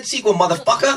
that 0.00 0.06
sequel, 0.06 0.34
motherfucker. 0.34 0.92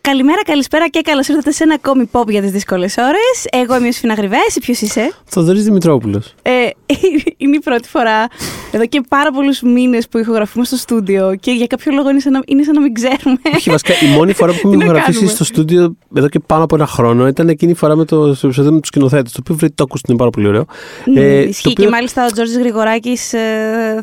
Καλημέρα, 0.00 0.42
καλησπέρα 0.44 0.88
και 0.88 1.00
καλώς 1.00 1.28
ήρθατε 1.28 1.50
σε 1.50 1.62
ένα 1.62 1.74
ακόμη 1.74 2.10
pop 2.12 2.28
για 2.28 2.40
τις 2.40 2.50
δύσκολες 2.50 2.96
ώρες. 2.96 3.46
Εγώ 3.50 3.76
είμαι 3.76 3.88
ο 3.88 3.92
Σφίνα 3.92 4.14
Γρυβέ, 4.14 4.36
εσύ 4.48 4.60
ποιος 4.60 4.80
είσαι; 4.80 5.12
Θοδωρής 5.24 5.64
Δημητρόπουλος. 5.64 6.34
Ε, 6.42 6.52
είναι 7.36 7.56
η 7.56 7.60
πρώτη 7.60 7.88
φορά 7.88 8.28
εδώ 8.72 8.86
και 8.86 9.00
πάρα 9.08 9.30
πολλούς 9.30 9.60
μήνες 9.62 10.08
που 10.08 10.18
ηχογραφούμε 10.18 10.64
στο 10.64 10.76
στούντιο 10.76 11.34
και 11.40 11.50
για 11.50 11.66
κάποιο 11.66 11.92
λόγο 11.94 12.10
είναι 12.10 12.20
σαν 12.20 12.32
να, 12.32 12.40
είναι 12.46 12.62
σαν 12.62 12.74
να 12.74 12.80
μην 12.80 12.94
ξέρουμε. 12.94 13.36
Όχι, 13.54 13.70
βασικά 13.70 13.92
η 14.02 14.06
μόνη 14.16 14.32
φορά 14.32 14.50
που 14.52 14.56
έχουμε 14.58 14.72
Τι 14.72 14.78
να 14.78 14.84
ηχογραφήσει 14.84 15.16
κάνουμε; 15.18 15.34
στο 15.34 15.44
στούντιο 15.44 15.96
εδώ 16.14 16.28
και 16.28 16.40
πάνω 16.46 16.64
από 16.64 16.74
ένα 16.74 16.86
χρόνο 16.86 17.26
ήταν 17.26 17.48
εκείνη 17.48 17.72
η 17.72 17.74
φορά 17.74 17.96
με 17.96 18.04
το 18.04 18.34
στο 18.34 18.46
επεισόδιο 18.46 18.72
με 18.72 18.78
τους 18.80 18.88
σκηνοθέτες. 18.88 19.32
Το 19.32 19.38
οποίο 19.42 19.54
βρείτε 19.54 19.72
το 19.76 19.82
ακούστε, 19.82 20.06
είναι 20.08 20.18
πάρα 20.18 20.30
πολύ 20.30 20.46
ωραίο. 20.48 20.64
Ναι, 21.04 21.20
Ε, 21.20 21.38
ισχύει 21.40 21.62
το 21.62 21.70
οποίο- 21.70 21.84
και 21.84 21.90
μάλιστα 21.90 22.26
ο 22.26 22.32
Τζόρτζης 22.32 22.58
Γρηγοράκης 22.58 23.28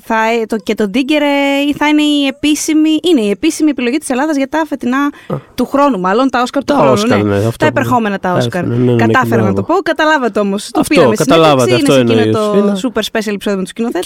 θα, 0.02 0.16
το, 0.48 0.58
και 0.64 0.76
το 0.76 0.88
Ντίγκερ 0.90 1.22
ε, 1.22 1.26
θα 1.78 1.88
είναι 1.88 2.02
η 2.02 2.26
επίσημη, 2.28 2.90
είναι 3.12 3.22
η 3.22 3.30
επίσημη 3.30 3.70
επιλογή 3.70 3.98
της 3.98 4.10
Ελλάδας 4.10 4.36
για 4.38 4.48
τα 4.50 4.64
φετινά 4.68 4.98
του 5.56 5.66
χρόνου, 5.66 6.00
μάλλον 6.00 6.30
τα 6.30 6.42
Όσκαρ 6.42 6.64
του 6.64 6.74
Τα 6.74 6.80
χρόνου. 6.80 6.92
Όσκαρ, 6.94 7.24
ναι, 7.24 7.36
αυτό 7.36 7.50
τα 7.50 7.56
που- 7.58 7.66
επερχόμενα 7.66 8.20
τα 8.20 8.30
τα 8.30 8.36
Όσκαρ. 8.38 8.64
έρθουν, 8.64 8.78
ναι, 8.80 8.84
ναι, 8.86 8.92
ναι, 8.92 9.06
Κατάφερα 9.06 9.42
και 9.42 9.48
να 9.48 9.54
το 9.54 9.64
πω, 9.64 9.74
καταλάβατε 9.74 10.40
όμως. 10.40 10.70
Το 10.72 10.80
Αυτό, 10.80 10.94
πήραμε 10.96 11.16
καταλάβατε, 11.16 11.62
συνέντευξη, 11.64 11.92
αυτό 11.92 12.14
είναι 12.14 12.22
σε 12.22 12.28
εκείνο 12.28 12.38
εννοείς. 12.40 12.82
το 12.82 12.90
Είναι- 12.90 12.94
super 12.96 13.02
special 13.12 13.34
επεισόδιο 13.34 13.58
με 13.58 13.62
τους 13.62 13.70
σκηνοθέτες. 13.70 14.02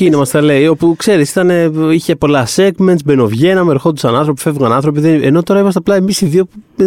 Εκείνο 0.54 0.74
μα 0.74 0.76
τα 0.84 0.84
λέει, 0.84 0.90
όπου 0.90 0.96
ξέρεις, 0.98 1.38
είχε 1.92 2.16
πολλά 2.16 2.48
segments, 2.56 3.04
μπαινοβγαίναμε, 3.06 3.72
ερχόντουσαν 3.72 4.16
άνθρωποι, 4.16 4.42
φεύγαν 4.42 4.72
άνθρωποι. 4.72 5.00
δεν- 5.00 5.24
Ενώ 5.24 5.44
τώρα 5.44 5.60
είμαστε 5.60 5.80
απλά 5.80 5.96
εμείς 5.96 6.22
οι 6.22 6.26
δύο 6.26 6.46
που. 6.46 6.86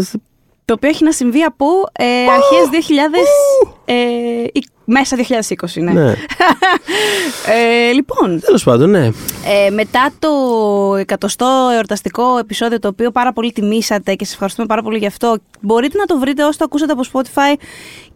Το 0.65 0.75
οποίο 0.75 0.89
έχει 0.89 1.05
να 1.05 1.13
συμβεί 1.13 1.43
από 1.43 1.67
ε, 1.93 2.05
αρχές 2.05 2.69
2000. 2.71 3.27
Ε, 3.85 3.95
η- 4.53 4.67
μέσα 4.85 5.17
2020, 5.17 5.83
ναι. 5.83 5.93
Ναι. 5.93 6.11
ε, 7.89 7.93
λοιπόν, 7.93 8.41
Τέλος 8.41 8.65
πάντων, 8.65 8.91
ναι. 8.91 9.07
Ε, 9.67 9.71
μετά 9.71 10.11
το 10.19 10.31
εκατοστό 10.99 11.71
εορταστικό 11.75 12.39
επεισόδιο 12.39 12.79
το 12.79 12.89
οποίο 12.89 13.11
πάρα 13.11 13.33
πολύ 13.33 13.53
τιμήσατε 13.53 14.15
και 14.15 14.25
σας 14.25 14.33
ευχαριστούμε 14.33 14.67
πάρα 14.67 14.83
πολύ 14.83 14.99
γι' 14.99 15.07
αυτό 15.07 15.37
μπορείτε 15.61 15.99
να 15.99 16.05
το 16.05 16.19
βρείτε 16.19 16.43
όσο 16.45 16.59
το 16.59 16.65
ακούσατε 16.65 16.93
από 16.93 17.03
Spotify 17.13 17.61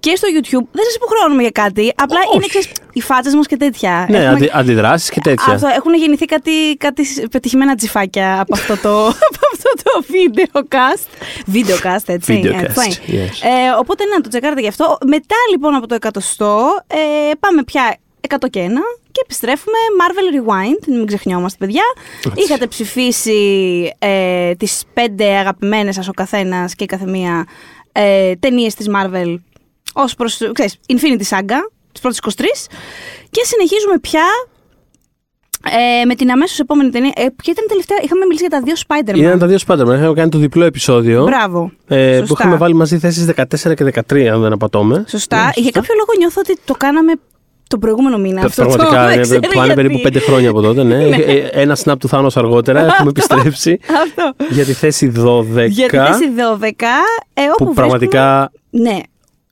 και 0.01 0.17
στο 0.17 0.29
YouTube. 0.29 0.67
Δεν 0.73 0.85
σας 0.85 0.95
υποχρεώνουμε 0.95 1.43
για 1.43 1.51
κάτι, 1.51 1.93
απλά 1.97 2.19
Όχι. 2.27 2.37
είναι 2.37 2.47
ξέρεις, 2.49 2.69
οι 2.93 3.01
φάτσες 3.01 3.35
μας 3.35 3.47
και 3.47 3.57
τέτοια. 3.57 4.07
Ναι, 4.11 4.17
Έχουμε- 4.17 4.31
αντι, 4.31 4.51
αντιδράσεις 4.53 5.11
και 5.11 5.21
τέτοια. 5.21 5.53
Αυτό, 5.53 5.67
έχουν 5.77 5.95
γεννηθεί 5.95 6.25
κάτι, 6.25 6.77
κάτι 6.79 7.03
πετυχημένα 7.31 7.75
τζιφάκια 7.75 8.41
από 8.41 8.55
αυτό 8.55 8.77
το, 8.77 9.07
από 9.29 9.41
αυτό 9.53 9.71
το 9.83 10.05
videocast. 10.15 11.07
Videocast, 11.55 12.03
έτσι. 12.07 12.43
Videocast, 12.45 12.63
ε, 12.63 12.73
fine. 12.75 13.11
yes. 13.13 13.49
Ε, 13.49 13.71
οπότε 13.79 14.05
να 14.05 14.21
το 14.21 14.29
τσεκάρετε 14.29 14.61
γι' 14.61 14.69
αυτό. 14.69 14.99
Μετά 15.07 15.37
λοιπόν 15.51 15.75
από 15.75 15.87
το 15.87 15.95
εκατοστό 15.95 16.58
ε, 16.87 17.31
πάμε 17.41 17.65
πια 17.65 17.97
100 18.29 18.37
και 18.51 18.61
ένα 18.61 18.81
και 19.13 19.21
επιστρέφουμε. 19.25 19.77
Marvel 20.01 20.37
Rewind, 20.37 20.87
μην 20.87 21.07
ξεχνιόμαστε 21.07 21.65
παιδιά. 21.65 21.83
Είχατε 22.35 22.67
ψηφίσει 22.67 23.93
ε, 23.99 24.55
τις 24.55 24.83
πέντε 24.93 25.25
αγαπημένες 25.25 25.95
σας 25.95 26.09
ο 26.09 26.13
καθένας 26.13 26.75
και 26.75 26.85
η 26.85 26.87
καθεμία 26.87 27.47
ε, 27.93 28.35
ταινίες 28.35 28.75
της 28.75 28.87
Marvel 28.95 29.35
ως 29.95 30.15
προς, 30.15 30.41
ξέρεις, 30.53 30.77
Infinity 30.89 31.37
Saga, 31.37 31.59
τις 31.93 32.01
πρώτες 32.01 32.21
23 32.37 32.43
και 33.31 33.45
συνεχίζουμε 33.45 33.99
πια 33.99 34.25
ε, 36.01 36.05
με 36.05 36.15
την 36.15 36.31
αμέσως 36.31 36.59
επόμενη 36.59 36.91
ταινία. 36.91 37.13
Ε, 37.17 37.21
ποια 37.37 37.53
ήταν 37.53 37.65
η 37.65 37.69
τελευταία, 37.69 37.97
είχαμε 38.03 38.25
μιλήσει 38.25 38.47
για 38.49 38.59
τα 38.59 38.65
δύο 38.65 38.75
Spider-Man. 38.87 39.19
Ήταν 39.19 39.39
τα 39.39 39.47
δύο 39.47 39.59
Spider-Man. 39.67 39.95
Είχαμε 39.99 40.13
κάνει 40.15 40.29
το 40.31 40.39
διπλό 40.39 40.65
επεισόδιο. 40.65 41.23
Μπράβο. 41.25 41.71
Ε, 41.89 42.19
που 42.21 42.27
Σωστά. 42.27 42.35
είχαμε 42.43 42.57
βάλει 42.57 42.75
μαζί 42.75 42.99
θέσεις 42.99 43.25
14 43.37 43.75
και 43.75 43.85
13, 43.85 44.27
αν 44.27 44.41
δεν 44.41 44.53
απατώμε. 44.53 45.05
Σωστά. 45.09 45.37
Ναι, 45.45 45.51
Για 45.55 45.71
κάποιο 45.71 45.95
λόγο 45.99 46.19
νιώθω 46.19 46.41
ότι 46.45 46.59
το 46.65 46.75
κάναμε 46.75 47.13
τον 47.69 47.79
προηγούμενο 47.81 48.19
μήνα. 48.19 48.41
Αυτό 48.45 48.63
το, 48.63 48.69
Πραγματικά 48.69 49.07
δεν 49.07 49.13
είναι, 49.15 49.23
ξέρω 49.23 49.41
πάνε 49.41 49.65
γιατί. 49.67 49.75
περίπου 49.75 50.01
πέντε 50.03 50.19
χρόνια 50.19 50.51
από 50.51 50.61
τότε. 50.61 50.83
Ναι. 50.91 51.05
Ε, 51.05 51.49
Ένα 51.53 51.77
snap 51.85 51.95
του 51.99 52.09
Θάνος 52.09 52.37
αργότερα 52.37 52.81
έχουμε 52.95 53.09
επιστρέψει 53.09 53.79
Αυτό. 54.05 54.45
για 54.51 54.65
τη 54.65 54.73
θέση 54.73 55.13
12. 55.17 55.69
Για 55.69 55.89
τη 55.89 55.97
θέση 55.97 56.25
12, 56.61 56.71
ε, 57.35 57.43
όπου 57.53 57.65
που 57.65 57.75
πραγματικά, 57.75 58.51
βρίσκουμε- 58.71 58.93
Ναι. 58.95 59.01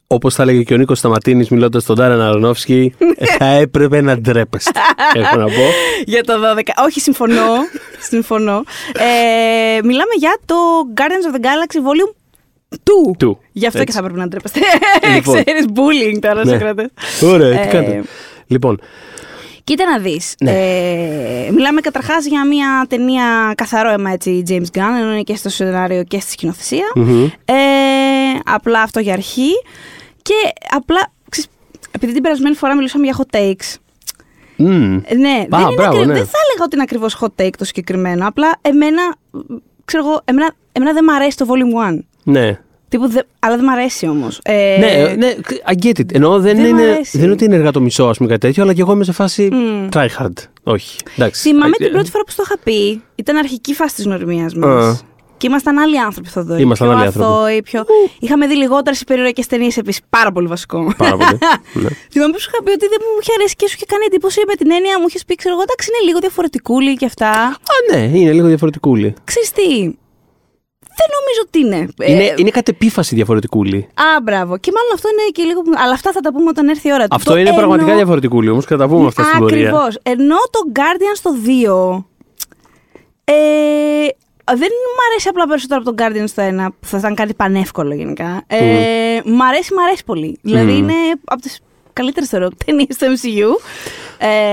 Όπως 0.06 0.34
θα 0.34 0.42
έλεγε 0.42 0.62
και 0.62 0.74
ο 0.74 0.76
Νίκος 0.76 0.98
Σταματίνης 0.98 1.48
μιλώντας 1.48 1.82
στον 1.82 1.96
Τάραν 1.96 2.20
Αρνόφσκι, 2.20 2.94
θα 3.38 3.44
έπρεπε 3.46 4.00
να 4.00 4.18
ντρέπεστε. 4.18 4.80
Έχω 5.14 5.36
να 5.36 5.44
πω. 5.44 5.62
Για 6.12 6.24
το 6.24 6.32
12. 6.56 6.60
Όχι, 6.86 7.00
συμφωνώ. 7.00 7.52
συμφωνώ. 8.00 8.62
Ε, 8.92 9.80
μιλάμε 9.82 10.12
για 10.18 10.36
το 10.44 10.54
Guardians 10.96 11.34
of 11.34 11.36
the 11.40 11.44
Galaxy 11.44 11.76
Volume 11.78 12.14
2. 12.74 12.76
Two. 13.26 13.36
Γι' 13.52 13.66
αυτό 13.66 13.78
Έτσι. 13.80 13.90
και 13.92 13.96
θα 13.98 14.02
πρέπει 14.02 14.18
να 14.18 14.28
ντρέπεστε. 14.28 14.60
Λοιπόν. 15.14 15.34
Ξέρεις, 15.44 15.64
bullying 15.74 16.18
τώρα 16.20 16.44
Ναι. 16.44 16.50
σε 16.50 16.56
κρατές. 16.58 16.86
Ωραία, 17.22 17.60
Ε, 17.60 17.64
τι 17.64 17.68
κάνετε. 17.68 18.02
Λοιπόν, 18.46 18.80
Κοίτα 19.64 19.84
να 19.90 19.98
δεις. 19.98 20.34
Ναι. 20.40 20.50
Ε, 20.50 21.50
μιλάμε 21.52 21.80
καταρχάς 21.80 22.26
για 22.26 22.46
μια 22.46 22.86
ταινία 22.88 23.52
καθαρό 23.56 23.90
αίμα 23.90 24.10
έτσι 24.10 24.42
James 24.48 24.78
Gunn, 24.78 24.98
ενώ 25.00 25.12
είναι 25.12 25.22
και 25.22 25.36
στο 25.36 25.48
σενάριο 25.48 26.02
και 26.04 26.20
στη 26.20 26.30
σκηνοθεσία. 26.30 26.84
μμμ. 26.94 27.24
Ε, 27.24 27.54
απλά 28.44 28.80
αυτό 28.82 29.00
για 29.00 29.12
αρχή. 29.12 29.50
Και 30.26 30.52
απλά, 30.70 31.12
ξέρεις, 31.28 31.50
επειδή 31.90 32.12
την 32.12 32.22
περασμένη 32.22 32.54
φορά 32.54 32.74
μιλούσαμε 32.74 33.04
για 33.04 33.16
hot 33.18 33.36
takes. 33.36 33.74
Μμ. 34.56 34.66
ε, 34.66 34.74
Ναι, 34.74 34.98
δεν, 35.08 35.18
είναι 35.18 35.46
μπράβο, 35.48 35.66
ακρι- 35.82 36.06
ναι. 36.06 36.12
δεν 36.14 36.26
θα 36.26 36.38
έλεγα 36.44 36.64
ότι 36.64 36.74
είναι 36.74 36.82
ακριβώς 36.82 37.16
hot 37.20 37.42
take 37.42 37.50
το 37.58 37.64
συγκεκριμένο. 37.64 38.26
Απλά 38.26 38.52
εμένα, 38.62 39.14
ξέρω 39.84 40.06
εγώ, 40.06 40.20
εμένα, 40.24 40.50
εμένα 40.72 40.92
δεν 40.92 41.04
μ' 41.04 41.10
αρέσει 41.10 41.36
το 41.36 41.46
volume 41.48 41.92
1. 41.92 41.98
Ναι. 42.22 42.58
Τύπου, 42.88 43.08
δε- 43.08 43.20
αλλά 43.38 43.56
δεν 43.56 43.64
μ' 43.64 43.68
αρέσει 43.68 44.06
όμως. 44.08 44.40
Ε, 44.42 44.76
Ναι, 44.80 45.14
ναι, 45.14 45.34
I 45.72 45.84
get 45.84 45.98
it. 46.00 46.14
Ενώ 46.14 46.40
δεν, 46.40 46.56
δεν 46.56 46.64
μ' 46.64 46.68
είναι, 46.78 46.82
αρέσει. 46.90 47.10
δεν 47.16 47.22
είναι 47.24 47.32
ότι 47.32 47.44
είναι 47.44 47.54
εργατομισό, 47.56 48.04
ας 48.04 48.16
πούμε 48.16 48.28
κάτι 48.28 48.40
τέτοιο, 48.40 48.62
αλλά 48.62 48.72
και 48.72 48.80
εγώ 48.80 48.92
είμαι 48.92 49.04
σε 49.04 49.12
φάση 49.12 49.48
Μμ. 49.52 49.88
try 49.92 50.06
hard. 50.18 50.32
Όχι. 50.62 50.96
Εντάξει. 51.16 51.40
Θυμάμαι 51.42 51.74
Ε, 51.78 51.84
την 51.84 51.92
πρώτη 51.92 52.10
φορά 52.10 52.24
που 52.24 52.30
στο 52.30 52.42
είχα 52.46 52.58
πει, 52.64 53.02
ήταν 53.14 53.36
αρχική 53.36 53.74
φάση 53.74 53.94
της 53.94 54.04
γνωριμίας 54.04 54.52
Α. 54.54 54.58
μας. 54.58 55.04
Και 55.36 55.46
ήμασταν 55.46 55.78
άλλοι 55.78 55.98
άνθρωποι, 56.00 56.28
Θοδωρή. 56.28 56.62
Ήμασταν 56.62 56.88
πιο 56.88 56.96
άλλοι 56.96 57.06
άνθρωποι. 57.06 57.28
αθώοι, 57.32 57.62
πιο... 57.62 57.84
Είχαμε 58.18 58.46
δει 58.46 58.54
λιγότερες 58.56 59.00
υπερηρωτικέ 59.00 59.44
ταινίε 59.46 59.70
επίσης. 59.76 60.00
Πάρα 60.10 60.32
πολύ 60.32 60.46
βασικό. 60.46 60.94
Πάρα 60.96 61.16
πολύ. 61.16 61.38
ναι. 61.82 61.88
Θυμάμαι 62.12 62.32
που 62.32 62.40
σου 62.40 62.50
είχα 62.52 62.62
πει 62.64 62.70
ότι 62.70 62.86
δεν 62.92 63.00
μου 63.02 63.18
είχε 63.20 63.32
αρέσει 63.38 63.54
και 63.54 63.68
σου 63.68 63.74
είχε 63.76 63.84
κάνει 63.92 64.04
εντύπωση 64.10 64.40
με 64.46 64.54
την 64.54 64.70
έννοια 64.70 65.00
μου 65.00 65.06
είχες 65.08 65.24
πει, 65.24 65.34
ξέρω 65.34 65.54
εγώ, 65.54 65.62
εντάξει, 65.66 65.86
είναι 65.90 66.02
λίγο 66.08 66.18
διαφορετικούλη 66.18 66.96
και 66.96 67.06
αυτά. 67.12 67.30
Α, 67.72 67.74
ναι, 67.92 68.00
είναι 68.18 68.32
λίγο 68.32 68.46
διαφορετικούλη. 68.46 69.14
Ξέρεις 69.24 69.50
τι, 69.52 69.68
δεν 70.98 71.08
νομίζω 71.18 71.40
ότι 71.46 71.58
είναι. 71.64 71.80
Είναι, 72.12 72.24
Ε, 72.24 72.34
είναι 72.36 72.50
κατ' 72.50 72.68
επίφαση 72.68 73.14
διαφορετικούλη. 73.14 73.88
Α, 73.94 74.20
μπράβο. 74.22 74.58
Και 74.58 74.70
μάλλον 74.76 74.90
αυτό 74.94 75.08
είναι 75.12 75.24
και 75.32 75.42
λίγο. 75.42 75.60
Αλλά 75.84 75.92
αυτά 75.92 76.12
θα 76.12 76.20
τα 76.20 76.32
πούμε 76.32 76.48
όταν 76.48 76.68
έρθει 76.68 76.88
η 76.88 76.92
ώρα 76.92 77.06
του. 77.08 77.14
Αυτό 77.14 77.30
Το 77.30 77.36
είναι 77.38 77.48
ενώ- 77.48 77.58
πραγματικά 77.58 77.94
διαφορετικούλη 77.94 78.48
όμως 78.48 78.64
και 78.66 78.74
θα 78.74 78.80
τα 78.82 78.88
πούμε 78.88 79.06
αυτά 79.06 79.22
στην 79.24 79.38
πορεία. 79.38 79.68
Ακριβώς. 79.68 79.98
Ενώ 80.02 80.36
το 80.54 80.60
Guardian 80.76 81.14
στο 81.14 81.30
2. 81.46 82.04
Ε, 83.24 83.34
δεν 84.54 84.68
μου 84.70 85.00
αρέσει 85.10 85.28
απλά 85.28 85.46
περισσότερο 85.46 85.80
από 85.84 85.94
τον 85.94 86.06
Guardian 86.06 86.28
στο 86.28 86.42
1, 86.66 86.68
που 86.80 86.86
θα 86.86 86.98
ήταν 86.98 87.14
κάτι 87.14 87.34
πανεύκολο 87.34 87.94
γενικά. 87.94 88.42
Ε, 88.46 89.20
Μ' 89.24 89.42
αρέσει, 89.42 89.74
μ' 89.74 89.78
αρέσει 89.78 90.04
πολύ. 90.04 90.38
Δηλαδή 90.42 90.72
Μμμ. 90.72 90.78
είναι 90.78 90.94
από 91.24 91.40
τις 91.40 91.60
καλύτερε 91.96 92.26
θεωρώ 92.26 92.48
ταινίε 92.64 92.86
του 92.86 93.06
MCU. 93.06 93.60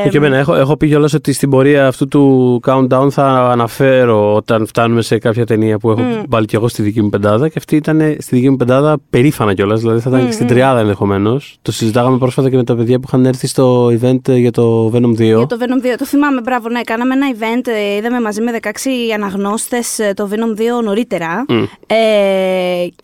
Ε, 0.05 0.09
Και 0.09 0.17
εμένα, 0.17 0.37
έχω, 0.37 0.55
έχω 0.55 0.77
πει 0.77 0.87
κιόλας 0.87 1.13
ότι 1.13 1.33
στην 1.33 1.49
πορεία 1.49 1.87
αυτού 1.87 2.07
του 2.07 2.59
countdown 2.67 3.07
θα 3.11 3.25
αναφέρω 3.51 4.33
όταν 4.33 4.67
φτάνουμε 4.67 5.01
σε 5.01 5.17
κάποια 5.17 5.45
ταινία 5.45 5.77
που 5.77 5.91
έχω 5.91 6.01
Μμ. 6.01 6.21
βάλει 6.29 6.45
κι 6.45 6.55
εγώ 6.55 6.67
στη 6.67 6.81
δική 6.81 7.01
μου 7.01 7.09
πεντάδα. 7.09 7.47
Και 7.47 7.53
αυτή 7.57 7.75
ήταν 7.75 8.15
στη 8.19 8.35
δική 8.35 8.49
μου 8.49 8.55
πεντάδα 8.55 8.97
περήφανα 9.09 9.53
κιόλας. 9.53 9.79
Δηλαδή 9.79 9.99
θα 9.99 10.09
ήταν 10.09 10.25
και 10.25 10.31
στην 10.31 10.47
τριάδα 10.47 10.79
ενδεχομένως. 10.79 11.57
Το 11.61 11.71
συζητάγαμε 11.71 12.17
πρόσφατα 12.17 12.49
και 12.49 12.55
με 12.55 12.63
τα 12.63 12.75
παιδιά 12.75 12.99
που 12.99 13.05
είχαν 13.07 13.25
έρθει 13.25 13.47
στο 13.47 13.87
event 13.87 14.19
για 14.29 14.51
το 14.51 14.91
Venom 14.93 15.09
2. 15.09 15.17
Για 15.17 15.45
το 15.45 15.57
Venom 15.59 15.85
2. 15.85 15.95
Το 15.97 16.05
θυμάμαι, 16.05 16.41
μπράβο, 16.41 16.69
ναι. 16.69 16.81
Κάναμε 16.81 17.13
ένα 17.13 17.27
event, 17.37 17.67
ε, 17.67 17.95
είδαμε 17.95 18.21
μαζί 18.21 18.41
με 18.41 18.51
16 18.61 18.67
αναγνώστες 19.15 19.99
ε, 19.99 20.13
το 20.15 20.29
Venom 20.31 20.59
2 20.79 20.83
νωρίτερα. 20.83 21.45
Μμ. 21.47 21.63
Ε, 21.87 21.95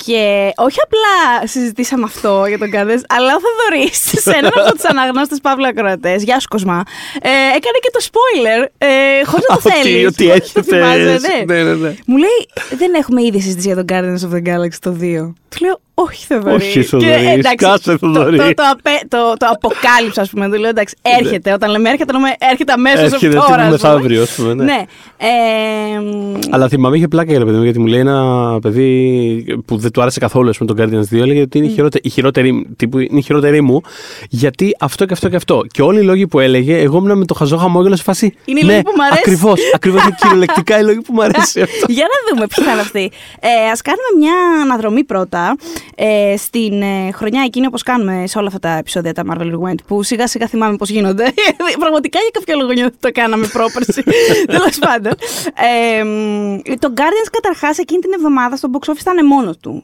και 0.05 0.51
όχι 0.55 0.77
απλά 0.83 1.47
συζητήσαμε 1.47 2.03
αυτό 2.03 2.43
για 2.47 2.57
τον 2.57 2.69
Κάρδες, 2.69 3.03
αλλά 3.09 3.35
ο 3.35 3.39
Θοδωρής 3.39 4.23
σε 4.31 4.37
έναν 4.37 4.51
από 4.55 4.71
τους 4.75 4.83
αναγνώστες 4.85 5.39
Παύλο 5.41 5.67
Ακροατές, 5.67 6.23
γεια 6.23 6.39
σου 6.39 6.47
Κοσμά, 6.47 6.83
ε, 7.21 7.29
έκανε 7.29 7.77
και 7.83 7.89
το 7.91 7.99
spoiler, 8.09 8.61
ε, 8.77 8.87
χωρίς 9.25 9.45
να 9.49 9.55
το 9.55 9.61
Ότι- 9.65 9.75
θέλεις. 9.81 10.07
Ότι 10.07 10.25
Το 10.27 10.31
έρχεται. 10.33 10.61
θυμάσαι, 10.61 11.19
ναι. 11.45 11.53
ναι, 11.55 11.63
ναι, 11.63 11.73
ναι. 11.73 11.93
Μου 12.05 12.17
λέει, 12.17 12.39
δεν 12.77 12.93
έχουμε 12.93 13.23
ήδη 13.23 13.39
συζητήσει 13.41 13.67
για 13.73 13.75
τον 13.83 13.85
Guardians 13.89 14.29
of 14.29 14.33
the 14.37 14.41
Galaxy 14.49 14.77
το 14.79 14.95
2. 15.01 15.33
Του 15.49 15.65
λέω, 15.65 15.79
όχι 15.93 16.25
Θοδωρή. 16.25 16.55
Όχι, 16.55 16.71
Και, 16.79 16.83
Θοδωρή, 16.83 17.11
εντάξει, 17.25 17.65
σκάσε, 17.65 17.97
Θοδωρή. 17.97 18.37
Το, 18.37 18.43
το, 18.45 18.53
το, 18.53 18.63
απε- 18.71 19.07
το, 19.07 19.17
το 19.37 19.45
αποκάλυψα, 19.51 20.21
ας 20.21 20.29
πούμε. 20.29 20.49
Του 20.49 20.59
λέω, 20.59 20.69
εντάξει, 20.69 20.95
έρχεται. 21.01 21.53
Όταν 21.53 21.71
λέμε 21.71 21.89
έρχεται, 21.89 22.11
λέμε 22.13 22.29
έρχεται 22.51 22.71
αμέσως 22.73 23.11
Έρχεται 23.11 23.35
τώρα. 23.35 23.45
τύπου 23.45 23.53
ας 23.53 23.57
πούμε. 23.57 23.69
μεθαύριο, 23.69 24.21
ας 24.21 24.31
πούμε, 24.35 24.53
ναι. 24.53 24.63
Ναι. 24.63 24.83
Ε, 25.17 25.99
μ, 25.99 26.39
Αλλά 26.49 26.67
θυμάμαι 26.67 26.97
είχε 26.97 27.07
πλάκα 27.07 27.31
για 27.31 27.39
το 27.39 27.45
παιδί 27.45 27.57
μου, 27.57 27.63
γιατί 27.63 27.79
μου 27.79 27.85
λέει 27.85 27.99
ένα 27.99 28.57
παιδί 28.61 29.61
που 29.65 29.77
δεν 29.77 29.91
του 29.91 30.01
άρεσε 30.01 30.19
καθόλου 30.19 30.53
με 30.59 30.65
τον 30.65 30.77
Guardians 30.79 31.15
2, 31.15 31.19
έλεγε 31.21 31.41
ότι 31.41 31.57
είναι 31.57 31.67
η, 31.67 31.69
χειρότερη, 31.69 32.03
η, 32.05 32.09
χειρότερη, 32.09 32.67
τύπου, 32.75 32.99
είναι 32.99 33.19
η 33.19 33.21
χειρότερη 33.21 33.61
μου, 33.61 33.81
γιατί 34.29 34.75
αυτό 34.79 35.05
και 35.05 35.13
αυτό 35.13 35.29
και 35.29 35.35
αυτό. 35.35 35.61
Και 35.71 35.81
όλοι 35.81 35.99
οι 35.99 36.03
λόγοι 36.03 36.27
που 36.27 36.39
έλεγε, 36.39 36.77
εγώ 36.77 36.97
ήμουν 36.97 37.17
με 37.17 37.25
το 37.25 37.33
χαζό 37.33 37.57
χαμόγελο 37.57 37.95
σε 37.95 38.03
φάση. 38.03 38.33
Είναι 38.45 38.59
οι 38.59 38.63
ναι, 38.63 38.71
λόγοι 38.71 38.83
που 38.83 38.91
μ' 38.97 39.01
αρέσει». 39.01 39.19
Ακριβώς, 39.25 39.59
ακριβώς 39.75 40.03
είναι 40.03 40.15
κυριολεκτικά 40.21 40.79
οι 40.79 40.83
λόγοι 40.83 41.01
που 41.01 41.13
μου 41.13 41.23
αρέσει 41.23 41.61
αυτό. 41.67 41.85
Για 41.87 42.03
να 42.11 42.33
δούμε 42.33 42.47
ποιοι 42.55 42.65
θα 42.65 42.71
είναι 42.71 42.81
αυτοί. 42.81 43.11
Ε, 43.39 43.47
Α 43.47 43.75
κάνουμε 43.83 44.09
μια 44.19 44.61
αναδρομή 44.63 45.03
πρώτα. 45.03 45.38
Αυτά. 45.39 45.55
Ε, 45.95 46.37
στην 46.37 46.81
ε, 46.81 47.11
χρονιά 47.11 47.41
εκείνη, 47.45 47.65
όπως 47.65 47.83
κάνουμε 47.83 48.23
σε 48.27 48.37
όλα 48.37 48.47
αυτά 48.47 48.59
τα 48.59 48.77
επεισόδια 48.77 49.13
τα 49.13 49.23
Marvel 49.29 49.51
Rewind, 49.53 49.77
που 49.87 50.03
σιγά 50.03 50.27
σιγά 50.27 50.47
θυμάμαι 50.47 50.75
πώς 50.75 50.89
γίνονται. 50.89 51.23
Πραγματικά 51.79 52.19
για 52.19 52.29
κάποιο 52.31 52.55
λόγο 52.55 52.71
νιώθω 52.71 52.87
ότι 52.87 52.97
το 52.99 53.11
κάναμε 53.11 53.47
πρόπερση. 53.47 54.03
Τέλος 54.55 54.79
πάντων. 54.79 55.13
Ε, 55.55 56.75
το 56.75 56.93
Guardians 56.95 57.29
καταρχάς 57.31 57.77
εκείνη 57.77 58.01
την 58.01 58.11
εβδομάδα 58.15 58.55
στο 58.55 58.69
box 58.73 58.89
office 58.89 58.99
ήταν 58.99 59.25
μόνος 59.25 59.57
του. 59.57 59.83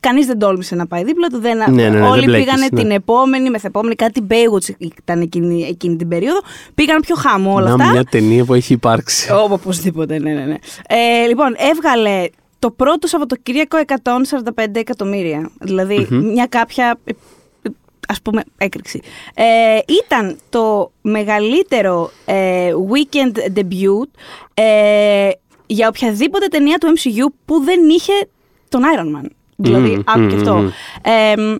Κανείς 0.00 0.26
δεν 0.26 0.38
τόλμησε 0.38 0.74
να 0.74 0.86
πάει 0.86 1.04
δίπλα 1.04 1.28
του. 1.28 1.40
Δεν, 1.40 1.56
Ναι, 1.56 1.66
ναι, 1.66 1.88
ναι, 1.88 2.00
όλοι 2.06 2.20
δεν 2.20 2.28
μπλέκεις, 2.28 2.44
πήγανε 2.44 2.68
ναι. 2.70 2.80
την 2.80 2.90
επόμενη, 2.90 3.50
μεθεπόμενη, 3.50 3.94
κάτι 3.94 4.26
Baywatch 4.30 4.86
ήταν 5.02 5.20
εκείνη, 5.20 5.66
εκείνη 5.70 5.96
την 5.96 6.08
περίοδο. 6.08 6.40
Πήγαν 6.74 7.00
πιο 7.00 7.14
χαμό 7.14 7.54
όλα 7.54 7.68
Να 7.68 7.74
αυτά. 7.74 7.90
μια 7.90 8.04
ταινία 8.04 8.44
που 8.44 8.54
έχει 8.54 8.72
υπάρξει. 8.72 9.32
Ω, 9.32 9.48
οπωσδήποτε, 9.50 10.18
ναι, 10.18 10.32
ναι, 10.32 10.44
ναι. 10.44 10.54
Ε, 10.86 11.26
λοιπόν, 11.26 11.54
έβγαλε 11.70 12.28
το 12.60 12.70
πρώτο 12.70 13.06
Σαββατοκύριακο 13.06 13.78
145 13.86 14.64
εκατομμύρια. 14.72 15.50
Δηλαδή, 15.60 16.06
μια 16.10 16.46
κάποια, 16.46 16.98
ε, 17.04 17.10
ε, 17.62 17.70
ας 18.08 18.22
πούμε, 18.22 18.42
έκρηξη. 18.56 19.00
Ε, 19.34 19.78
ήταν 20.04 20.38
το 20.48 20.92
μεγαλύτερο 21.00 22.10
ε, 22.24 22.72
weekend 22.90 23.58
debut 23.58 24.08
ε, 24.54 25.30
για 25.66 25.88
οποιαδήποτε 25.88 26.46
ταινία 26.46 26.78
του 26.78 26.92
MCU 26.96 27.32
που 27.44 27.60
δεν 27.64 27.88
είχε 27.88 28.12
τον 28.68 28.82
Iron 28.82 29.16
Man. 29.18 29.28
Δηλαδή, 29.56 29.88
Μμμ, 29.90 30.02
άκου 30.04 30.26
και 30.26 30.34
αυτό. 30.36 30.54
μμμ. 30.54 30.68
Ε, 31.02 31.56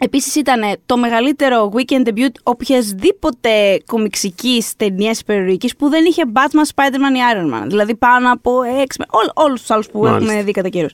Επίσης 0.00 0.34
ήταν 0.34 0.60
το 0.86 0.96
μεγαλύτερο 0.96 1.72
weekend 1.74 2.08
debut 2.08 2.32
οποιασδήποτε 2.42 3.82
κομιξικής 3.86 4.76
ταινίας 4.76 5.20
υπερηρωικής 5.20 5.76
που 5.76 5.88
δεν 5.88 6.04
είχε 6.04 6.22
Batman, 6.32 6.74
Spider-Man 6.74 7.14
ή 7.16 7.20
Iron 7.34 7.54
Man. 7.54 7.66
Δηλαδή 7.66 7.94
πάνω 7.94 8.32
από 8.32 8.60
X-Men, 8.60 9.04
όλ, 9.08 9.44
όλους 9.46 9.60
τους 9.60 9.70
άλλους 9.70 9.86
που 9.88 9.98
Μάλιστα. 10.00 10.24
έχουμε 10.24 10.42
δει 10.42 10.50
κατά 10.52 10.68
καιρούς. 10.68 10.92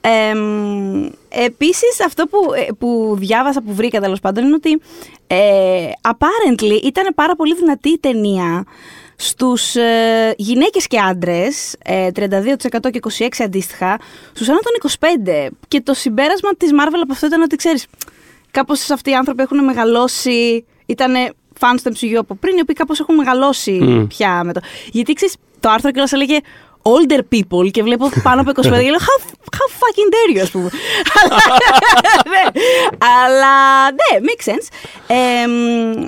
Ε, 0.00 0.32
επίσης 1.44 2.00
αυτό 2.06 2.26
που, 2.26 2.38
ε, 2.68 2.72
που 2.78 3.14
διάβασα, 3.18 3.62
που 3.62 3.74
βρήκα 3.74 4.00
τέλος 4.00 4.20
πάντων 4.20 4.44
είναι 4.44 4.54
ότι 4.54 4.80
ε, 5.26 5.90
apparently 6.08 6.82
ήταν 6.84 7.14
πάρα 7.14 7.36
πολύ 7.36 7.54
δυνατή 7.54 7.88
η 7.88 7.98
ταινία 7.98 8.64
στους 9.16 9.76
ε, 9.76 10.34
γυναίκες 10.36 10.86
και 10.86 10.98
άντρες, 10.98 11.74
ε, 11.84 12.08
32% 12.14 12.90
και 12.90 13.00
26% 13.18 13.26
αντίστοιχα, 13.44 13.98
στους 14.32 14.48
άνω 14.48 14.58
των 14.58 14.90
25%. 15.48 15.48
Και 15.68 15.80
το 15.80 15.94
συμπέρασμα 15.94 16.50
της 16.56 16.70
Marvel 16.72 17.00
από 17.02 17.12
αυτό 17.12 17.26
ήταν 17.26 17.42
ότι 17.42 17.56
ξέρεις, 17.56 17.86
κάπως 18.52 18.90
αυτοί 18.90 19.10
οι 19.10 19.14
άνθρωποι 19.14 19.42
έχουν 19.42 19.64
μεγαλώσει, 19.64 20.64
ήταν 20.86 21.14
φαν 21.58 21.78
στο 21.78 21.90
MCU 21.94 22.14
από 22.14 22.34
πριν, 22.34 22.56
οι 22.56 22.60
οποίοι 22.60 22.74
κάπως 22.74 23.00
έχουν 23.00 23.14
μεγαλώσει 23.14 23.72
Μμ. 23.72 24.06
πια 24.06 24.44
με 24.44 24.52
το. 24.52 24.60
Γιατί 24.90 25.12
ξέρεις, 25.12 25.36
το 25.60 25.70
άρθρο 25.70 25.90
και 25.90 26.02
έλεγε 26.10 26.38
older 26.82 27.20
people 27.34 27.70
και 27.70 27.82
βλέπω 27.82 28.10
πάνω 28.22 28.40
από 28.40 28.50
25 28.50 28.62
και 28.62 28.70
λέω 28.70 28.80
how, 28.82 29.22
how 29.56 29.68
fucking 29.80 30.12
dare 30.12 30.38
you, 30.38 30.40
ας 30.42 30.50
πούμε. 30.50 30.70
ναι, 32.32 32.60
αλλά 33.24 33.90
ναι, 33.90 34.18
makes 34.20 34.50
sense. 34.50 34.66
Ε, 35.06 35.46
μ, 35.46 36.06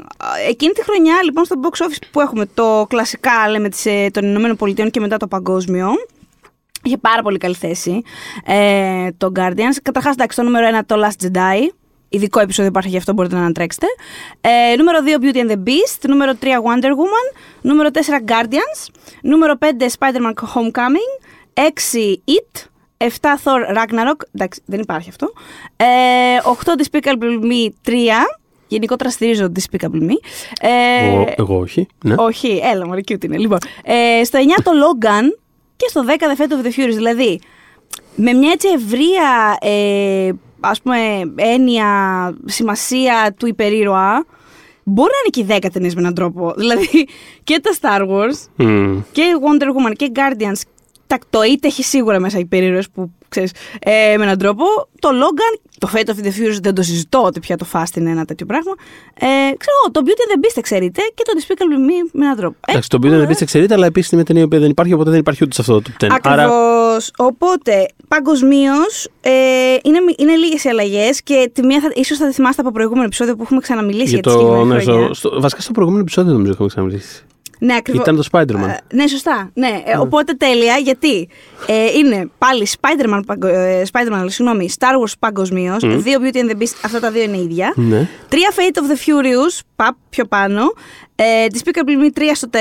εκείνη 0.49 0.73
τη 0.73 0.83
χρονιά, 0.83 1.23
λοιπόν, 1.25 1.45
στο 1.45 1.57
box 1.63 1.85
office 1.85 2.03
που 2.11 2.21
έχουμε 2.21 2.47
το 2.55 2.87
κλασικά, 2.89 3.49
λέμε, 3.49 3.69
της, 3.69 3.87
ε, 3.87 4.11
των 4.13 4.25
Ηνωμένων 4.25 4.57
Πολιτειών 4.57 4.91
και 4.91 5.01
μετά 5.01 5.17
το 5.17 5.27
παγκόσμιο, 5.27 5.89
Είχε 6.87 6.97
πάρα 6.97 7.23
πολύ 7.23 7.39
καλή 7.39 7.55
θέση 7.55 8.03
ε, 8.45 9.09
το 9.17 9.33
Guardians. 9.37 9.77
Καταρχάς, 9.83 10.13
εντάξει, 10.13 10.37
το 10.37 10.43
νούμερο 10.43 10.79
1 10.79 10.81
το 10.87 10.97
Last 11.05 11.27
Jedi. 11.27 11.69
Ειδικό 12.15 12.41
επεισόδιο 12.41 12.71
υπάρχει 12.71 12.89
γι' 12.91 12.97
αυτό, 12.97 13.13
μπορείτε 13.13 13.35
να 13.35 13.41
ανατρέξετε. 13.41 13.87
Ε, 14.41 14.77
νούμερο 14.77 14.99
2 15.21 15.23
Beauty 15.25 15.37
and 15.37 15.51
the 15.51 15.57
Beast. 15.69 16.09
Νούμερο 16.09 16.33
3 16.41 16.45
Wonder 16.47 16.91
Woman. 16.91 17.37
Νούμερο 17.61 17.91
4 17.93 17.99
Guardians. 18.31 18.95
Νούμερο 19.23 19.55
5 19.59 19.65
Spider-Man 19.99 20.33
Homecoming. 20.55 21.27
6 21.55 21.63
It. 22.25 22.63
7 22.97 23.07
Thor 23.45 23.77
Ragnarok. 23.77 24.17
Εντάξει, 24.35 24.63
δεν 24.65 24.81
υπάρχει 24.81 25.09
αυτό. 25.09 25.33
Ε, 25.77 25.85
8 26.65 26.71
Despicable 26.83 27.43
Me 27.43 27.89
3. 27.89 27.93
Γενικότερα 28.69 29.11
στηρίζω 29.11 29.53
Despicable 29.57 30.03
Me. 30.03 30.15
Ε, 30.61 31.07
Εγώ, 31.07 31.27
εγώ 31.37 31.59
όχι. 31.59 31.87
Ναι. 32.05 32.15
όχι, 32.19 32.61
έλα 32.73 32.87
μωρέ, 32.87 33.01
cute 33.09 33.25
είναι. 33.25 33.39
Λοιπόν, 33.39 33.59
ε, 33.85 34.25
στο 34.25 34.39
9 34.59 34.63
το 34.63 34.71
Logan 34.71 35.39
και 35.77 35.87
στο 35.89 36.05
10 36.07 36.11
The 36.11 36.41
Fate 36.41 36.53
of 36.53 36.67
the 36.67 36.81
Furious. 36.81 36.95
Δηλαδή, 36.95 37.41
με 38.17 38.33
μια 38.33 38.51
έτσι 38.53 38.69
ευρεία, 38.69 39.59
ε, 39.61 40.31
ας 40.65 40.83
πούμε, 40.83 40.97
έννοια, 41.37 41.89
σημασία 42.45 43.35
του 43.39 43.47
υπερήρωα, 43.47 44.25
μπορεί 44.85 45.11
να 45.11 45.45
είναι 45.45 45.57
και 45.59 45.67
οι 45.67 45.69
10 45.69 45.71
ταινίες 45.73 45.95
με 45.95 46.01
έναν 46.01 46.15
τρόπο. 46.15 46.53
Δηλαδή, 46.61 47.09
και 47.45 47.61
τα 47.63 47.75
Star 47.81 48.09
Wars, 48.09 48.65
Μμ. 48.67 48.99
και 49.13 49.23
Wonder 49.43 49.67
Woman 49.67 49.93
και 49.97 50.13
Guardians, 50.15 50.61
τα, 51.07 51.19
το 51.31 51.43
είτε 51.43 51.67
έχει 51.67 51.83
σίγουρα 51.83 52.21
μέσα 52.21 52.39
υπερήρωες 52.39 52.91
που 52.91 53.11
ξέρεις, 53.29 53.53
ε, 53.79 54.17
με 54.17 54.25
έναν 54.25 54.39
τρόπο. 54.39 54.65
Το 54.99 55.09
Logan, 55.09 55.61
το 55.79 55.89
Fate 55.93 56.09
of 56.09 56.25
the 56.25 56.29
Furious 56.29 56.59
δεν 56.63 56.75
το 56.75 56.83
συζητώ 56.83 57.23
ότι 57.23 57.41
πια 57.41 57.57
το 57.57 57.67
Fast 57.73 57.97
είναι 57.97 58.11
ένα 58.11 58.25
τέτοιο 58.25 58.47
πράγμα. 58.47 58.73
Ε, 59.15 59.27
ξέρω 59.57 59.77
εγώ, 59.83 59.91
το 59.93 60.01
Beauty 60.05 60.09
and 60.09 60.39
the 60.39 60.45
Beast 60.45 60.59
ξέρετε 60.63 61.01
και 61.15 61.23
το 61.27 61.33
Despicable 61.39 61.91
Me 61.91 62.11
με 62.13 62.25
έναν 62.25 62.37
τρόπο. 62.37 62.57
Ε, 62.67 62.71
Εντάξει, 62.71 62.89
το 62.89 62.99
Beauty 63.03 63.07
and 63.07 63.09
the 63.09 63.15
ωραία. 63.15 63.29
Beast 63.29 63.41
εξαιρείται, 63.41 63.75
αλλά 63.75 63.87
επίσης 63.87 64.11
είναι 64.11 64.23
μια 64.27 64.35
ταινία 64.35 64.49
που 64.49 64.63
δεν 64.63 64.71
υπάρχει, 64.71 64.93
οπότε 64.93 65.11
δεν 65.11 65.19
υπάρχει 65.19 65.45
ούτε 65.45 65.55
σε 65.55 65.61
αυτό 65.61 65.83
το 65.83 65.91
top 66.01 66.05
10. 66.05 66.19
Άρα, 66.23 66.43
Ακριβώς. 66.45 66.84
Οπότε, 67.17 67.89
παγκοσμίως 68.09 69.09
ε, 69.21 69.31
είναι, 69.83 69.99
είναι 70.17 70.37
λίγες 70.37 70.65
οι 70.65 70.69
αλλαγές 70.69 71.23
και 71.23 71.51
τη 71.53 71.63
μία 71.67 71.81
θα, 71.81 71.91
ίσως 71.95 72.19
θα 72.19 72.27
τη 72.27 72.33
θυμάστε 72.33 72.61
από 72.61 72.71
προηγούμενο 72.71 73.05
επεισόδιο 73.05 73.37
που 73.37 73.43
έχουμε 73.43 73.61
ξαναμιλήσει 73.61 74.09
για, 74.09 74.21
για 74.21 74.23
τη 74.23 74.29
το, 74.29 74.39
συγκεκριμένη 74.39 74.75
ναι, 74.75 74.83
χρονιά. 74.83 75.05
στο, 75.05 75.15
στο, 75.15 75.41
βασικά 75.41 75.61
στο 75.61 75.73
προηγούμενο 75.73 76.03
επεισόδιο 76.03 76.33
νομίζω 76.33 76.53
είχαμε 76.53 76.69
ξαναμιλήσει. 76.69 77.23
Ναι, 77.59 77.75
ακριβώς. 77.75 78.03
Ήταν 78.03 78.17
το 78.17 78.25
Spider-Man. 78.33 78.69
Ε, 78.69 78.95
ναι, 78.95 79.07
σωστά. 79.07 79.51
Ναι. 79.55 79.83
Ε, 79.85 79.97
οπότε 79.97 80.33
τέλεια, 80.33 80.77
γιατί 80.77 81.29
ε, 81.67 81.99
είναι 81.99 82.31
πάλι 82.39 82.67
Spider-Man, 82.81 83.21
παγκο- 83.27 83.47
ε, 83.47 83.83
Spider-Man 83.93 84.25
συγγνώμη, 84.27 84.69
Star 84.79 85.01
Wars 85.03 85.13
παγκοσμίως. 85.19 85.83
Δύο 85.85 86.19
Beauty 86.23 86.37
and 86.37 86.51
the 86.51 86.63
Beast, 86.63 86.75
αυτά 86.85 87.01
τα 87.01 87.11
δύο 87.11 87.23
είναι 87.23 87.37
ίδια. 87.37 87.73
Ναι. 87.77 88.09
Τρία 88.29 88.53
Fate 88.57 88.79
of 88.79 88.83
the 88.83 88.97
Furious, 88.97 89.61
παπ, 89.77 89.95
πιο 90.11 90.25
πάνω. 90.25 90.63
Ε, 91.15 91.25
Despicable 91.53 92.05
Me 92.05 92.19
3 92.19 92.23
στο 92.35 92.49
4. 92.53 92.59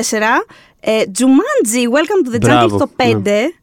Ε, 0.79 1.01
Jumanji, 1.19 1.83
Welcome 1.97 2.27
to 2.27 2.35
the 2.35 2.35
Jungle 2.35 2.39
Μπράβο, 2.39 2.75
στο 2.77 2.89
5. 2.97 3.53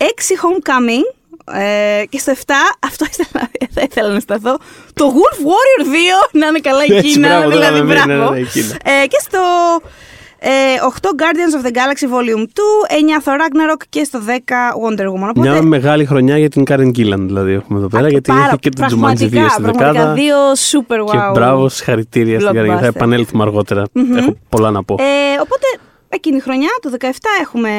6 0.00 0.04
Homecoming. 0.04 1.14
Ε, 1.54 2.04
και 2.08 2.18
στο 2.18 2.32
7, 2.32 2.38
αυτό 2.80 3.04
ήθελα, 3.10 3.50
θα 3.74 3.80
ήθελα 3.90 4.08
να 4.12 4.20
σταθώ. 4.20 4.58
Το 4.94 5.12
Wolf 5.14 5.38
Warrior 5.46 5.84
2, 5.84 5.88
να 6.32 6.46
είναι 6.46 6.58
καλά 6.58 6.82
Έτσι, 6.82 6.94
εκείνα. 6.96 7.28
μπράβο, 7.28 7.42
τώρα 7.50 7.56
δηλαδή, 7.56 7.78
με 7.80 7.94
μένει, 7.94 8.06
μπράβο. 8.06 8.30
ναι, 8.32 8.36
ναι, 8.40 8.46
εκείνα. 8.46 8.66
Ε, 9.02 9.06
και 9.06 9.18
στο 9.20 9.38
ε, 10.38 10.50
8 11.00 11.06
Guardians 11.06 11.62
of 11.62 11.66
the 11.66 11.70
Galaxy 11.70 12.06
Volume 12.14 12.42
2, 12.42 12.44
9 12.44 13.22
Thor 13.24 13.36
Ragnarok 13.40 13.82
και 13.88 14.04
στο 14.04 14.20
10 14.26 14.30
Wonder 14.30 15.04
Woman. 15.06 15.28
Οπότε, 15.30 15.48
Μια 15.50 15.62
μεγάλη 15.62 16.04
χρονιά 16.04 16.38
για 16.38 16.48
την 16.48 16.62
Karen 16.68 16.88
Gillan, 16.96 17.18
δηλαδή 17.26 17.52
έχουμε 17.52 17.78
εδώ 17.78 17.88
πέρα, 17.88 18.04
α, 18.06 18.08
γιατί 18.08 18.30
πάρα- 18.30 18.44
έχει 18.44 18.58
και 18.58 18.68
το 18.68 18.82
Jumanji 18.84 18.94
2 18.94 18.98
πραγματικά, 18.98 19.48
στην 19.48 19.62
πραγματικά 19.62 19.92
δεκάδα. 19.92 20.12
δύο 20.12 20.36
super 20.52 21.00
wow. 21.06 21.10
Και 21.10 21.18
μπράβο, 21.32 21.68
συγχαρητήρια 21.68 22.40
στην 22.40 22.52
Karen 22.52 22.64
Gillan. 22.64 22.68
Θα 22.68 22.80
Blockbuster. 22.80 22.94
επανέλθουμε 22.94 23.42
αργότερα. 23.42 23.82
Έχω 24.16 24.36
πολλά 24.48 24.70
να 24.70 24.84
πω. 24.84 24.94
Ε, 24.98 25.40
οπότε 25.42 25.66
εκείνη 26.14 26.36
η 26.36 26.40
χρονιά, 26.40 26.68
το 26.82 26.90
17, 27.00 27.06
έχουμε, 27.40 27.70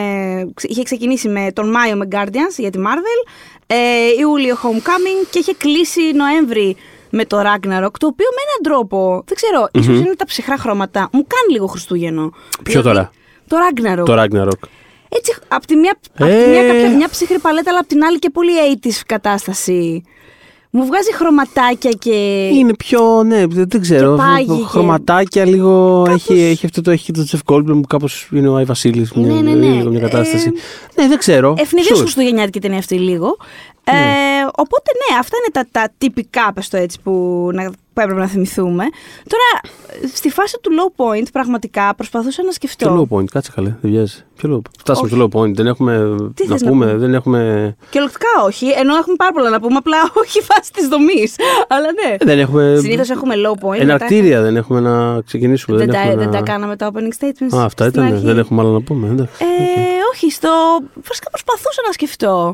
είχε 0.61 0.83
ξεκινήσει 0.83 1.27
με 1.29 1.51
τον 1.53 1.69
Μάιο 1.69 1.95
με 1.95 2.07
Guardians 2.11 2.55
για 2.57 2.69
τη 2.69 2.79
Marvel, 2.81 3.29
ε, 3.67 3.75
Ιούλιο 4.19 4.55
Homecoming 4.55 5.27
και 5.29 5.39
είχε 5.39 5.53
κλείσει 5.53 6.01
Νοέμβρη 6.13 6.75
με 7.09 7.25
το 7.25 7.37
Ragnarok, 7.39 7.91
το 7.99 8.07
οποίο 8.07 8.27
με 8.35 8.41
έναν 8.47 8.61
τρόπο, 8.63 9.23
δεν 9.25 9.35
ξέρω, 9.35 9.67
ίσως 9.71 9.99
είναι 9.99 10.15
τα 10.15 10.25
ψυχρά 10.25 10.57
χρώματα, 10.57 11.09
μου 11.11 11.25
κάνει 11.27 11.51
λίγο 11.51 11.65
Χριστούγεννο. 11.67 12.31
Ποιο 12.63 12.81
Δηλαδή, 12.81 12.89
τώρα; 12.89 13.11
Το 13.47 13.57
Ragnarok. 13.69 14.05
Το 14.05 14.21
Ragnarok. 14.21 14.67
Έτσι, 15.09 15.35
απ' 15.47 15.65
τη 15.65 15.75
μία, 15.75 15.97
απ' 16.17 16.27
τη 16.27 16.33
Ε. 16.33 16.47
μία 16.47 16.67
κάποια, 16.67 16.89
μια 16.89 17.09
ψυχρή 17.09 17.39
παλέτα, 17.39 17.69
αλλά 17.69 17.79
απ' 17.79 17.87
την 17.87 18.03
άλλη 18.03 18.19
και 18.19 18.29
πολύ 18.29 18.51
80's 18.83 19.01
κατάσταση. 19.05 20.03
Μου 20.77 20.85
βγάζει 20.85 21.13
χρωματάκια 21.13 21.91
και... 21.99 22.11
Είναι 22.53 22.73
πιο, 22.75 23.23
ναι, 23.23 23.45
δεν 23.47 23.65
δεν 23.69 23.81
ξέρω. 23.81 24.15
Και 24.15 24.21
πάγι 24.21 24.45
και- 24.61 24.67
Χρωματάκια 24.67 25.45
λίγο. 25.45 26.05
Έχει, 26.09 26.33
έχει 26.41 26.65
αυτό 26.65 26.81
το, 26.81 26.91
έχει 26.91 27.11
το 27.11 27.25
Jeff 27.31 27.53
Goldblum 27.53 27.65
που 27.65 27.87
κάπως 27.89 28.27
είναι 28.31 28.47
ο 28.47 28.55
Άι 28.55 28.63
Βασίλης. 28.63 29.11
Ναι, 29.13 29.33
ναι, 29.33 29.51
ναι. 29.53 29.65
Λίγο 29.67 29.89
μια 29.89 29.99
κατάσταση. 29.99 30.51
ναι, 30.95 31.07
δεν 31.07 31.17
ξέρω. 31.17 31.53
Ευνηδίως 31.57 31.97
Sure. 31.97 32.01
Χριστουγεννιάτικη 32.01 32.59
ταινία 32.59 32.77
αυτή 32.77 32.95
λίγο. 32.95 33.37
Ε, 33.83 34.34
οπότε 34.57 34.91
ναι, 35.09 35.17
αυτά 35.19 35.37
είναι 35.37 35.65
τα, 35.71 35.79
τα 35.81 35.93
τυπικά, 35.97 36.53
πες 36.53 36.69
το 36.69 36.77
έτσι, 36.77 36.99
που, 37.03 37.11
να, 37.53 37.63
που 37.93 38.01
έπρεπε 38.01 38.19
να 38.19 38.27
θυμηθούμε. 38.27 38.83
Τώρα, 39.27 39.75
στη 40.13 40.29
φάση 40.29 40.57
του 40.61 40.71
low 40.71 41.03
point, 41.05 41.25
πραγματικά 41.31 41.95
προσπαθούσα 41.95 42.43
να 42.43 42.51
σκεφτώ. 42.51 42.85
Ποιο 42.89 43.07
low 43.09 43.17
point, 43.17 43.25
κάτσε 43.25 43.51
καλέ, 43.55 43.75
δεν 43.81 43.91
βιάζει. 43.91 44.23
Ποιο 44.35 44.49
low 44.53 44.57
point. 44.57 44.71
Φτάσαμε 44.79 45.07
Όχι. 45.07 45.15
στο 45.15 45.29
low 45.31 45.39
point, 45.41 45.53
δεν 45.53 45.67
έχουμε 45.67 46.15
Τι 46.33 46.47
να 46.47 46.51
θες 46.51 46.61
να 46.61 46.69
πούμε, 46.69 46.85
πούμε; 46.85 46.97
δεν 46.97 47.13
έχουμε. 47.13 47.39
Και 47.89 47.99
ολοκληρωτικά 47.99 48.43
όχι, 48.45 48.67
ενώ 48.69 48.95
έχουμε 48.95 49.15
πάρα 49.15 49.31
πολλά 49.31 49.49
να 49.49 49.59
πούμε, 49.59 49.75
απλά 49.75 49.97
όχι 50.23 50.41
φάση 50.41 50.71
της 50.71 50.87
δομής. 50.87 51.35
Αλλά 51.67 51.85
ναι. 51.85 52.15
Δεν 52.25 52.39
έχουμε. 52.39 52.77
Συνήθως 52.81 53.09
έχουμε 53.09 53.33
low 53.37 53.67
point. 53.67 53.79
Εναρκτήρια 53.79 54.41
δεν 54.41 54.55
έχουμε 54.55 54.79
να 54.79 55.21
ξεκινήσουμε. 55.21 55.77
Δεν, 55.77 55.89
τα, 55.91 55.99
έχουμε 55.99 56.15
δεν 56.15 56.25
να- 56.25 56.31
τα 56.31 56.41
κάναμε 56.41 56.75
τα 56.75 56.91
opening 56.93 57.23
statements. 57.25 57.57
Α, 57.57 57.63
αυτά 57.65 57.89
στην 57.89 58.01
ήταν. 58.01 58.13
αρχή. 58.13 58.25
Δεν 58.25 58.37
έχουμε 58.37 58.61
άλλα 58.61 58.71
να 58.71 58.81
πούμε. 58.81 59.07
Εντάξει. 59.07 59.43
Ε, 59.43 59.45
όχι, 60.13 60.31
στο. 60.31 60.49
Βασικά 61.07 61.29
προσπαθούσα 61.29 61.81
να 61.87 61.91
σκεφτώ. 61.91 62.53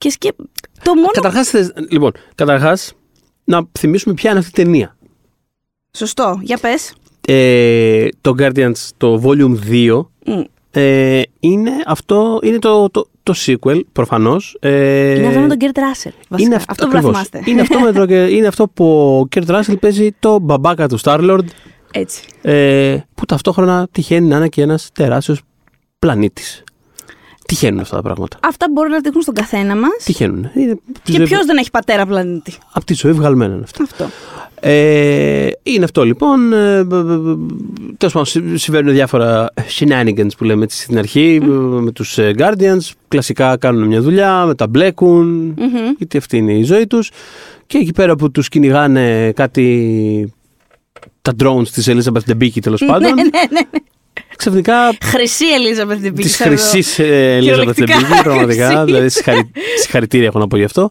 Και 0.00 0.10
σκε... 0.10 0.30
Το 0.82 0.94
μόνο. 0.94 1.08
Καταρχάς, 1.12 1.48
θες- 1.48 1.72
λοιπόν, 1.90 2.12
καταρχάς 2.34 2.92
να 3.44 3.62
θυμίσουμε 3.78 4.14
ποια 4.14 4.30
είναι 4.30 4.38
αυτή 4.38 4.60
η 4.60 4.64
ταινία. 4.64 4.96
Σωστό, 5.96 6.38
για 6.42 6.58
πες. 6.58 6.94
Ε, 7.26 8.08
το 8.20 8.34
Guardians, 8.38 8.88
το 8.96 9.22
Volume 9.24 9.56
2, 9.70 10.00
Mm. 10.26 10.44
ε, 10.70 11.22
είναι 11.40 11.70
αυτό, 11.86 12.38
είναι 12.42 12.58
το, 12.58 12.90
το, 12.90 13.08
το 13.22 13.34
sequel, 13.46 13.80
προφανώς. 13.92 14.56
Ε, 14.60 15.14
Είναι 15.18 15.26
αυτό 15.26 15.40
με 15.40 15.48
τον 15.48 15.56
Kurt 15.56 15.78
Russell. 15.78 16.12
είναι 16.36 16.54
αυ- 16.54 16.70
αυτό 16.70 16.86
που 16.86 16.90
ακριβώς. 16.96 17.12
θυμάστε. 17.12 17.42
Είναι 17.50 17.60
αυτό, 17.60 17.80
με 17.80 17.92
το, 17.92 18.02
είναι 18.36 18.46
αυτό 18.46 18.68
που 18.68 19.18
ο 19.20 19.26
Kurt 19.26 19.50
Russell 19.50 19.76
παίζει 19.78 20.12
το 20.18 20.38
μπαμπάκα 20.38 20.88
του 20.88 20.98
Starlord, 21.02 21.44
Έτσι. 21.92 22.22
ε, 22.42 22.96
που 23.14 23.24
ταυτόχρονα 23.24 23.88
τυχαίνει 23.92 24.26
να 24.28 24.36
είναι 24.36 24.48
και 24.48 24.62
ένας 24.62 24.88
τεράστιο 24.92 25.36
πλανήτης. 25.98 26.64
Τυχαίνουν 27.50 27.80
αυτά 27.80 27.96
τα 27.96 28.02
πράγματα. 28.02 28.38
Αυτά 28.44 28.66
μπορούν 28.72 28.90
να 28.90 29.00
τύχουν 29.00 29.22
στον 29.22 29.34
καθένα 29.34 29.76
μας. 29.76 30.04
Τυχαίνουν. 30.04 30.50
Είναι 30.54 30.76
Και 31.02 31.22
ποιος 31.22 31.44
δεν 31.46 31.56
έχει 31.56 31.70
πατέρα 31.70 32.06
πλανήτη; 32.06 32.52
Από 32.72 32.84
τη 32.84 32.94
ζωή 32.94 33.12
βγαλμένα 33.12 33.54
είναι 33.54 33.62
αυτά. 33.64 33.82
Αυτό. 33.82 34.08
Ε, 34.60 35.48
είναι 35.62 35.84
αυτό 35.84 36.04
λοιπόν. 36.04 36.52
Ε, 36.52 36.84
Τέλος 37.96 38.12
πάντων, 38.12 38.24
συ- 38.24 38.56
συμβαίνουν 38.58 38.92
διάφορα 38.92 39.52
shenanigans 39.78 40.28
που 40.36 40.44
λέμε 40.44 40.64
έτσι 40.64 40.82
στην 40.82 40.98
αρχή 40.98 41.40
με 41.80 41.90
τους 41.92 42.18
Guardians. 42.18 42.90
Κλασικά 43.08 43.56
κάνουν 43.56 43.86
μια 43.86 44.00
δουλειά, 44.00 44.44
μετά 44.44 44.66
μπλέκουν. 44.66 45.26
Μμμ. 45.58 45.94
Γιατί 45.98 46.16
αυτή 46.16 46.36
είναι 46.36 46.52
η 46.52 46.62
ζωή 46.62 46.86
τους. 46.86 47.10
Και 47.66 47.78
εκεί 47.78 47.92
πέρα 47.92 48.16
που 48.16 48.30
τους 48.30 48.48
κυνηγάνε 48.48 49.32
κάτι. 49.32 50.32
τα 51.22 51.32
drones 51.42 51.68
της 51.68 51.88
Elizabeth 51.90 52.32
Debicki 52.32 52.60
τέλος 52.62 52.84
πάντων. 52.86 53.12
Ναι, 54.44 54.54
ναι, 54.54 54.60
ναι. 54.60 54.62
Ξαφνικά 54.62 54.96
Χρυσή 55.02 55.44
Ελίζα 55.54 55.86
την 55.86 56.14
Της 56.14 56.36
χρυσής 56.36 56.96
Elizabeth 57.00 57.38
Κυριολεκτικά 57.40 57.94
Debicki, 57.98 58.22
πραγματικά. 58.24 58.66
χρυσή. 58.66 58.84
δηλαδή, 58.84 59.08
συγχαρη- 59.08 59.50
συγχαρητήρια 59.80 60.26
έχω 60.26 60.38
να 60.38 60.46
πω 60.46 60.56
γι' 60.56 60.64
αυτό. 60.64 60.90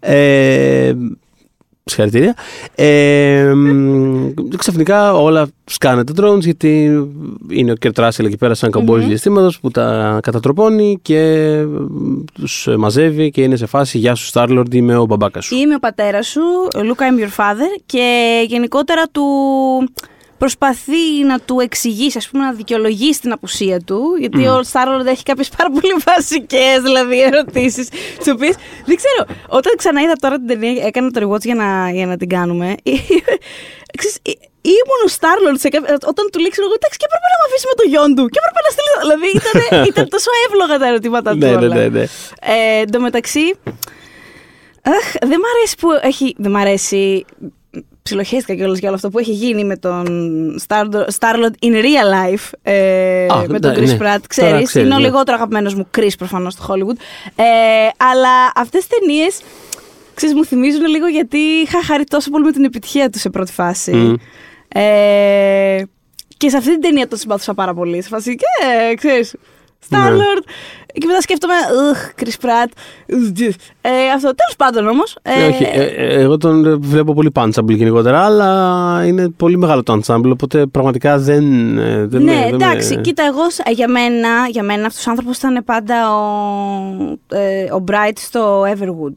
Ε, 0.00 0.92
συγχαρητήρια. 1.84 2.34
Ε, 2.74 3.52
μ, 3.54 4.30
ξαφνικά 4.56 5.14
όλα 5.14 5.48
σκάνε 5.64 6.04
τα 6.04 6.12
drones 6.20 6.40
γιατί 6.40 6.84
είναι 7.50 7.70
ο 7.70 7.74
Κερτ 7.74 7.98
Ράσελ 7.98 8.26
εκεί 8.26 8.36
πέρα 8.36 8.54
σαν 8.54 8.70
καμπόζης 8.70 9.02
Μμμ. 9.02 9.08
διαστήματος 9.08 9.60
που 9.60 9.70
τα 9.70 10.18
κατατροπώνει 10.22 10.98
και 11.02 11.52
μ, 11.88 12.24
τους 12.32 12.68
μαζεύει 12.78 13.30
και 13.30 13.42
είναι 13.42 13.56
σε 13.56 13.66
φάση 13.66 13.98
«Γεια 13.98 14.14
σου 14.14 14.30
Starlord, 14.34 14.74
είμαι 14.74 14.96
ο 14.96 15.04
μπαμπάκας 15.04 15.44
σου». 15.44 15.56
Είμαι 15.56 15.74
ο 15.74 15.78
πατέρας 15.78 16.26
σου, 16.26 16.40
Luca 16.74 17.02
I'm 17.02 17.22
your 17.24 17.44
father 17.44 17.80
και 17.86 18.44
γενικότερα 18.48 19.02
του 19.12 19.22
προσπαθεί 20.38 21.24
να 21.26 21.40
του 21.40 21.60
εξηγήσει, 21.60 22.18
ας 22.18 22.28
πούμε, 22.28 22.44
να 22.44 22.52
δικαιολογήσει 22.52 23.20
την 23.20 23.32
απουσία 23.32 23.80
του, 23.80 24.00
γιατί 24.18 24.46
ο 24.46 24.60
Starlord 24.72 25.06
έχει 25.06 25.22
κάποιες 25.22 25.48
πάρα 25.56 25.70
πολύ 25.70 25.94
βασικές 26.04 26.80
δηλαδή 26.82 27.22
ερωτήσεις, 27.22 27.88
τις 28.18 28.28
οποίες, 28.32 28.54
δεν 28.86 28.96
ξέρω, 28.96 29.38
όταν 29.48 29.72
ξαναείδα 29.76 30.12
τώρα 30.20 30.36
την 30.36 30.46
ταινία, 30.46 30.86
έκανα 30.86 31.10
το 31.10 31.20
rewatch 31.30 31.42
για 31.44 31.54
να, 31.54 31.90
για 31.90 32.06
να 32.06 32.16
την 32.16 32.28
κάνουμε, 32.28 32.74
ξέρεις, 33.98 34.16
ε- 34.22 34.30
Ήμουν 34.62 35.02
ο 35.08 35.10
Starlord 35.18 35.58
σε 35.64 35.68
κάποιο- 35.68 35.94
όταν 36.12 36.24
του 36.32 36.38
λέει, 36.38 36.50
ξέρω 36.54 36.66
εγώ, 36.68 36.76
εντάξει, 36.80 36.98
και 37.00 37.06
έπρεπε 37.08 37.26
να 37.32 37.36
με 37.40 37.44
αφήσει 37.48 37.66
με 37.70 37.76
το 37.80 37.84
γιον 37.92 38.08
του. 38.16 38.24
Και 38.32 38.38
έπρεπε 38.42 38.60
να 38.66 38.70
στείλει. 38.74 38.92
Δηλαδή 39.04 39.28
ήταν, 39.40 39.56
ήταν 39.92 40.04
τόσο 40.14 40.30
εύλογα 40.46 40.78
τα 40.82 40.86
ερωτήματα 40.90 41.30
του. 41.30 41.36
Ναι, 41.38 41.50
ναι, 41.50 41.56
όλα. 41.66 41.74
ναι, 41.76 41.88
ναι. 41.88 42.02
Ε, 42.40 42.80
εν 42.82 42.90
τω 42.90 43.00
μεταξύ, 43.00 43.44
αχ, 44.96 45.06
δεν 45.30 45.38
μ' 45.42 45.48
αρέσει 45.54 45.74
που 45.80 45.88
έχει. 46.02 46.34
Δεν 46.38 46.50
μ' 46.50 46.56
αρέσει. 46.56 47.24
Ψιλοχέστηκα 48.08 48.54
κιόλας 48.54 48.78
για 48.78 48.88
όλο 48.88 48.96
αυτό 48.96 49.10
που 49.10 49.18
έχει 49.18 49.32
γίνει 49.32 49.64
με 49.64 49.76
τον 49.76 50.06
Star- 50.66 51.04
Starlord 51.18 51.64
in 51.66 51.72
real 51.72 52.32
life. 52.32 52.50
Ε, 52.62 53.26
Α, 53.26 53.44
με 53.48 53.60
τον 53.60 53.70
ναι, 53.70 53.76
Chris 53.78 53.86
ναι. 53.86 53.94
Pratt, 53.94 53.98
Τώρα 53.98 54.20
ξέρεις. 54.28 54.66
ξέρεις, 54.68 54.74
Είναι 54.86 54.94
ο 54.94 54.98
ναι. 54.98 55.04
λιγότερο 55.04 55.36
αγαπημένος 55.36 55.74
μου 55.74 55.86
Chris 55.98 56.10
προφανώς 56.18 56.52
στο 56.52 56.64
Hollywood. 56.68 56.96
Ε, 57.36 57.44
αλλά 57.96 58.52
αυτές 58.54 58.86
τις 58.86 58.98
ταινίες. 58.98 59.40
Ξέρεις, 60.14 60.34
μου 60.34 60.44
θυμίζουν 60.44 60.86
λίγο 60.86 61.06
γιατί 61.06 61.38
είχα 61.38 61.84
χαρεί 61.84 62.04
τόσο 62.04 62.30
πολύ 62.30 62.44
με 62.44 62.52
την 62.52 62.64
επιτυχία 62.64 63.10
τους 63.10 63.20
σε 63.20 63.30
πρώτη 63.30 63.52
φάση. 63.52 63.92
Μμ. 63.92 64.14
Ε, 64.68 65.82
και 66.36 66.48
σε 66.48 66.56
αυτή 66.56 66.70
την 66.70 66.80
ταινία 66.80 67.08
το 67.08 67.16
συμπάθουσα 67.16 67.54
πάρα 67.54 67.74
πολύ. 67.74 68.02
Σε 68.02 68.08
φάση 68.08 68.34
και, 68.34 68.44
ε, 68.90 68.94
ξέρεις, 68.94 69.34
Ναι. 69.88 69.98
Starlord. 69.98 70.42
Και 70.92 71.06
μετά 71.06 71.20
σκέφτομαι, 71.20 71.54
Ugh, 71.54 72.22
Chris 72.22 72.44
Pratt. 72.46 72.68
Ε, 73.80 73.90
αυτό, 74.14 74.34
τέλος 74.34 74.54
πάντων 74.56 74.86
όμως. 74.86 75.16
Ε, 75.22 75.44
ε, 75.44 75.48
όχι, 75.48 75.62
ε, 75.64 75.82
ε, 75.82 76.20
εγώ 76.20 76.36
τον 76.36 76.66
ε, 76.66 76.74
βλέπω 76.74 77.14
πολύ 77.14 77.30
punchable 77.34 77.66
γενικότερα, 77.74 78.24
αλλά 78.24 79.02
είναι 79.06 79.28
πολύ 79.28 79.56
μεγάλο 79.58 79.82
το 79.82 80.00
ensemble, 80.06 80.30
οπότε 80.32 80.66
πραγματικά 80.66 81.18
δεν. 81.18 81.78
ε, 81.78 82.06
δεν 82.06 82.22
ναι, 82.22 82.32
με- 82.32 82.40
δεν 82.40 82.54
με- 82.56 82.64
εντάξει, 82.64 82.96
κοίτα, 83.00 83.24
εγώ 83.24 83.50
σ- 83.50 83.68
ε, 83.68 83.70
για 83.70 83.88
μένα, 83.88 84.28
για 84.50 84.62
μένα 84.62 84.86
αυτός 84.86 85.06
ο 85.06 85.10
άνθρωπος 85.10 85.36
ήταν 85.36 85.62
πάντα 85.64 86.14
ο, 86.14 86.22
ε, 87.36 87.62
ο 87.72 87.84
Bright 87.90 88.12
στο 88.16 88.62
Everwood. 88.62 89.14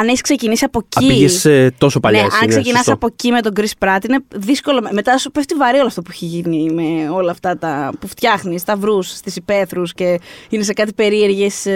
Αν 0.00 0.08
έχεις 0.08 0.20
ξεκινήσει 0.20 0.64
από 0.64 0.78
Α, 0.78 0.82
εκεί. 0.96 1.06
πήγες, 1.06 1.44
ε, 1.44 1.74
τόσο 1.78 2.00
παλιά 2.00 2.20
ναι, 2.20 2.26
εσύ, 2.26 2.36
αν 2.40 2.46
ναι, 2.46 2.52
ξεκινάς 2.54 2.76
σωστό. 2.78 2.92
από 2.92 3.06
εκεί 3.06 3.30
με 3.30 3.40
τον 3.40 3.52
Chris 3.56 3.84
Pratt, 3.86 4.04
είναι 4.08 4.18
δύσκολο. 4.34 4.88
Μετά 4.92 5.18
σου 5.18 5.30
πέφτει 5.30 5.54
βαρύ 5.54 5.78
όλο 5.78 5.86
αυτό 5.86 6.02
που 6.02 6.10
έχει 6.12 6.24
γίνει 6.24 6.70
με 6.70 7.10
όλα 7.10 7.30
αυτά 7.30 7.58
τα 7.58 7.92
που 8.00 8.08
φτιάχνεις, 8.08 8.60
σταυρού 8.60 9.02
στις 9.02 9.36
υπαίθρους 9.36 9.94
και 9.94 10.20
είναι 10.48 10.62
σε 10.62 10.72
κάτι 10.72 10.92
περίεργες 10.92 11.66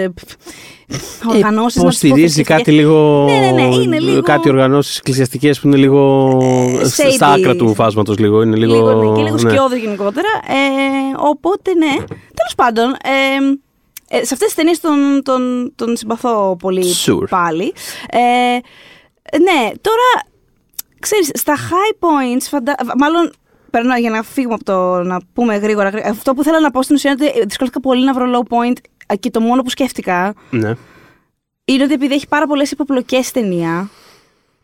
οργανώσεις. 1.29 1.81
Πώ 1.81 1.91
στηρίζει 1.91 2.43
κάτι 2.43 2.71
λίγο. 2.71 3.25
Ναι, 3.29 3.37
ναι, 3.39 3.51
ναι, 3.67 3.75
είναι 3.75 3.99
λίγο- 3.99 4.21
Κάτι 4.21 4.49
οργανώσεις 4.49 4.97
εκκλησιαστικές 4.97 5.59
που 5.59 5.67
είναι 5.67 5.77
λίγο. 5.77 6.37
Ε, 6.81 6.85
στα 6.87 7.33
shady. 7.33 7.37
άκρα 7.39 7.55
του 7.55 7.73
φάσματος 7.73 8.17
λίγο. 8.17 8.41
Είναι 8.41 8.55
λίγο. 8.55 8.73
Λίγο, 8.73 9.09
ναι, 9.11 9.15
και 9.15 9.21
λίγο 9.23 9.35
ναι. 9.35 9.49
σκιώδη 9.49 9.79
γενικότερα. 9.79 10.27
Ε, 10.47 10.53
οπότε, 11.17 11.73
ναι. 11.73 11.93
Τέλος 12.07 12.53
πάντων, 12.55 12.85
ε, 12.91 13.57
ε, 14.13 14.25
σε 14.25 14.33
αυτές 14.33 14.37
τις 14.47 14.53
ταινίες 14.53 14.79
τον, 14.79 15.21
τον, 15.23 15.71
τον 15.75 15.95
συμπαθώ 15.97 16.55
πολύ 16.59 16.85
Sure. 17.05 17.27
πάλι. 17.29 17.73
Ε, 18.09 18.19
ναι, 19.37 19.71
τώρα, 19.81 20.07
ξέρεις, 20.99 21.29
στα 21.33 21.55
high 21.55 21.95
points, 22.05 22.41
φαντα... 22.49 22.75
μάλλον 22.99 23.31
περνάω 23.69 23.97
για 23.97 24.09
να 24.09 24.23
φύγουμε 24.23 24.53
από 24.53 24.63
το 24.63 25.03
να 25.03 25.19
πούμε 25.33 25.55
γρήγορα, 25.55 25.89
γρήγορα. 25.89 26.11
Αυτό 26.11 26.33
που 26.33 26.43
θέλω 26.43 26.59
να 26.59 26.71
πω 26.71 26.81
στην 26.83 26.95
ουσία 26.95 27.11
είναι 27.11 27.25
ότι 27.25 27.45
δυσκολεύτηκα 27.45 27.79
πολύ 27.89 28.05
να 28.05 28.13
βρω 28.13 28.25
low 28.33 28.55
point 28.57 28.73
ε, 29.07 29.15
και 29.15 29.29
το 29.29 29.39
μόνο 29.39 29.61
που 29.61 29.69
σκέφτηκα 29.69 30.33
Ναι. 30.49 30.73
είναι 31.65 31.83
ότι 31.83 31.93
επειδή 31.93 32.13
έχει 32.13 32.27
πάρα 32.27 32.47
πολλές 32.47 32.71
υποπλοκές 32.71 33.29
η 33.29 33.33
ταινία, 33.33 33.89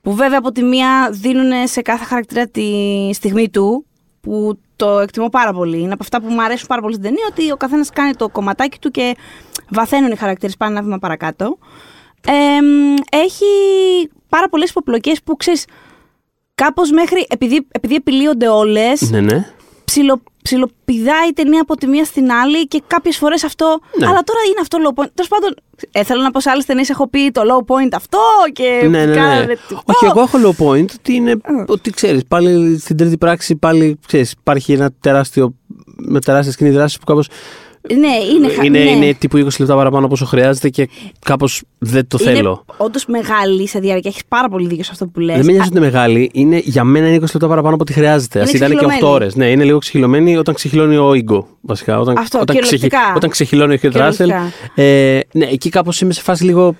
που 0.01 0.13
βέβαια 0.13 0.37
από 0.37 0.51
τη 0.51 0.63
μία 0.63 1.09
δίνουν 1.11 1.67
σε 1.67 1.81
κάθε 1.81 2.05
χαρακτήρα 2.05 2.47
τη 2.47 2.63
στιγμή 3.13 3.49
του, 3.49 3.85
που 4.21 4.59
το 4.75 4.99
εκτιμώ 4.99 5.29
πάρα 5.29 5.53
πολύ. 5.53 5.79
Είναι 5.79 5.93
από 5.93 6.03
αυτά 6.03 6.21
που 6.21 6.27
μου 6.29 6.41
αρέσουν 6.43 6.67
πάρα 6.67 6.81
πολύ 6.81 6.93
στην 6.93 7.05
ταινία, 7.05 7.25
ότι 7.29 7.51
ο 7.51 7.57
καθένας 7.57 7.89
κάνει 7.89 8.13
το 8.15 8.29
κομματάκι 8.29 8.79
του 8.79 8.91
και 8.91 9.15
βαθαίνουν 9.69 10.11
οι 10.11 10.15
χαρακτήρες 10.15 10.57
πάνε 10.57 10.71
ένα 10.71 10.81
βήμα 10.81 10.97
παρακάτω. 10.99 11.57
Ε, 12.27 12.61
μ, 12.61 12.95
έχει 13.11 13.45
πάρα 14.29 14.49
πολλές 14.49 14.69
υποπλοκές 14.69 15.21
που 15.23 15.35
ξέρεις, 15.35 15.65
κάπως 16.55 16.91
μέχρι, 16.91 17.25
επειδή, 17.29 17.67
επειδή 17.71 17.95
επιλύονται 17.95 18.47
όλες, 18.47 19.01
Ναι, 19.11 19.19
ναι. 19.21 19.45
ψιλο, 19.85 20.21
ψιλοπηδάει 20.49 21.27
η 21.29 21.33
ταινία 21.33 21.61
από 21.61 21.75
τη 21.75 21.87
μία 21.87 22.05
στην 22.05 22.31
άλλη 22.31 22.67
και 22.67 22.81
κάποιες 22.87 23.17
φορές 23.17 23.43
αυτό. 23.43 23.79
Ναι. 23.99 24.05
Αλλά 24.05 24.21
τώρα 24.23 24.39
είναι 24.49 24.59
αυτό 24.61 24.77
low 24.83 24.99
point. 25.03 25.09
Τέλος 25.13 25.29
πάντων, 25.29 25.55
ε, 25.91 26.03
θέλω 26.03 26.21
να 26.21 26.31
πω 26.31 26.39
σε 26.39 26.49
άλλες 26.49 26.65
ταινίες 26.65 26.89
έχω 26.89 27.07
πει 27.09 27.31
το 27.31 27.41
low 27.41 27.73
point 27.73 27.89
αυτό 27.93 28.19
και. 28.53 28.87
ναι, 28.89 29.05
ναι, 29.05 29.13
κάνανε 29.15 29.45
ναι. 29.45 29.53
το- 29.55 29.81
Όχι, 29.85 30.05
εγώ 30.05 30.21
έχω 30.21 30.37
low 30.45 30.63
point 30.65 30.85
ότι 30.99 31.13
είναι. 31.13 31.35
Ότι 31.67 31.89
ξέρεις, 31.91 32.21
πάλι 32.27 32.79
στην 32.79 32.97
τρίτη 32.97 33.17
πράξη 33.17 33.55
πάλι 33.55 33.99
ξέρεις, 34.07 34.31
υπάρχει 34.31 34.73
ένα 34.73 34.89
τεράστιο. 34.99 35.53
με 35.95 36.19
τεράστια 36.19 36.51
σκηνή 36.53 36.69
δράση 36.69 36.99
που 36.99 37.05
κάπω. 37.05 37.21
Ναι, 37.99 38.15
είναι 38.35 38.49
χα- 38.49 38.63
είναι, 38.63 38.79
ναι. 38.83 38.89
είναι 38.89 39.13
τύπου 39.13 39.37
20 39.37 39.43
λεπτά 39.59 39.75
παραπάνω 39.75 40.05
από 40.05 40.13
όσο 40.13 40.25
χρειάζεται 40.25 40.69
και 40.69 40.89
κάπως 41.25 41.61
δεν 41.77 42.07
το 42.07 42.17
Είναι 42.21 42.31
θέλω. 42.33 42.65
όντως 42.77 43.05
μεγάλη 43.05 43.67
σε 43.67 43.79
διάρκεια. 43.79 44.09
Έχεις 44.09 44.21
πάρα 44.27 44.49
πολύ 44.49 44.67
δίκιο 44.67 44.83
σε 44.83 44.89
αυτό 44.93 45.07
που 45.07 45.19
λες. 45.19 45.35
Δεν 45.35 45.45
με 45.45 45.51
νοιάζει 45.51 45.67
ότι 45.67 45.77
είναι 45.77 45.85
μεγάλη. 45.85 46.29
Είναι, 46.33 46.61
για 46.63 46.83
μένα 46.83 47.07
είναι 47.07 47.15
20 47.15 47.19
λεπτά 47.21 47.47
παραπάνω 47.47 47.73
από 47.73 47.83
ό,τι 47.83 47.93
χρειάζεται. 47.93 48.39
Α 48.39 48.41
Είναι 48.41 48.51
ήταν 48.51 48.69
και 48.69 48.75
8 48.75 48.77
ξεχυλωμένη. 48.77 49.13
ώρες. 49.15 49.35
Ναι, 49.35 49.49
είναι 49.51 49.63
λίγο 49.63 49.77
ξεχυλωμένη 49.77 50.37
όταν 50.37 50.53
ξεχυλώνει 50.55 50.97
ο 50.97 51.13
Ιγκο. 51.13 51.47
Βασικά. 51.61 51.99
Όταν, 51.99 52.17
Αυτό, 52.17 52.39
όταν, 52.39 52.55
κυριολεκτικά. 52.55 53.13
όταν 53.15 53.29
ξεχυλώνει 53.29 53.73
ο 53.73 53.77
Χιούτ 53.77 53.95
Ράσελ. 53.95 54.27
Κυριολεκτικά. 54.27 54.81
Ε, 54.83 55.19
ναι, 55.33 55.45
εκεί 55.45 55.69
κάπως 55.69 56.01
είμαι 56.01 56.13
σε 56.13 56.21
φάση 56.21 56.43
λίγο. 56.43 56.75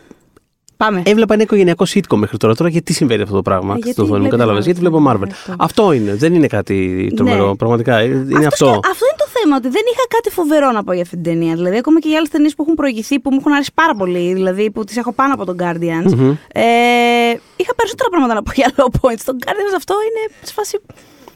Πάμε. 0.84 1.02
Έβλεπα 1.06 1.34
ένα 1.34 1.44
οικογενειακό 1.44 1.86
sitcom 1.94 2.18
μέχρι 2.18 2.38
τώρα. 2.38 2.56
Τώρα 2.56 2.70
γιατί 2.70 2.94
συμβαίνει 2.94 3.22
αυτό 3.22 3.36
το 3.36 3.42
πράγμα 3.42 3.74
Ε, 3.74 3.76
γιατί 3.76 3.92
στο 3.92 4.04
film, 4.04 4.08
βλέπεις 4.10 4.30
κατάλαβε. 4.30 4.60
Marvel. 4.60 4.64
Γιατί 4.64 4.80
βλέπω 4.80 5.04
Marvel. 5.10 5.28
Αυτό. 5.32 5.56
Αυτό 5.58 5.92
είναι. 5.92 6.16
Δεν 6.16 6.34
είναι 6.34 6.48
κάτι 6.48 7.08
τρομερό. 7.16 7.48
Ναι. 7.50 7.56
Πραγματικά. 7.56 7.98
Ε, 7.98 8.04
Είναι 8.06 8.46
Αυτός, 8.46 8.46
αυτό. 8.46 8.66
και- 8.66 8.88
αυτό 8.92 9.06
είναι 9.06 9.18
το 9.18 9.28
θέμα, 9.40 9.56
ότι 9.56 9.70
δεν 9.70 9.82
είχα 9.94 10.04
κάτι 10.10 10.30
φοβερό 10.30 10.72
να 10.72 10.84
πω 10.84 10.92
για 10.94 11.02
αυτή 11.02 11.16
την 11.16 11.24
ταινία. 11.24 11.56
Δηλαδή, 11.56 11.78
ακόμα 11.78 12.00
και 12.00 12.08
για 12.08 12.18
άλλες 12.18 12.30
ταινίες 12.30 12.54
που 12.56 12.62
έχουν 12.64 12.74
προηγηθεί, 12.76 13.20
που 13.20 13.30
μου 13.32 13.38
έχουν 13.40 13.52
αρέσει 13.54 13.72
πάρα 13.74 13.94
πολύ, 13.96 14.34
δηλαδή 14.34 14.72
που 14.72 14.84
τις 14.84 14.98
έχω 14.98 15.12
πάνω 15.14 15.34
από 15.34 15.46
τον 15.46 15.56
Guardians. 15.60 16.12
Μμμ. 16.16 16.30
Ε, 16.54 16.64
είχα 17.56 17.74
περισσότερα 17.76 18.10
πράγματα 18.10 18.34
να 18.34 18.44
πω 18.44 18.52
για 18.56 18.72
low 18.78 18.90
points. 19.02 19.22
Το 19.26 19.34
Guardians 19.46 19.74
αυτό 19.76 19.94
είναι 20.08 20.36
σε 20.42 20.54
φάση. 20.54 20.78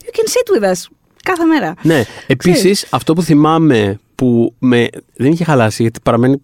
You 0.04 0.12
can 0.18 0.28
sit 0.34 0.48
with 0.64 0.72
us. 0.72 0.80
Κάθε 1.24 1.44
μέρα. 1.46 1.74
Ναι. 1.82 2.04
Επίσης, 2.28 2.88
αυτό 2.90 3.14
που 3.14 3.22
θυμάμαι 3.22 4.00
που 4.16 4.54
με, 4.60 4.88
δεν 5.16 5.32
είχε 5.32 5.44
χαλάσει, 5.44 5.82
γιατί 5.82 6.00
παραμένει 6.04 6.42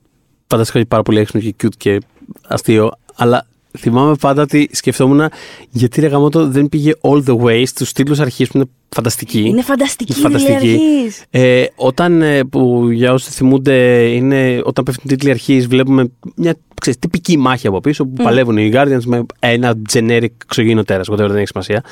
φανταστικά 0.48 0.79
και 0.79 0.86
πάρα 0.86 1.03
πολύ 1.03 1.20
έξυπνο 1.20 1.41
και 1.41 1.56
cute 1.63 1.75
και 1.77 2.00
αστείο, 2.48 2.91
αλλά 3.15 3.48
θυμάμαι 3.77 4.15
πάντα 4.15 4.41
ότι 4.41 4.69
σκεφτόμουν 4.71 5.29
γιατί 5.69 6.01
ρε 6.01 6.07
γαμώτο 6.07 6.48
δεν 6.48 6.69
πήγε 6.69 6.91
all 7.01 7.24
the 7.25 7.38
way 7.38 7.63
στους 7.65 7.91
τίτλους 7.91 8.19
αρχής 8.19 8.48
που 8.50 8.57
είναι 8.57 8.65
φανταστική. 8.89 9.39
Είναι 9.39 9.62
φανταστική, 9.62 10.13
Είναι 10.13 10.21
φανταστική. 10.21 10.51
η 10.51 10.55
αρχής. 10.55 11.24
Ε, 11.29 11.65
όταν, 11.75 12.21
ε, 12.21 12.43
που 12.43 12.89
για 12.91 13.13
όσοι 13.13 13.31
θυμούνται, 13.31 14.07
είναι, 14.07 14.62
όταν 14.63 14.83
πέφτουν 14.83 15.07
τίτλοι 15.07 15.29
αρχής 15.29 15.67
βλέπουμε 15.67 16.12
μια 16.36 16.55
ξέρεις, 16.81 17.00
τυπική 17.00 17.38
μάχη 17.38 17.67
από 17.67 17.79
πίσω 17.79 18.05
που 18.05 18.24
παλεύουν 18.24 18.57
οι 18.57 18.71
Guardians 18.74 19.03
με 19.05 19.25
ένα 19.39 19.74
generic 19.93 20.27
εξωγήινο 20.43 20.83
τέρας, 20.83 21.07
whatever, 21.12 21.27
δεν 21.27 21.36
έχει 21.36 21.48
σημασία. 21.48 21.83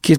Και 0.00 0.18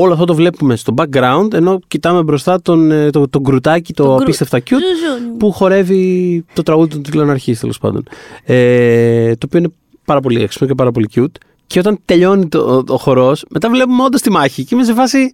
όλο 0.00 0.12
αυτό 0.12 0.24
το 0.24 0.34
βλέπουμε 0.34 0.76
στο 0.76 0.94
background, 0.96 1.52
ενώ 1.54 1.78
κοιτάμε 1.88 2.22
μπροστά 2.22 2.62
τον, 2.62 2.90
ε, 2.90 3.10
το, 3.10 3.28
το 3.28 3.40
γκρουτάκι, 3.40 3.92
το, 3.92 4.02
Το 4.04 4.08
γκρου- 4.10 4.22
απίστευτα 4.22 4.58
cute, 4.58 4.64
Ζουζούνι. 4.70 5.36
που 5.38 5.52
χορεύει 5.52 6.44
το 6.52 6.62
τραγούδι 6.62 6.88
του 6.88 7.00
τίτλου 7.00 7.30
αρχή 7.30 7.56
τέλος 7.56 7.78
πάντων. 7.78 8.02
Ε, 8.44 9.30
το 9.34 9.46
οποίο 9.46 9.58
είναι 9.58 9.68
πάρα 10.04 10.20
πολύ 10.20 10.42
έξυπνο 10.42 10.66
και 10.68 10.74
πάρα 10.74 10.90
πολύ 10.92 11.08
cute. 11.14 11.24
Και 11.66 11.78
όταν 11.78 11.98
τελειώνει 12.04 12.48
το, 12.48 12.58
ο, 12.58 12.92
ο 12.92 12.96
χορός, 12.98 13.44
μετά 13.50 13.70
βλέπουμε 13.70 14.02
όντως 14.02 14.20
τη 14.20 14.30
μάχη. 14.30 14.64
Και 14.64 14.74
είμαι 14.74 14.84
σε 14.84 14.94
φάση. 14.94 15.32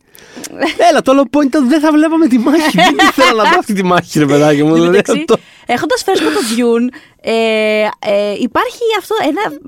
Έλα, 0.90 1.02
το 1.02 1.10
όλο 1.10 1.22
point 1.36 1.44
ήταν 1.44 1.68
δεν 1.68 1.80
θα 1.80 1.92
βλέπαμε 1.92 2.26
τη 2.26 2.38
μάχη. 2.38 2.76
δεν 2.76 2.96
ήθελα 3.10 3.42
να 3.42 3.50
δω 3.50 3.56
αυτή 3.58 3.72
τη 3.72 3.84
μάχη, 3.84 4.18
ρε 4.18 4.26
παιδάκι 4.26 4.62
μου. 4.62 4.74
δηλαδή, 4.74 4.88
Εντάξει, 4.96 5.12
αυτό- 5.12 5.36
έχοντας 5.66 6.02
φέρει 6.02 6.18
το 6.18 6.24
Dune, 6.56 6.94
ε, 7.20 7.32
ε, 7.32 8.32
υπάρχει 8.40 8.78
αυτό 8.98 9.14
ένα 9.28 9.58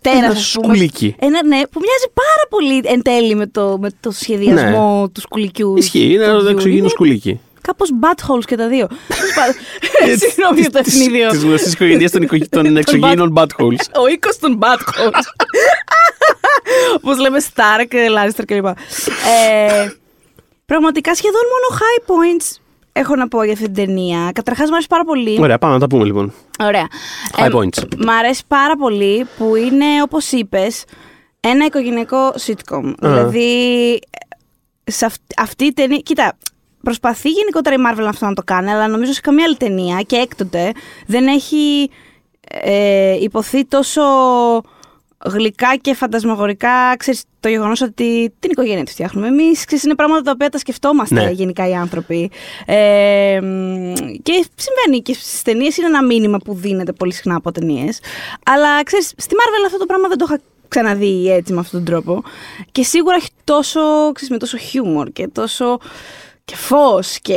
τέρας. 0.00 0.22
Ένα 0.22 0.34
σκουλίκι. 0.34 1.14
Ένα, 1.18 1.44
ναι, 1.44 1.56
που 1.56 1.80
μοιάζει 1.80 2.08
πάρα 2.14 2.44
πολύ 2.50 2.80
εν 2.84 3.02
τέλει 3.02 3.34
με 3.34 3.46
το, 3.46 3.78
με 3.80 3.90
το 4.00 4.10
σχεδιασμό 4.10 5.10
του 5.14 5.20
σκουλικιού. 5.20 5.72
Ναι. 5.72 5.78
Ισχύει, 5.78 6.12
είναι 6.12 6.24
του 6.24 6.30
ένα 6.30 6.40
Dune. 6.40 6.50
εξωγήινο 6.50 6.78
Είναι 6.78 6.88
σκουλίκι. 6.88 7.40
Κάπως 7.62 7.88
buttholes 8.02 8.44
και 8.44 8.56
τα 8.56 8.68
δύο. 8.68 8.86
Τέλος 9.08 9.32
πάντων. 9.34 9.54
Συγγνώμη 10.18 10.60
για 10.60 10.70
το 10.70 10.78
ευνίδιο. 10.78 11.28
Τη 11.30 11.36
γνωστή 11.38 11.70
οικογένειας 11.70 12.10
των, 12.10 12.22
οικο- 12.22 12.48
των 12.48 12.76
εξωγήινων 12.82 13.32
buttholes. 13.36 13.84
Ο 14.02 14.06
οίκος 14.06 14.38
των 14.38 14.58
buttholes. 14.62 15.24
Όπως 16.96 17.18
λέμε 17.18 17.38
Stark, 17.54 17.92
Lannister 17.94 18.42
κλπ. 18.46 18.66
Ε, 18.66 18.74
πραγματικά 20.66 21.14
σχεδόν 21.14 21.40
μόνο 21.52 21.80
high 21.80 22.10
points 22.10 22.56
έχω 22.92 23.16
να 23.16 23.28
πω 23.28 23.42
για 23.42 23.52
αυτή 23.52 23.64
την 23.64 23.74
ταινία. 23.74 24.30
Καταρχάς 24.34 24.66
μου 24.68 24.72
αρέσει 24.74 24.88
πάρα 24.88 25.04
πολύ. 25.04 25.36
Ωραία, 25.40 25.58
πάμε 25.58 25.72
να 25.74 25.80
τα 25.80 25.86
πούμε 25.86 26.04
λοιπόν. 26.04 26.32
Ωραία. 26.60 26.86
High 27.36 27.44
Ε, 27.44 27.48
points. 27.52 27.96
Μ' 28.04 28.10
αρέσει 28.10 28.42
πάρα 28.48 28.76
πολύ 28.76 29.26
που 29.38 29.54
είναι, 29.56 29.84
όπως 30.02 30.30
είπες, 30.32 30.84
ένα 31.40 31.64
οικογενειακό 31.64 32.34
sitcom. 32.46 32.92
Δηλαδή, 33.00 33.98
σε 34.84 35.04
αυ- 35.04 35.20
αυτή 35.36 35.64
η 35.64 35.72
ταινία... 35.72 35.98
Κοίτα, 35.98 36.36
προσπαθεί 36.82 37.28
γενικότερα 37.28 37.76
η 37.76 37.78
Marvel 37.88 38.06
αυτό 38.08 38.26
να 38.26 38.34
το 38.34 38.42
κάνει, 38.44 38.70
αλλά 38.70 38.88
νομίζω 38.88 39.12
σε 39.12 39.20
καμία 39.20 39.44
άλλη 39.44 39.56
ταινία 39.56 40.00
και 40.00 40.16
έκτοτε 40.16 40.72
δεν 41.06 41.26
έχει 41.26 41.90
ε, 42.50 43.22
υποθεί 43.22 43.64
τόσο 43.64 44.02
γλυκά 45.24 45.76
και 45.80 45.94
φαντασμαγορικά, 45.94 46.96
ξέρεις, 46.96 47.22
το 47.40 47.48
γεγονός 47.48 47.80
ότι 47.80 48.34
την 48.38 48.50
οικογένεια 48.50 48.84
τη 48.84 48.90
φτιάχνουμε 48.90 49.26
εμείς. 49.26 49.64
Είναι 49.84 49.94
πράγματα 49.94 50.22
τα 50.22 50.30
οποία 50.30 50.48
τα 50.48 50.58
σκεφτόμαστε 50.58 51.14
Ναι. 51.14 51.30
γενικά 51.30 51.68
οι 51.68 51.74
άνθρωποι. 51.74 52.30
Ε, 52.66 53.40
μ, 53.42 53.92
και 54.22 54.44
συμβαίνει 54.54 55.02
και 55.02 55.14
στις 55.14 55.42
ταινίες 55.42 55.76
είναι 55.76 55.86
ένα 55.86 56.04
μήνυμα 56.04 56.38
που 56.38 56.54
δίνεται 56.54 56.92
πολύ 56.92 57.12
συχνά 57.12 57.34
από 57.34 57.52
ταινίες. 57.52 58.00
Αλλά 58.44 58.82
ξέρεις, 58.82 59.12
στη 59.16 59.34
Marvel 59.38 59.64
αυτό 59.66 59.78
το 59.78 59.86
πράγμα 59.86 60.08
δεν 60.08 60.18
το 60.18 60.24
είχα 60.28 60.40
ξαναδεί 60.68 61.32
έτσι 61.32 61.52
με 61.52 61.60
αυτόν 61.60 61.84
τον 61.84 61.94
τρόπο. 61.94 62.22
Και 62.72 62.82
σίγουρα 62.82 63.16
έχει 63.16 63.30
τόσο, 63.44 63.80
ξέρεις, 64.12 64.30
με 64.30 64.36
τόσο 64.36 64.56
χιούμορ 64.56 65.08
και 65.12 65.28
τόσο. 65.28 65.78
Και 66.50 66.56
φως. 66.56 67.18
Και 67.22 67.34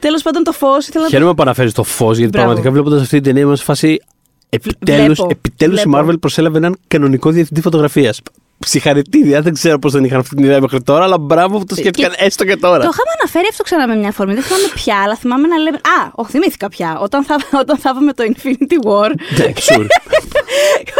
τέλος 0.00 0.22
πάντων 0.22 0.42
το 0.42 0.52
φως. 0.52 0.86
Ήθελα 0.88 1.04
να 1.04 1.10
το 1.10 1.16
Χαίρομαι 1.16 1.34
που 1.34 1.42
αναφέρεις 1.42 1.72
το 1.72 1.82
φως, 1.82 2.16
γιατί 2.16 2.30
Μπράβο. 2.30 2.46
πραγματικά 2.46 2.70
βλέποντας 2.70 3.00
αυτή 3.02 3.14
την 3.14 3.24
ταινία 3.24 3.42
είμαι 3.42 3.56
σε 3.56 3.64
φάση. 3.64 4.00
Επιτέλου 4.48 5.04
Βλέπω. 5.04 5.26
επιτέλους 5.30 5.82
η 5.82 5.88
Βλέπω. 5.88 6.08
Marvel 6.08 6.20
προσέλαβε 6.20 6.58
έναν 6.58 6.76
κανονικό 6.88 7.30
διευθυντή 7.30 7.60
φωτογραφίας. 7.60 8.20
Συγχαρητήρια, 8.66 9.42
δεν 9.42 9.52
ξέρω 9.52 9.78
πώς 9.78 9.92
δεν 9.92 10.04
είχαν 10.04 10.18
αυτή 10.20 10.34
την 10.34 10.44
ιδέα 10.44 10.60
μέχρι 10.60 10.82
τώρα, 10.82 11.04
αλλά 11.04 11.18
μπράβο 11.18 11.58
που 11.58 11.64
το 11.64 11.74
σκέφτηκαν 11.74 12.12
έστω 12.16 12.44
και 12.44 12.56
τώρα. 12.56 12.78
Το 12.78 12.90
είχαμε 12.92 13.10
αναφέρει 13.20 13.46
αυτό 13.50 13.62
ξανά 13.62 13.86
με 13.88 13.96
μια 13.96 14.12
φορμή. 14.12 14.34
Δεν 14.34 14.42
θυμάμαι 14.42 14.68
πια, 14.74 14.96
αλλά 15.04 15.16
θυμάμαι 15.16 15.46
να 15.46 15.56
λέμε. 15.56 15.76
Α, 15.76 16.10
όχι, 16.14 16.30
θυμήθηκα 16.30 16.68
πια. 16.68 16.98
Όταν 17.00 17.24
θα, 17.24 17.36
όταν 17.60 17.78
θα 17.78 17.94
δούμε 17.94 18.12
το 18.12 18.24
Infinity 18.26 18.88
War. 18.88 19.10
Ναι, 19.38 19.52
sure. 19.54 19.86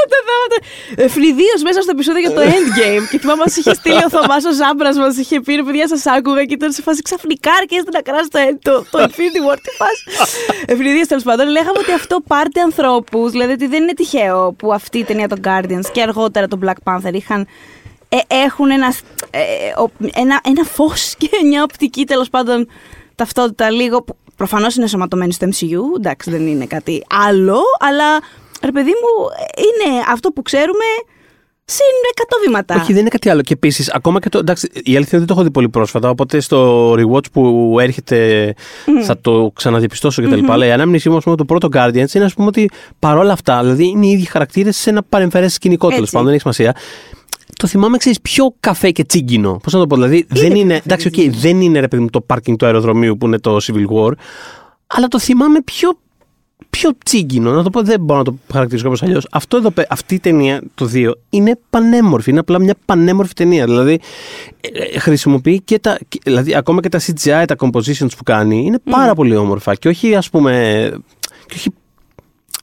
όταν 0.05 0.21
θα 0.29 0.35
δούμε. 0.43 0.59
Ευνηδίω 1.05 1.55
μέσα 1.63 1.81
στο 1.83 1.91
επεισόδιο 1.97 2.21
για 2.21 2.33
το 2.33 2.41
Endgame. 2.41 3.05
και 3.11 3.19
θυμάμαι 3.19 3.43
μας 3.45 3.57
είχε 3.57 3.75
στείλει 3.75 4.03
ο 4.05 4.11
Θωμάς 4.11 4.45
ο 4.45 4.53
Ζάμπρας, 4.53 4.97
μας 4.97 5.17
είχε 5.17 5.41
πει 5.41 5.55
ρε 5.55 5.63
παιδιά, 5.63 5.89
σας 5.89 6.07
άκουγα 6.07 6.45
και 6.45 6.55
ήταν 6.55 6.73
σε 6.73 6.83
φάση 6.83 7.03
ξαφνικά 7.03 7.51
αρχίζετε 7.61 7.91
να 7.99 8.03
κράσετε 8.09 8.59
το, 8.63 8.73
το, 8.73 8.85
το 8.91 8.99
Infinity 9.09 9.41
War. 9.47 9.57
Τι 9.63 9.71
φάση. 9.81 10.33
Ευνηδίω 10.67 11.07
τέλος 11.07 11.23
πάντων. 11.23 11.49
Λέγαμε 11.49 11.79
ότι 11.79 11.93
αυτό 11.93 12.21
πάρτε 12.27 12.61
ανθρώπους. 12.61 13.31
Δηλαδή 13.31 13.53
ότι 13.53 13.67
δεν 13.67 13.83
είναι 13.83 13.93
τυχαίο 13.95 14.53
που 14.59 14.73
αυτή 14.73 14.99
η 14.99 15.05
ταινία 15.05 15.29
των 15.29 15.41
Guardians 15.45 15.87
και 15.93 16.03
αργότερα 16.03 16.49
το 16.49 16.59
Black 16.65 16.79
Panther 16.93 17.13
είχαν 17.13 17.47
ε, 18.09 18.17
έχουν 18.29 18.71
ένα, 18.71 18.95
ε, 19.31 19.41
ο- 19.83 19.91
ένα, 20.15 20.41
ένα 20.45 20.65
φως 20.65 21.15
και 21.19 21.29
μια 21.45 21.63
οπτική 21.63 22.05
τέλος 22.05 22.29
πάντων 22.31 22.69
ταυτότητα 23.15 23.71
λίγο 23.71 24.03
που 24.03 24.17
προφανώς 24.37 24.77
είναι 24.77 24.87
σωματωμένη 24.87 25.33
στο 25.33 25.47
MCU, 25.47 25.97
εντάξει 25.99 26.31
δεν 26.31 26.47
είναι 26.47 26.67
κάτι 26.67 27.05
άλλο, 27.29 27.61
αλλά 27.79 28.19
ρε 28.65 28.73
παιδί 28.73 28.91
μου 28.91 29.29
είναι 29.57 30.03
αυτό 30.13 30.31
που 30.31 30.43
ξέρουμε 30.43 30.85
συν 31.65 31.85
100 32.17 32.23
βήματα. 32.47 32.75
Όχι, 32.75 32.93
δεν 32.93 33.01
είναι 33.01 33.09
κάτι 33.09 33.29
άλλο. 33.29 33.43
Και 33.43 33.53
επίσης, 33.53 33.91
ακόμα 33.93 34.21
και 34.21 34.29
το. 34.29 34.39
Εντάξει, 34.39 34.71
η 34.73 34.79
αλήθεια 34.79 34.93
είναι 34.95 35.03
ότι 35.07 35.17
δεν 35.17 35.27
το 35.27 35.33
έχω 35.33 35.43
δει 35.43 35.51
πολύ 35.51 35.69
πρόσφατα. 35.69 36.09
Οπότε 36.09 36.41
στο 36.41 36.93
rewatch 36.93 37.31
που 37.33 37.77
έρχεται 37.81 38.55
θα 39.03 39.21
το 39.21 39.51
ξαναδιαπιστώσω 39.55 40.23
κτλ. 40.23 40.51
Αλλά 40.51 40.67
η 40.67 40.71
ανάμνησή 40.73 41.11
μου 41.11 41.17
ας 41.17 41.25
πούμε, 41.25 41.37
το 41.37 41.45
πρώτο 41.45 41.69
Guardians 41.73 42.15
είναι, 42.15 42.25
ας 42.25 42.35
πούμε, 42.35 42.47
ότι 42.47 42.71
παρόλα 42.99 43.33
αυτά, 43.33 43.61
δηλαδή 43.61 43.87
είναι 43.87 44.07
οι 44.07 44.11
ίδιοι 44.11 44.25
χαρακτήρες 44.25 44.77
σε 44.77 44.91
ένα 44.91 45.03
παρεμφερές 45.03 45.53
σκηνικό 45.53 45.87
τέλος 45.87 46.01
Έτσι. 46.01 46.13
πάντων, 46.13 46.27
δεν 46.27 46.35
έχει 46.35 46.55
σημασία. 46.55 46.83
Το 47.57 47.67
θυμάμαι, 47.67 47.97
ξέρεις, 47.97 48.21
πιο 48.21 48.55
καφέ 48.61 48.91
και 48.91 49.05
τσίγκινο. 49.05 49.61
Πώς 49.63 49.73
να 49.73 49.79
το 49.79 49.87
πω, 49.87 49.95
δηλαδή 49.95 50.27
δεν 50.29 50.53
πιο 50.53 50.61
είναι. 50.61 50.73
καφέ 50.73 50.83
Εντάξει, 50.85 51.11
και 51.11 51.29
οκ, 51.29 51.37
δεν 51.37 51.61
είναι 51.61 51.81
ρε 51.81 51.89
παιδί 51.89 52.03
μου 52.03 52.11
το 52.11 52.21
πάρκινγκ 52.21 52.57
του 52.57 52.67
αεροδρομίου 52.67 53.17
που 53.17 53.27
είναι 53.27 53.39
το 53.39 53.57
Civil 53.63 53.87
War. 53.97 54.13
Αλλά 54.87 55.09
το 55.09 55.19
θυμάμαι 55.19 55.61
πιο 55.63 55.99
πιο 56.71 56.91
τσίγκινο, 57.05 57.53
να 57.53 57.63
το 57.63 57.71
πω, 57.71 57.83
δεν 57.83 58.01
μπορώ 58.01 58.19
να 58.19 58.25
το 58.25 58.35
χαρακτηρίσω 58.53 58.85
κάπως 58.85 59.03
αλλιώς. 59.03 59.27
Αυτό 59.31 59.57
εδώ, 59.57 59.71
πέ- 59.71 59.87
αυτή 59.93 60.15
η 60.15 60.19
ταινία, 60.21 60.63
το 60.75 60.91
2, 60.93 61.11
είναι 61.31 61.59
πανέμορφη. 61.71 62.31
Είναι 62.31 62.39
απλά 62.39 62.59
μια 62.59 62.75
πανέμορφη 62.85 63.33
ταινία. 63.33 63.65
Δηλαδή, 63.65 64.01
ε, 64.61 64.69
ε, 64.95 64.99
χρησιμοποιεί 64.99 65.61
και 65.61 65.79
τα. 65.79 65.99
και- 66.09 66.21
Δηλαδή, 66.25 66.55
ακόμα 66.55 66.81
και 66.81 66.89
τα 66.89 67.01
CGI, 67.01 67.45
τα 67.47 67.55
compositions 67.59 68.17
που 68.17 68.23
κάνει, 68.25 68.65
είναι 68.65 68.79
πάρα 68.91 69.15
πολύ 69.15 69.37
όμορφα. 69.37 69.75
Και 69.75 69.89
όχι, 69.89 70.15
ας 70.15 70.31
πούμε. 70.31 70.53
Και 71.47 71.55
όχι, 71.57 71.71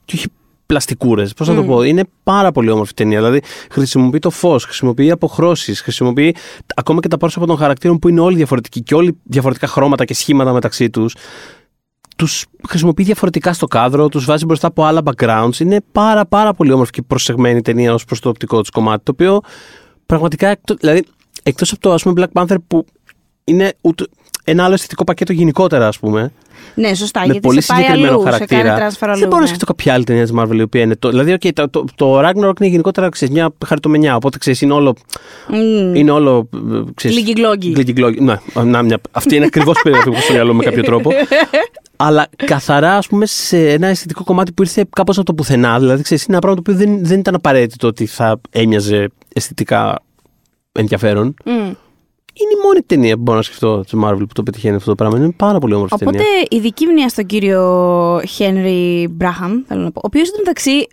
και 0.05 0.15
όχι 0.15 0.27
πλαστικούρες. 0.65 1.33
Πώς 1.33 1.47
να 1.47 1.55
το 1.55 1.63
πω, 1.63 1.83
είναι 1.83 2.03
πάρα 2.23 2.51
πολύ 2.51 2.69
όμορφη 2.69 2.93
ταινία. 2.93 3.17
Δηλαδή, 3.17 3.41
χρησιμοποιεί 3.71 4.19
το 4.19 4.29
φως, 4.29 4.63
χρησιμοποιεί 4.63 5.11
αποχρώσεις, 5.11 5.81
χρησιμοποιεί 5.81 6.35
ακόμα 6.75 6.99
και 6.99 7.07
τα 7.07 7.17
πρόσωπα 7.17 7.45
των 7.45 7.57
χαρακτήρων 7.57 7.99
που 7.99 8.07
είναι 8.09 8.19
όλοι 8.19 8.35
διαφορετικοί 8.35 8.81
και 8.81 8.95
όλοι 8.95 9.17
διαφορετικά 9.23 9.67
χρώματα 9.67 10.05
και 10.05 10.13
σχήματα 10.13 10.53
μεταξύ 10.53 10.89
τους 10.89 11.15
τους 12.21 12.45
χρησιμοποιεί 12.67 13.03
διαφορετικά 13.03 13.53
στο 13.53 13.67
κάδρο, 13.67 14.09
τους 14.09 14.25
βάζει 14.25 14.45
μπροστά 14.45 14.67
από 14.67 14.83
άλλα 14.83 15.01
backgrounds. 15.03 15.59
Είναι 15.59 15.81
πάρα 15.91 16.25
πάρα 16.25 16.53
πολύ 16.53 16.71
όμορφη 16.71 16.91
και 16.91 17.01
προσεγμένη 17.01 17.57
η 17.57 17.61
ταινία 17.61 17.93
ως 17.93 18.05
προς 18.05 18.19
το 18.19 18.29
οπτικό 18.29 18.61
της 18.61 18.69
κομμάτι. 18.69 19.03
Το 19.03 19.11
οποίο 19.11 19.41
πραγματικά, 20.05 20.47
εκτό 20.47 20.73
δηλαδή, 20.79 21.05
εκτός 21.43 21.71
από 21.71 21.81
το 21.81 21.93
ας 21.93 22.03
πούμε 22.03 22.23
Black 22.33 22.41
Panther 22.41 22.55
που 22.67 22.85
είναι 23.43 23.73
ούτε, 23.81 24.05
ένα 24.43 24.63
άλλο 24.63 24.73
αισθητικό 24.73 25.03
πακέτο 25.03 25.33
γενικότερα, 25.33 25.87
ας 25.87 25.99
πούμε. 25.99 26.31
Ναι, 26.75 26.93
σωστά, 26.93 27.19
με 27.19 27.25
γιατί 27.25 27.39
πολύ 27.39 27.61
σε 27.61 27.73
πάει 27.73 27.81
συγκεκριμένο 27.81 28.13
αλλού, 28.13 28.23
χαρακτήρα. 28.23 28.61
σε 28.61 28.67
κάνει 28.67 28.79
transfer 28.79 29.07
αλλού. 29.07 29.19
δεν 29.19 29.23
μπορώ 29.23 29.35
να 29.35 29.41
ναι. 29.41 29.47
σκεφτώ 29.47 29.65
κάποια 29.65 29.93
άλλη 29.93 30.03
ταινία 30.03 30.23
της 30.23 30.33
Marvel 30.37 30.55
η 30.57 30.61
οποία 30.61 30.81
είναι. 30.81 30.95
Το, 30.95 31.09
δηλαδή, 31.09 31.37
okay, 31.39 31.49
το, 31.53 31.69
το, 31.69 31.85
το 31.95 32.19
Ragnarok 32.19 32.59
είναι 32.59 32.69
γενικότερα 32.69 33.09
ξέρεις, 33.09 33.33
μια 33.33 33.49
χαριτομενιά. 33.65 34.15
Οπότε 34.15 34.37
ξέρεις, 34.37 34.61
είναι 34.61 34.73
όλο. 34.73 34.95
Μμμ. 35.47 35.95
Είναι 35.95 36.11
όλο. 36.11 36.49
ε, 36.53 36.81
Ξέρεις, 36.93 37.17
Γλυκυγλόγγι. 37.17 37.71
γλυκυγλόγγι. 37.71 38.19
Ναι, 38.19 38.35
να, 38.63 38.81
μια, 38.81 38.99
αυτή 39.11 39.35
είναι 39.35 39.45
ακριβώς 39.45 39.79
περίπου 39.83 40.03
που 40.03 40.11
έχω 40.11 40.21
στο 40.21 40.33
μυαλό 40.33 40.51
μου 40.51 40.57
με 40.57 40.63
κάποιο 40.63 40.83
τρόπο. 40.83 41.11
Αλλά 42.03 42.27
καθαρά, 42.45 42.97
ας 42.97 43.07
πούμε, 43.07 43.25
σε 43.25 43.69
ένα 43.69 43.87
αισθητικό 43.87 44.23
κομμάτι 44.23 44.51
που 44.51 44.61
ήρθε 44.61 44.85
κάπως 44.95 45.17
από 45.17 45.25
το 45.25 45.33
πουθενά. 45.33 45.79
Δηλαδή, 45.79 46.03
ξέρεις, 46.03 46.23
είναι 46.23 46.37
ένα 46.37 46.41
πράγμα 46.41 46.61
το 46.61 46.71
οποίο 46.71 46.85
δεν, 46.85 47.05
δεν 47.05 47.19
ήταν 47.19 47.35
απαραίτητο 47.35 47.87
ότι 47.87 48.05
θα 48.05 48.41
έμοιαζε 48.49 49.07
αισθητικά 49.33 50.01
ενδιαφέρον. 50.71 51.33
Μμ. 51.45 51.73
Είναι 52.33 52.51
η 52.57 52.65
μόνη 52.65 52.81
ταινία 52.85 53.15
που 53.15 53.21
μπορώ 53.21 53.37
να 53.37 53.43
σκεφτώ 53.43 53.79
της 53.79 53.93
Marvel 54.03 54.17
που 54.17 54.33
το 54.33 54.43
πετυχαίνει 54.43 54.75
αυτό 54.75 54.89
το 54.89 54.95
πράγμα. 54.95 55.17
Είναι 55.17 55.31
πάρα 55.31 55.59
πολύ 55.59 55.73
όμορφη 55.73 55.93
Οπότε 55.93 56.17
ταινία. 56.17 56.47
ειδική 56.49 56.85
μνήμα 56.85 57.09
στον 57.09 57.25
κύριο 57.25 58.21
Χένρι 58.27 59.07
Μπράχαμ, 59.11 59.51
θέλω 59.67 59.81
να 59.81 59.91
πω. 59.91 59.99
Ο 60.03 60.07
οποίος 60.07 60.27
εντωμεταξύ 60.27 60.87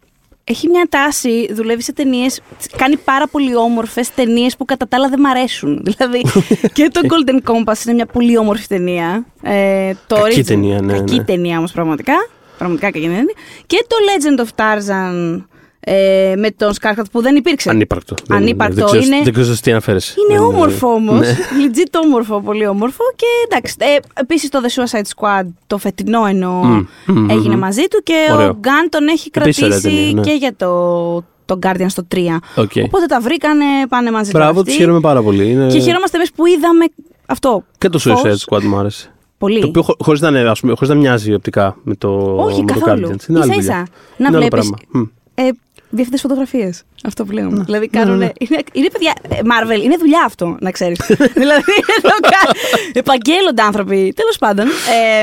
έχει 0.49 0.69
μια 0.69 0.87
τάση, 0.89 1.53
δουλεύει 1.53 1.83
σε 1.83 1.93
ταινίες, 1.93 2.41
κάνει 2.77 2.97
πάρα 2.97 3.27
πολύ 3.29 3.57
όμορφες 3.57 4.15
ταινίες 4.15 4.57
που 4.57 4.65
κατά 4.65 4.89
τα 4.89 4.97
άλλα 4.97 5.09
δεν 5.09 5.21
μ' 5.21 5.27
αρέσουν. 5.27 5.81
δηλαδή 5.97 6.25
και 6.73 6.89
το 6.93 7.01
Golden 7.03 7.51
Compass 7.51 7.85
είναι 7.85 7.95
μια 7.95 8.07
πολύ 8.07 8.39
όμορφη 8.39 8.67
ταινία. 8.67 9.27
Ε, 9.43 9.93
το 10.07 10.15
Κακή 10.21 10.41
Origin- 10.41 10.47
ταινία, 10.47 10.81
ναι, 10.81 10.93
Κακή 10.93 11.17
ναι. 11.17 11.25
ταινία 11.25 11.59
όμως 11.59 11.73
πραγματικά. 11.73 12.15
Πραγματικά 12.59 12.91
κακή 12.91 13.07
ταινία. 13.07 13.25
Και 13.67 13.87
το 13.87 13.97
Legend 14.09 14.41
of 14.45 14.49
Tarzan 14.63 15.43
ε, 15.81 16.35
με 16.37 16.51
τον 16.51 16.73
Σκάρχατ 16.73 17.07
που 17.13 17.23
δεν 17.23 17.37
υπήρξε. 17.37 17.71
Ανύπαρκτο. 17.71 18.15
Δεν- 18.27 18.37
Ανύπαρκτο 18.37 18.75
δεν 18.75 18.85
ξέρω, 19.01 19.03
είναι. 19.15 19.23
Δεν 19.25 19.33
ξέρω 19.33 19.57
τι 19.63 19.71
αναφέρεσαι. 19.71 20.15
Είναι 20.29 20.39
Δεν- 20.39 20.49
όμορφο 20.49 20.89
όμως. 20.93 21.19
Ναι. 21.21 21.37
Legit 21.59 22.01
όμορφο, 22.05 22.41
πολύ 22.41 22.67
όμορφο. 22.67 23.03
Και 23.17 23.27
εντάξει. 23.51 23.75
Ε, 23.79 23.97
Επίσης 24.21 24.49
το 24.49 24.61
The 24.63 24.83
Suicide 24.83 25.03
Squad, 25.17 25.47
το 25.67 25.79
φετινό 25.79 26.25
εννοώ, 26.27 26.53
Μμ, 26.65 26.87
μμ, 27.07 27.29
έγινε 27.31 27.55
μμ. 27.57 27.59
μαζί 27.59 27.83
του 27.91 28.01
και 28.03 28.15
Ωραίο. 28.33 28.49
ο 28.49 28.57
Γκάν 28.61 28.89
τον 28.89 29.07
έχει 29.09 29.31
Επίσης 29.35 29.63
ωραία 29.63 29.79
κρατήσει 29.79 29.97
ταινία, 29.97 30.13
ναι. 30.13 30.21
και 30.21 30.31
για 30.33 30.55
το, 30.57 31.25
το 31.45 31.59
Guardian 31.63 31.87
στο 31.89 32.07
3. 32.15 32.19
Οκ. 32.57 32.71
Οπότε 32.85 33.07
τα 33.07 33.21
βρήκανε, 33.21 33.65
πάνε 33.89 34.11
μαζί 34.11 34.31
τώρα 34.31 34.45
Μπράβο, 34.45 34.61
τους 34.61 34.69
αυτοί. 34.73 34.83
χαίρομαι 34.83 35.01
πάρα 35.01 35.23
πολύ. 35.23 35.51
Είναι... 35.51 35.67
Και 35.67 35.79
χαιρόμαστε 35.79 36.17
εμείς 36.17 36.33
που 36.33 36.47
είδαμε 36.47 36.85
αυτό. 37.27 37.65
Και 37.79 37.89
το 37.89 37.99
Φως. 37.99 38.23
Suicide 38.25 38.57
Squad 38.57 38.63
μου 38.63 38.77
άρεσε. 38.79 39.13
Πολύ. 39.39 39.61
Το 39.61 39.67
οποίο 39.67 39.83
χω- 39.83 39.97
χωρίς 40.03 40.21
να, 40.21 40.29
είναι, 40.29 40.39
ας 40.49 40.61
πούμε, 40.61 40.73
χωρίς 40.73 40.89
να 40.89 40.95
μοιάζει 40.95 41.35
οπτικά 41.35 41.77
με 41.83 41.95
το, 41.95 42.35
Όχι, 42.37 42.61
με 42.65 42.73
το 42.73 42.79
καθόλου. 42.79 43.09
Guardians. 43.09 43.29
Είναι 43.29 43.41
άλλη 43.41 43.51
Ίσα 43.51 43.61
δουλειά. 43.61 43.61
ίσα. 43.61 43.73
Να 43.77 43.85
Είναι 44.19 44.29
άλλο 44.29 44.37
βλέπεις. 44.37 44.51
πράγμα. 44.51 44.77
Μμ. 44.89 45.03
Ε, 45.35 45.49
διευθυντές 45.91 46.21
φωτογραφίες. 46.21 46.83
Αυτό 47.05 47.25
που 47.25 47.33
λέμε. 47.33 47.63
δηλαδή 47.65 47.89
κάνουν. 47.89 48.15
Είναι, 48.21 48.59
είναι 48.73 48.89
παιδιά. 48.93 49.13
ε, 49.29 49.35
Marvel, 49.45 49.83
είναι 49.83 49.97
δουλειά 49.97 50.23
αυτό, 50.27 50.57
να 50.61 50.71
ξέρεις. 50.71 50.99
δηλαδή 51.43 51.73
εδώ 51.99 52.09
κα- 52.21 52.53
επαγγέλλονται 52.93 53.63
άνθρωποι. 53.63 54.13
Τέλος 54.17 54.39
πάντων. 54.39 54.67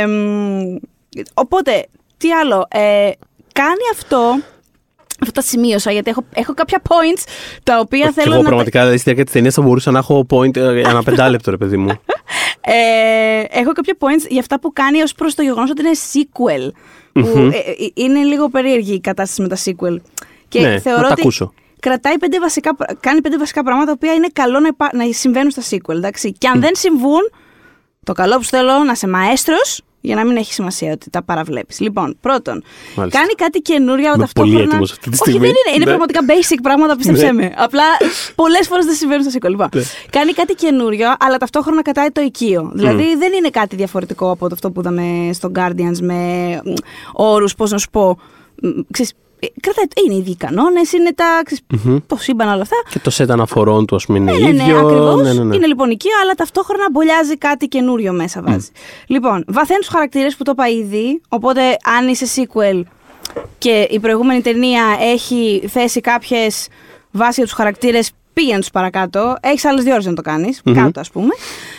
Ε, 0.02 0.06
μ, 0.08 0.76
οπότε, 1.34 1.86
τι 2.18 2.32
άλλο. 2.32 2.66
Ε, 2.70 3.10
κάνει 3.54 3.82
αυτό. 3.94 4.40
Αυτό 5.22 5.32
τα 5.32 5.42
σημείωσα 5.42 5.92
γιατί 5.92 6.10
έχω, 6.10 6.24
έχω 6.34 6.54
κάποια 6.54 6.82
points 6.88 7.24
τα 7.64 7.80
οποία 7.80 8.06
Και 8.06 8.12
θέλω 8.12 8.28
εγώ 8.28 8.36
να. 8.36 8.42
τα- 8.42 8.48
πραγματικά 8.48 8.80
δηλαδή, 8.80 8.96
στη 8.98 9.04
διάρκεια 9.04 9.26
της 9.26 9.34
ταινίας 9.34 9.54
θα 9.54 9.62
μπορούσα 9.62 9.92
να 9.92 9.98
έχω 10.00 10.26
point 10.30 10.56
ε, 10.58 10.80
ένα 10.80 11.04
πεντάλεπτο, 11.04 11.52
ρε 11.52 11.58
παιδί 11.58 11.78
μου. 11.78 11.92
Ε, 12.68 13.60
έχω 13.60 13.72
κάποια 13.72 13.96
points 14.00 14.28
για 14.30 14.40
αυτά 14.40 14.60
που 14.60 14.74
κάνει 14.74 15.02
ως 15.02 15.14
προς 15.14 15.36
το 15.36 15.42
γεγονός 15.42 15.70
ότι 15.70 15.82
είναι 15.82 15.92
sequel. 16.14 16.72
Που, 17.14 17.38
ε, 17.38 17.58
ε, 17.58 17.90
είναι 17.94 18.20
λίγο 18.24 18.50
περίεργη 18.50 18.94
η 18.94 19.00
κατάσταση 19.00 19.42
με 19.42 19.48
τα 19.48 19.58
sequel. 19.66 19.96
Και 20.60 20.68
Ναι, 20.68 20.80
θεωρώ 20.80 21.02
να 21.02 21.06
τα 21.08 21.12
ότι 21.12 21.22
ακούσω. 21.22 21.54
κρατάει 21.80 22.18
πέντε 22.18 22.40
βασικά, 22.40 22.76
πρα- 22.76 22.96
κάνει 23.00 23.22
πέντε 23.22 23.38
βασικά 23.38 23.64
πράγματα 23.64 23.86
τα 23.86 23.92
οποία 23.96 24.14
είναι 24.14 24.28
καλό 24.34 24.60
να, 24.60 24.68
υπά- 24.68 24.94
να 24.94 25.04
συμβαίνουν 25.12 25.52
στα 25.52 25.62
sequel. 25.70 25.96
Εντάξει. 25.96 26.32
Και 26.32 26.48
αν 26.48 26.60
δεν 26.62 26.72
συμβούν, 26.76 27.22
το 28.04 28.14
καλό 28.14 28.36
που 28.36 28.44
σου 28.44 28.50
θέλω 28.50 28.84
να 28.84 28.92
είσαι 28.92 29.08
μαέστρος 29.08 29.82
για 30.02 30.16
να 30.16 30.26
μην 30.26 30.36
έχει 30.38 30.54
σημασία 30.54 30.92
ότι 30.92 31.10
τα 31.10 31.24
παραβλέπεις. 31.24 31.80
Λοιπόν, 31.80 32.18
πρώτον, 32.22 32.64
Μάλιστα. 32.96 33.20
κάνει 33.20 33.34
κάτι 33.34 33.60
καινούριο, 33.60 34.06
αλλά 34.08 34.16
Είμαι 34.16 34.28
πολύ 34.34 34.50
ταυτόχρονα. 34.50 34.64
έτοιμος 34.70 34.92
αυτή 34.92 35.10
τη 35.10 35.18
Όχι, 35.22 35.30
στιγμή. 35.30 35.40
δεν 35.40 35.50
είναι. 35.50 35.76
Είναι 35.76 35.84
Ναι. 35.84 35.90
πραγματικά 35.98 36.20
basic 36.28 36.60
πράγματα, 36.64 36.96
πίστεψέ 36.96 37.32
με. 37.34 37.54
Απλά 37.58 37.84
πολλές 38.42 38.68
φορές 38.68 38.86
δεν 38.86 38.96
συμβαίνουν 38.96 39.30
στα 39.30 39.40
sequel. 39.40 39.50
Λοιπόν, 39.50 39.70
Ναι. 39.76 39.82
κάνει 40.10 40.34
κάτι 40.34 40.54
καινούριο, 40.54 41.14
αλλά 41.20 41.38
ταυτόχρονα 41.38 41.82
κατάει 41.82 42.08
το 42.12 42.22
οικείο. 42.22 42.72
Δηλαδή 42.74 43.16
δεν 43.18 43.34
είναι 43.34 43.50
κάτι 43.50 43.76
διαφορετικό 43.76 44.32
από 44.32 44.48
αυτό 44.52 44.72
που 44.72 44.80
είδαμε 44.80 45.30
στο 45.34 45.52
Guardians 45.56 45.98
με 46.02 46.20
όρους, 47.14 47.56
πώς 47.56 47.72
να 47.72 47.78
σου 47.78 47.90
πω. 47.90 48.18
Μ, 48.62 48.68
ξέρεις, 48.92 49.14
ε, 49.40 49.48
κρατάει, 49.62 49.86
είναι 50.06 50.14
οι 50.14 50.18
ίδιοι 50.18 50.36
κανόνες, 50.36 50.92
είναι 50.94 51.14
τα, 51.14 51.42
ξέρεις, 51.46 51.64
το 52.08 52.16
σύμπαν 52.18 52.48
όλα 52.48 52.62
αυτά. 52.62 52.76
Και 52.90 53.00
το 53.00 53.10
σετ 53.10 53.32
αναφορών 53.32 53.86
του, 53.86 53.96
ας 53.96 54.06
πούμε, 54.06 54.18
είναι 54.18 54.32
Ναι, 54.32 54.38
ναι, 54.38 54.52
ναι, 54.52 54.64
ίδιο. 54.64 54.80
ακριβώς. 54.80 55.22
Ναι, 55.22 55.34
ναι, 55.34 55.44
ναι. 55.44 55.56
Είναι 55.56 55.68
λοιπόν 55.68 55.90
οικείο, 55.90 56.12
αλλά 56.24 56.34
ταυτόχρονα 56.34 56.86
μπολιάζει 56.92 57.38
κάτι 57.38 57.68
καινούριο 57.68 58.14
μέσα 58.14 58.42
βάζει. 58.42 58.70
Λοιπόν, 59.08 59.44
βαθαίνει 59.48 59.80
τους 59.80 59.88
χαρακτήρες 59.88 60.36
που 60.36 60.44
το 60.44 60.52
είπα 60.52 60.68
ήδη. 60.70 61.22
Οπότε, 61.30 61.62
αν 61.98 62.08
είσαι 62.08 62.26
sequel 62.36 62.82
και 63.58 63.88
η 63.90 64.00
προηγούμενη 64.00 64.42
ταινία 64.42 64.84
έχει 65.00 65.64
θέσει 65.68 66.02
κάποιες 66.02 66.68
βάσεις 67.12 67.34
για 67.36 67.44
τους 67.44 67.54
χαρακτήρες, 67.54 68.12
πήγαινε 68.34 68.60
τους 68.60 68.70
παρακάτω. 68.70 69.36
Έχεις 69.42 69.66
άλλες 69.66 69.84
δύο 69.84 69.94
ώρες 69.94 70.06
να 70.06 70.14
το 70.14 70.22
κάνεις. 70.22 70.62
Κάτω, 70.74 71.00
ας 71.00 71.10
πούμε. 71.10 71.30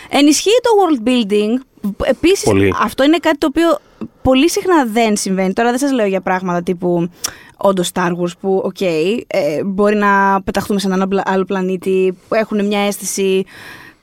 Ενισχύει 0.09 0.59
το 0.61 0.69
world 0.79 1.07
building. 1.07 1.61
Επίσης, 2.03 2.43
Πολύ. 2.43 2.73
αυτό 2.81 3.03
είναι 3.03 3.17
κάτι 3.17 3.37
το 3.37 3.47
οποίο 3.47 3.77
πολύ 4.21 4.49
συχνά 4.49 4.85
δεν 4.85 5.17
συμβαίνει. 5.17 5.53
Τώρα 5.53 5.69
δεν 5.69 5.79
σας 5.79 5.91
λέω 5.91 6.05
για 6.05 6.21
πράγματα 6.21 6.63
τύπου 6.63 7.09
όντως 7.57 7.91
Star 7.93 8.11
Wars 8.11 8.37
που, 8.39 8.61
οκ, 8.63 8.81
ε, 8.81 9.17
μπορεί 9.65 9.95
να 9.95 10.41
πεταχτούμε 10.41 10.79
σε 10.79 10.87
έναν 10.87 11.21
άλλο 11.25 11.43
πλανήτη 11.43 12.17
που 12.27 12.35
έχουν 12.35 12.65
μια 12.65 12.79
αίσθηση 12.79 13.45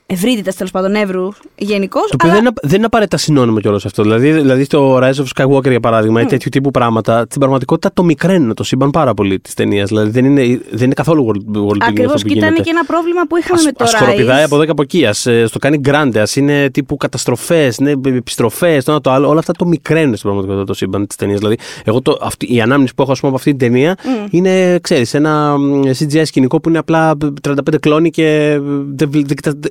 ευρύτητας 0.05 0.55
τέλος 0.55 0.71
πάντων 0.71 0.95
εύρου 0.95 1.27
γενικώ. 1.55 1.99
Το 1.99 2.09
οποίο 2.13 2.29
δεν, 2.29 2.39
είναι, 2.39 2.51
δεν 2.61 2.75
είναι 2.75 2.85
απαραίτητα 2.85 3.17
συνώνυμο 3.17 3.59
κιόλας 3.59 3.85
αυτό. 3.85 4.03
Δηλαδή, 4.03 4.31
δηλαδή 4.31 4.63
στο 4.63 4.97
Rise 4.97 5.13
of 5.13 5.25
Skywalker, 5.35 5.69
για 5.69 5.79
παράδειγμα, 5.79 6.21
ή 6.21 6.25
τέτοιου 6.25 6.49
τύπου 6.51 6.71
πράγματα, 6.71 7.25
στην 7.25 7.39
πραγματικότητα 7.39 7.93
το 7.93 8.03
μικραίνουν 8.03 8.53
το 8.53 8.63
σύμπαν 8.63 8.89
πάρα 8.89 9.13
πολύ 9.13 9.39
της 9.39 9.53
ταινίας. 9.53 9.87
Δηλαδή 9.87 10.09
δεν 10.09 10.25
είναι, 10.25 10.61
δεν 10.71 10.83
είναι 10.83 10.93
καθόλου 10.93 11.25
world, 11.27 11.57
world 11.57 11.61
building 11.61 11.77
Ακριβώς 11.79 12.13
αυτό 12.13 12.27
που 12.27 12.33
και 12.33 12.37
ήταν 12.37 12.49
γίνεται. 12.49 12.63
και 12.63 12.69
ένα 12.69 12.85
πρόβλημα 12.85 13.21
που 13.29 13.37
είχαμε 13.37 13.61
με 13.65 13.71
το 13.71 13.83
Ας 13.83 13.89
σκορπιδάει 13.89 14.41
Rise. 14.41 14.45
από 14.45 14.55
εδώ 14.55 14.65
και 14.65 14.71
από 14.71 14.81
εκεί. 14.81 15.05
Ας, 15.05 15.25
ε, 15.25 15.47
στο 15.47 15.59
κάνει 15.59 15.81
grande, 15.85 16.17
ας 16.17 16.35
είναι 16.35 16.69
τύπου 16.69 16.97
καταστροφές, 16.97 17.79
ναι, 17.79 17.91
επιστροφές, 18.05 18.83
το 18.83 18.91
ένα 18.91 19.01
το 19.01 19.11
άλλο. 19.11 19.29
Όλα 19.29 19.39
αυτά 19.39 19.53
το 19.53 19.65
μικραίνουν 19.65 20.15
στην 20.15 20.21
πραγματικότητα 20.21 20.65
το 20.65 20.73
σύμπαν 20.73 21.07
της 21.07 21.15
ταινίας. 21.15 21.39
Δηλαδή, 21.39 21.57
εγώ 21.83 22.01
το, 22.01 22.17
αυτή, 22.21 22.53
η 22.53 22.61
ανάμνηση 22.61 22.95
που 22.95 23.01
έχω 23.01 23.11
ας 23.11 23.19
πούμε, 23.19 23.31
από 23.31 23.39
αυτή 23.39 23.55
την 23.55 23.59
ταινία 23.59 23.97
είναι, 24.29 24.79
ξέρεις, 24.79 25.13
ένα 25.13 25.57
μ, 25.57 25.81
CGI 25.99 26.21
σκηνικό 26.25 26.59
που 26.59 26.69
είναι 26.69 26.77
απλά 26.77 27.17
35 27.41 27.79
κλόνοι 27.79 28.09
και 28.09 28.25
ε, 28.25 28.59
δεν, 28.95 29.09
δεν, 29.11 29.25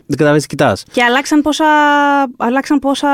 δεν, 0.07 0.24
δεν 0.24 0.24
καταλαβαίνει 0.25 0.41
τι 0.41 0.47
κοιτάς. 0.47 0.85
Και 0.93 1.03
αλλάξαν 1.03 1.41
πόσα, 1.43 1.65
αλλάξαν 2.37 2.79
πόσα, 2.79 3.09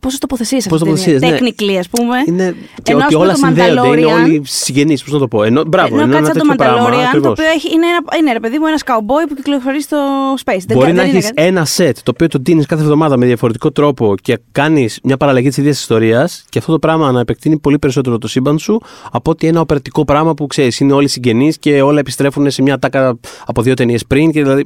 πόσες 0.00 0.18
τοποθεσίες 0.18 0.62
σε 0.62 0.68
Πόσες 0.68 0.88
αυτή 0.88 1.02
την 1.04 1.20
ταινία. 1.20 1.38
τοποθεσίες, 1.38 1.58
ναι. 1.58 1.74
Technically, 1.74 1.78
ας 1.78 1.88
πούμε. 1.88 2.16
Είναι, 2.26 2.54
και, 2.82 2.92
Ενώ, 2.92 3.00
ας 3.00 3.06
και 3.08 3.14
πούμε, 3.14 3.24
όλα 3.26 3.32
το 3.34 3.38
συνδέονται, 3.46 3.88
είναι 3.88 4.06
Mandalorian- 4.06 4.24
όλοι 4.24 4.42
συγγενείς, 4.44 5.02
πώς 5.02 5.12
να 5.12 5.18
το 5.18 5.28
πω. 5.28 5.42
Ενώ, 5.42 5.62
μπράβο, 5.66 5.94
Ενώ 5.94 6.04
είναι 6.04 6.12
κάτι 6.14 6.24
ένα 6.24 6.26
σαν 6.26 6.34
το 6.48 6.54
τέτοιο 6.54 6.64
πράγμα. 6.64 6.88
Mandalorian, 6.88 7.00
το 7.02 7.06
ακριβώς. 7.08 7.30
οποίο 7.30 7.44
έχει, 7.56 7.72
είναι, 7.74 7.86
ένα, 7.86 7.98
είναι 8.18 8.32
ρε 8.32 8.40
παιδί 8.40 8.58
μου 8.58 8.66
ένας 8.66 8.82
καουμπόι 8.82 9.26
που 9.26 9.34
κυκλοφορεί 9.34 9.82
στο 9.82 9.98
space. 10.44 10.62
Δεν 10.66 10.76
Μπορεί 10.76 10.86
κα- 10.86 10.92
να 10.92 11.00
δεν 11.00 11.08
είναι 11.08 11.18
έχεις 11.18 11.28
κάτι- 11.28 11.42
ένα 11.48 11.64
σετ 11.64 11.96
το 12.02 12.10
οποίο 12.14 12.26
το 12.28 12.40
τίνεις 12.40 12.66
κάθε 12.66 12.82
εβδομάδα 12.82 13.16
με 13.16 13.26
διαφορετικό 13.26 13.70
τρόπο 13.72 14.14
και 14.22 14.38
κάνεις 14.52 14.98
μια 15.02 15.16
παραλλαγή 15.16 15.48
της 15.48 15.56
ίδιας 15.56 15.78
ιστορίας 15.80 16.44
και 16.48 16.58
αυτό 16.58 16.72
το 16.72 16.78
πράγμα 16.78 17.12
να 17.12 17.20
επεκτείνει 17.20 17.58
πολύ 17.58 17.78
περισσότερο 17.78 18.18
το 18.18 18.28
σύμπαν 18.28 18.58
σου 18.58 18.80
από 19.12 19.30
ότι 19.30 19.46
ένα 19.46 19.60
οπερτικό 19.60 20.04
πράγμα 20.04 20.34
που 20.34 20.46
ξέρεις 20.46 20.80
είναι 20.80 20.92
όλοι 20.92 21.08
συγγενείς 21.08 21.58
και 21.58 21.82
όλα 21.82 21.98
επιστρέφουν 21.98 22.50
σε 22.50 22.62
μια 22.62 22.78
τάκα 22.78 23.18
από 23.46 23.62
δύο 23.62 23.74
ταινίες 23.74 24.06
πριν. 24.06 24.30
Και 24.32 24.42
δηλαδή. 24.42 24.64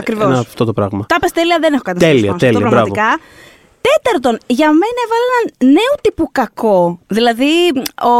Ακριβώς. 0.00 0.24
Ένα 0.24 0.38
αυτό 0.38 0.64
το 0.64 0.72
πράγμα. 0.72 1.04
Τα 1.08 1.18
πες 1.20 1.32
τέλεια, 1.32 1.58
δεν 1.60 1.72
έχω 1.72 1.82
κάτι 1.82 1.98
να 1.98 2.06
Τέλεια, 2.06 2.20
σου 2.20 2.26
πω. 2.26 2.32
Αυτό 2.32 2.46
τέλεια, 2.46 2.68
πραγματικά. 2.68 3.18
Τέταρτον, 3.80 4.38
για 4.46 4.66
μένα 4.66 4.98
έβαλε 5.04 5.24
έναν 5.32 5.72
νέο 5.74 5.94
τύπου 6.00 6.28
κακό. 6.32 6.98
Δηλαδή, 7.06 7.52
ο, 8.02 8.10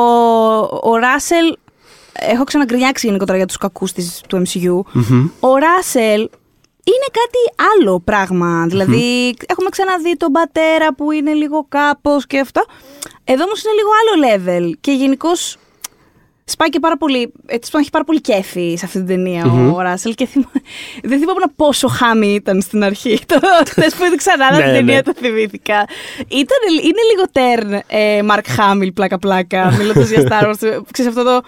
ο 0.91 0.97
Ράσελ. 0.97 1.57
Έχω 2.13 2.45
ξαναγκρινιάξει 2.45 3.07
γενικότερα 3.07 3.37
για 3.37 3.47
τους 3.47 3.57
κακούς 3.57 3.93
της, 3.93 4.21
του 4.29 4.43
MCU. 4.47 5.01
Ο 5.41 5.57
Ράσελ 5.57 6.21
είναι 6.85 7.09
κάτι 7.13 7.71
άλλο 7.75 8.01
πράγμα. 8.01 8.67
Δηλαδή, 8.67 9.35
έχουμε 9.47 9.69
ξαναδεί 9.71 10.17
τον 10.17 10.33
πατέρα 10.33 10.95
που 10.95 11.11
είναι 11.11 11.33
λίγο 11.33 11.67
κάπως 11.69 12.27
και 12.27 12.39
αυτό. 12.39 12.65
Εδώ 13.25 13.45
όμως 13.45 13.63
είναι 13.63 13.73
λίγο 13.73 13.91
άλλο 14.01 14.15
level. 14.29 14.73
Και 14.81 14.93
γενικώς 14.93 15.57
σπάει 16.51 16.69
και 16.69 16.81
πάρα 16.81 16.97
πολύ. 16.97 17.33
Έτσι, 17.47 17.71
έχει 17.75 17.91
πάρα 17.91 18.05
πολύ 18.05 18.21
κέφι 18.21 18.75
σε 18.79 18.85
αυτή 18.85 18.99
την 18.99 19.07
ταινια 19.07 19.45
ο 19.75 19.81
Ράσελ. 19.81 20.15
Και 20.15 20.27
θυμα... 20.27 20.51
δεν 21.11 21.19
θυμάμαι 21.19 21.41
πόσο 21.57 21.89
χάμι 21.89 22.35
ήταν 22.35 22.61
στην 22.61 22.85
αρχή. 22.85 23.19
Το 23.27 23.41
χθε 23.69 23.91
που 23.99 24.05
είδα 24.05 24.17
ξανά 24.17 24.49
την 24.49 24.57
Ναι, 24.57 24.73
ταινία 24.73 24.95
ναι. 24.95 25.03
το 25.03 25.13
θυμήθηκα. 25.17 25.85
Ήταν, 26.29 26.59
είναι 26.83 27.03
λίγο 27.11 27.25
τέρν 27.33 27.83
ε, 27.87 28.23
Μαρκ 28.23 28.47
Χάμιλ, 28.49 28.93
πλάκα-πλάκα, 28.93 29.71
μιλώντας 29.79 30.11
για 30.11 30.23
Star 30.29 30.45
Wars. 30.45 30.83
Ξέρεις 30.93 31.11
αυτό 31.17 31.25
το. 31.25 31.41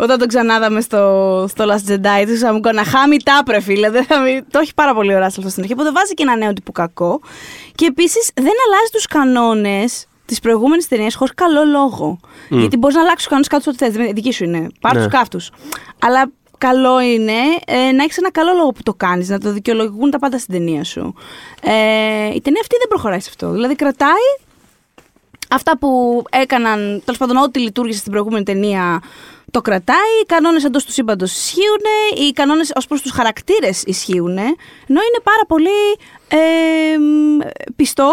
Όταν 0.00 0.18
τον 0.18 0.28
ξανάδαμε 0.28 0.80
στο, 0.80 1.46
στο 1.48 1.64
Last 1.64 1.90
Jedi, 1.92 2.24
τους 2.26 2.36
είχαμε 2.36 2.60
κόνα 2.60 2.84
χάμι 2.84 3.16
τάπρε, 3.16 3.60
φίλε. 3.60 3.90
Δεν 3.90 4.04
θα 4.04 4.20
μη- 4.20 4.44
το 4.50 4.58
έχει 4.58 4.74
πάρα 4.74 4.94
πολύ 4.94 5.14
ο 5.14 5.18
Ράσελ 5.18 5.38
αυτό 5.38 5.48
στην 5.48 5.62
αρχή. 5.62 5.72
Οπότε 5.74 5.92
βάζει 5.92 6.14
και 6.14 6.22
ένα 6.22 6.36
νέο 6.36 6.52
τύπου 6.52 6.72
κακό. 6.72 7.20
Και 7.74 7.86
επίσης 7.86 8.30
δεν 8.34 8.44
αλλάζει 8.66 8.90
τους 8.92 9.06
κανόνες 9.06 10.06
της 10.28 10.40
προηγούμενης 10.40 10.88
ταινίας 10.88 11.14
χωρίς 11.14 11.34
καλό 11.34 11.64
λόγο. 11.64 12.20
Γιατί 12.48 12.76
μπορείς 12.76 12.96
να 12.96 13.02
αλλάξεις 13.02 13.22
του 13.22 13.28
κανόνες 13.28 13.48
κάτω 13.48 13.70
ό,τι 13.70 13.78
θες. 13.98 14.12
Δική 14.12 14.32
σου 14.32 14.44
είναι. 14.44 14.66
Πάρ 14.80 14.94
Ναι. 14.96 15.02
του 15.02 15.08
κάφτου. 15.08 15.40
Αλλά 16.00 16.30
καλό 16.58 17.00
είναι 17.00 17.32
ε, 17.66 17.92
να 17.92 18.02
έχεις 18.02 18.16
ένα 18.18 18.30
καλό 18.30 18.52
λόγο 18.52 18.70
που 18.70 18.82
το 18.82 18.94
κάνεις, 18.94 19.28
να 19.28 19.38
το 19.40 19.52
δικαιολογούν 19.52 20.10
τα 20.10 20.18
πάντα 20.18 20.38
στην 20.38 20.54
ταινία 20.54 20.84
σου. 20.84 21.14
Ε, 21.62 21.70
η 22.34 22.40
ταινία 22.40 22.60
αυτή 22.60 22.76
δεν 22.78 22.88
προχωράει 22.88 23.20
σε 23.20 23.26
αυτό. 23.28 23.50
Δηλαδή 23.50 23.74
κρατάει 23.74 24.28
αυτά 25.50 25.78
που 25.78 26.22
έκαναν, 26.30 27.02
τέλος 27.04 27.18
πάντων, 27.18 27.36
ό,τι 27.36 27.58
λειτουργήσε 27.58 27.98
στην 27.98 28.12
προηγούμενη 28.12 28.44
ταινία 28.44 29.02
το 29.50 29.60
κρατάει. 29.60 30.10
Οι 30.22 30.26
κανόνες 30.26 30.64
εντός 30.64 30.84
του 30.84 30.92
σύμπαντος 30.92 31.32
ισχύουν. 31.36 31.82
Οι 32.28 32.32
κανόνες 32.32 32.72
ως 32.76 32.86
προς 32.86 33.02
τους 33.02 33.10
χαρακτήρες 33.10 33.82
ισχύουν. 33.82 34.38
Ενώ 34.38 34.48
είναι 34.88 35.20
πάρα 35.22 35.42
πολύ 35.48 35.98
ε, 36.28 36.98
μ, 36.98 37.38
πιστό. 37.76 38.12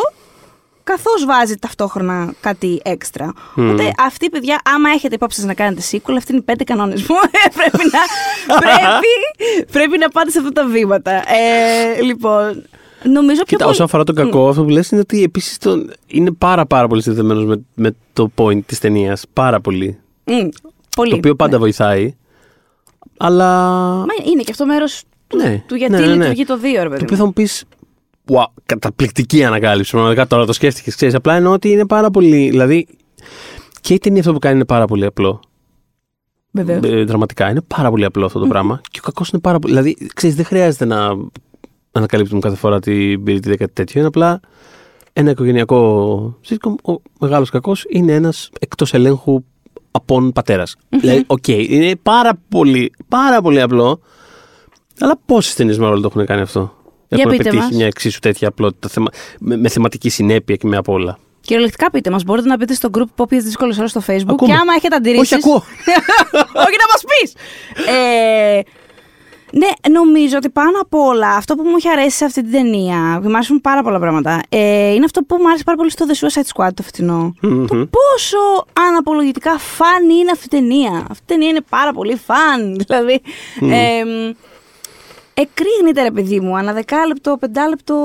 Καθώς 0.94 1.26
βάζει 1.26 1.56
ταυτόχρονα 1.56 2.34
κάτι 2.40 2.80
έξτρα. 2.84 3.34
Οπότε 3.56 3.92
αυτοί, 4.00 4.30
παιδιά, 4.30 4.62
άμα 4.76 4.90
έχετε 4.90 5.16
υπόψη 5.16 5.38
σας 5.40 5.46
να 5.48 5.54
κάνετε 5.54 5.82
sequel, 5.92 6.14
αυτοί 6.18 6.32
είναι 6.32 6.42
οι 6.42 6.44
πέντε 6.46 6.64
κανόνε 6.64 6.94
μου. 7.10 7.16
Ε, 7.46 7.48
πρέπει, 7.56 7.78
να, 7.92 8.00
πρέπει, 8.60 9.08
πρέπει 9.72 9.98
να 9.98 10.10
πάτε 10.10 10.30
σε 10.30 10.40
αυτά 10.40 10.52
τα 10.52 10.66
βήματα. 10.68 11.12
Ε, 11.12 12.02
λοιπόν, 12.02 12.64
νομίζω 13.04 13.36
πιο 13.36 13.44
Κοίτα, 13.46 13.58
πολύ. 13.58 13.70
όσον 13.72 13.86
αφορά 13.86 14.04
τον 14.04 14.16
κακό, 14.16 14.50
αυτό 14.50 14.64
που 14.64 14.70
λες 14.70 14.90
είναι 14.90 15.02
ότι 15.02 15.24
επίσης 15.24 15.58
είναι 16.08 16.32
πάρα, 16.32 16.66
πάρα 16.66 16.88
πολύ 16.88 17.02
συνδεδεμένος 17.02 17.46
με, 17.46 17.64
με 17.76 17.96
το 18.14 18.32
point 18.36 18.60
της 18.66 18.80
ταινίας. 18.80 19.24
Πάρα 19.34 19.60
πολύ. 19.62 20.00
Μμ, 20.24 20.48
πολύ. 20.96 21.10
Το 21.10 21.16
οποίο 21.16 21.36
πάντα 21.36 21.60
βοηθάει. 21.60 22.16
Αλλά. 23.18 23.48
Μα 23.96 24.14
είναι 24.32 24.42
και 24.42 24.52
αυτό 24.52 24.66
μέρος 24.66 25.04
του, 25.28 25.38
Ναι, 25.38 25.64
του 25.68 25.76
γιατί 25.76 25.94
ναι, 25.94 26.00
ναι, 26.00 26.06
ναι. 26.08 26.14
λειτουργεί 26.16 26.46
το 26.46 26.58
δύο, 26.58 26.78
ρε 26.78 26.84
Το 26.84 26.90
παιδί. 26.90 27.04
οποίο 27.04 27.16
μου. 27.16 27.22
θα 27.22 27.26
μου 27.26 27.34
πεις. 27.34 27.64
Wow, 28.28 28.44
καταπληκτική 28.66 29.44
ανακάλυψη. 29.44 29.92
Πραγματικά 29.92 30.28
τώρα 30.28 30.46
το 30.46 30.54
σκέφτηκες. 30.54 30.96
Ξέρεις, 30.96 31.16
απλά 31.16 31.36
εννοώ 31.36 31.54
ότι 31.54 31.70
είναι 31.70 31.86
πάρα 31.86 32.10
πολύ. 32.10 32.50
Δηλαδή. 32.50 32.88
Και 33.82 33.94
η 33.94 33.98
ταινία 33.98 34.20
αυτό 34.20 34.34
που 34.34 34.40
κάνει 34.40 34.56
είναι 34.56 34.66
πάρα 34.66 34.86
πολύ 34.86 35.06
απλό. 35.06 35.40
Βεβαίως. 36.52 36.84
Ε, 36.84 37.04
δραματικά. 37.04 37.50
Είναι 37.50 37.62
πάρα 37.62 37.90
πολύ 37.90 38.06
απλό 38.06 38.26
αυτό 38.26 38.40
το 38.40 38.48
πράγμα. 38.48 38.82
Και 38.92 39.00
ο 39.02 39.06
κακός 39.06 39.30
είναι 39.30 39.42
πάρα 39.42 39.60
πολύ. 39.60 39.74
Δηλαδή, 39.74 39.98
ξέρεις, 40.14 40.36
δεν 40.36 40.46
χρειάζεται 40.46 40.86
να 40.86 41.10
ανακαλύπτουμε 41.92 42.40
κάθε 42.40 42.56
φορά 42.56 42.80
την 42.80 43.24
πυρίτιδα 43.24 43.52
ή 43.52 43.58
κάτι 43.58 43.74
τέτοιο. 43.74 44.00
Είναι 44.00 44.08
απλά 44.08 44.40
ένα 45.14 45.30
οικογενειακό 45.30 46.40
sitcom. 46.48 46.94
Ο 46.94 47.02
μεγάλος 47.20 47.50
κακός 47.50 47.86
είναι 47.90 48.14
ένας 48.14 48.50
εκτός 48.60 48.94
ελέγχου 48.94 49.44
απόν 49.92 50.32
πατέρας. 50.32 50.76
Δηλαδή, 50.90 51.24
οκ, 51.28 51.48
είναι 51.48 51.96
πάρα 52.04 52.40
πολύ, 52.50 52.92
πάρα 53.08 53.42
πολύ 53.42 53.62
απλό. 53.62 54.00
Αλλά 55.00 55.20
πόσες 55.26 55.56
ταινίες 55.56 55.78
Marvel 55.82 55.98
το 56.02 56.08
έχουν 56.08 56.26
κάνει 56.26 56.42
αυτό; 56.42 56.76
Για 57.08 57.18
Έχουν 57.20 57.32
πείτε 57.32 57.44
πετύχει 57.44 57.64
μας. 57.64 57.72
μια 57.72 57.86
εξίσου 57.86 58.20
τέτοια 58.20 58.48
απλότητα 58.48 58.90
θεμα... 58.90 59.08
με, 59.40 59.58
με 59.58 59.70
θεματική 59.70 60.10
συνέπεια 60.10 60.56
και 60.56 60.68
με 60.68 60.78
απ' 60.78 60.90
όλα. 60.90 61.18
Κυριολεκτικά 61.42 61.92
πείτε 61.92 62.10
μας, 62.10 62.24
μπορείτε 62.24 62.48
να 62.48 62.58
πείτε 62.58 62.74
στο 62.74 62.90
group 62.98 63.06
Πόπιε 63.16 63.40
Δύσκολες 63.40 63.78
Ώρες 63.78 63.90
στο 63.90 64.02
Facebook 64.08 64.30
Ακούμε. 64.30 64.54
και 64.54 64.60
άμα 64.62 64.74
έχετε 64.78 64.96
αντιρρήσεις. 64.96 65.32
Όχι, 65.32 65.36
ακούω. 65.36 65.56
Όχι 66.66 66.76
να 66.80 66.88
μας 66.92 67.04
πεις! 67.08 67.34
Ε, 67.94 68.62
ναι, 69.52 69.68
νομίζω 69.92 70.38
ότι 70.38 70.50
πάνω 70.50 70.80
απ' 70.82 70.94
όλα 70.94 71.30
αυτό 71.30 71.56
που 71.56 71.64
μου 71.64 71.76
έχει 71.78 71.90
αρέσει 71.90 72.18
σε 72.18 72.26
αυτή 72.26 72.42
την 72.42 72.52
ταινία, 72.52 73.20
μου 73.24 73.34
αρέσουν 73.36 73.62
πάρα 73.62 73.84
πολλά 73.84 74.00
πράγματα, 74.00 74.42
ε, 74.50 74.94
είναι 74.94 75.06
αυτό 75.06 75.22
που 75.22 75.38
μου 75.40 75.48
άρεσε 75.48 75.64
πάρα 75.64 75.78
πολύ 75.78 75.92
στο 75.92 76.06
The 76.10 76.26
Suicide 76.26 76.48
Squad 76.54 76.70
το 76.74 76.84
φετινο 76.84 77.34
Το 77.42 77.68
πόσο 77.76 78.66
αναπολογητικά 78.90 79.58
φαν 79.58 80.10
είναι 80.10 80.32
αυτή 80.32 80.46
η 80.46 80.50
ταινία. 80.50 80.92
Αυτή 81.10 81.24
η 81.24 81.26
ταινία 81.26 81.50
είναι 81.50 81.62
πάρα 81.70 81.94
πολύ 81.94 82.16
φαν. 82.26 82.76
Δηλαδή. 82.88 83.22
Ε, 83.62 84.04
εκρήγνεται 85.36 86.02
ρε 86.02 86.12
παιδί 86.12 86.40
μου, 86.40 86.58
ανά 86.58 86.74
δεκάλεπτο, 86.74 87.38
πεντάλεπτο 87.40 87.96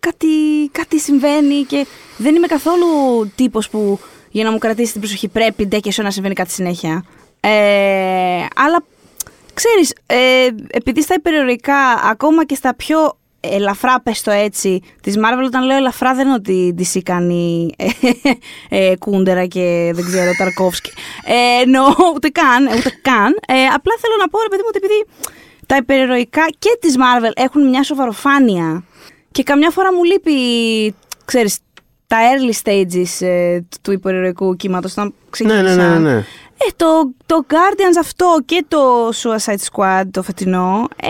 κάτι, 0.00 0.26
κάτι 0.72 0.98
συμβαίνει 1.00 1.62
και 1.62 1.86
δεν 2.16 2.34
είμαι 2.34 2.46
καθόλου 2.46 2.86
τύπος 3.34 3.68
που 3.68 3.98
για 4.30 4.44
να 4.44 4.50
μου 4.50 4.58
κρατήσει 4.58 4.92
την 4.92 5.00
προσοχή 5.00 5.28
πρέπει 5.28 5.66
ντε 5.66 5.78
και 5.78 6.02
να 6.02 6.10
συμβαίνει 6.10 6.34
κάτι 6.34 6.50
συνέχεια. 6.50 7.04
Ε, 7.40 8.46
αλλά 8.54 8.84
ξέρεις, 9.54 9.94
ε, 10.06 10.48
επειδή 10.70 11.02
στα 11.02 11.14
υπερηρωτικά, 11.14 11.74
ακόμα 12.10 12.44
και 12.44 12.54
στα 12.54 12.74
πιο 12.74 13.16
ελαφρά, 13.40 14.00
πες 14.00 14.22
το 14.22 14.30
έτσι, 14.30 14.82
της 15.02 15.16
Marvel, 15.16 15.44
όταν 15.46 15.64
λέω 15.64 15.76
ελαφρά 15.76 16.14
δεν 16.14 16.26
είναι 16.26 16.34
ότι 16.34 16.74
DC 16.78 17.00
κάνει 17.02 17.70
ε, 18.68 18.90
ε, 18.90 18.96
Κούντερα 18.96 19.46
και 19.46 19.90
δεν 19.94 20.04
ξέρω, 20.04 20.30
Ταρκόφσκι. 20.38 20.90
Ε, 21.24 21.62
εννοώ, 21.62 21.86
ούτε 22.14 22.28
καν, 22.28 22.66
ούτε 22.66 22.98
καν. 23.02 23.38
Ε, 23.46 23.66
απλά 23.74 23.94
θέλω 24.00 24.14
να 24.20 24.28
πω, 24.28 24.38
ρε 24.42 24.48
παιδί 24.48 24.62
μου, 24.62 24.68
ότι 24.68 24.80
επειδή 24.82 25.06
τα 25.68 25.76
υπερηρωτικά 25.76 26.46
και 26.58 26.78
της 26.80 26.94
Marvel 26.96 27.30
έχουν 27.34 27.68
μια 27.68 27.82
σοβαροφάνεια 27.82 28.84
και 29.30 29.42
καμιά 29.42 29.70
φορά 29.70 29.92
μου 29.94 30.04
λείπει, 30.04 30.32
ξέρεις, 31.24 31.58
τα 32.06 32.16
early 32.16 32.66
stages 32.68 33.26
ε, 33.26 33.60
του 33.82 33.92
υπερηρωτικού 33.92 34.56
κύματος, 34.56 34.92
όταν 34.92 35.04
Ναι, 35.06 35.12
ξεκίνησαν. 35.30 35.76
ναι, 35.76 35.88
ναι, 35.88 35.98
ναι. 35.98 36.16
Ε, 36.60 36.70
το, 36.76 37.10
το 37.26 37.44
Guardians 37.48 37.96
αυτό 38.00 38.36
και 38.44 38.64
το 38.68 39.08
Suicide 39.08 39.64
Squad 39.72 40.02
το 40.10 40.22
φετινό 40.22 40.88
ε, 40.96 41.08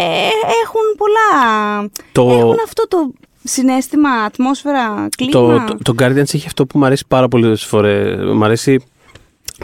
έχουν 0.62 0.80
πολλά. 0.96 1.90
Το- 2.12 2.30
Έχουν 2.38 2.56
αυτό 2.64 2.88
το 2.88 3.12
συνέστημα, 3.44 4.10
ατμόσφαιρα, 4.10 5.08
κλίμα. 5.16 5.30
Το, 5.32 5.64
το, 5.76 5.94
το 5.94 6.04
Guardians 6.04 6.34
έχει 6.34 6.46
αυτό 6.46 6.66
που 6.66 6.78
μου 6.78 6.84
αρέσει 6.84 7.04
πάρα 7.08 7.28
πολλές 7.28 7.64
φορές. 7.64 8.18
Μ' 8.34 8.44
αρέσει 8.44 8.80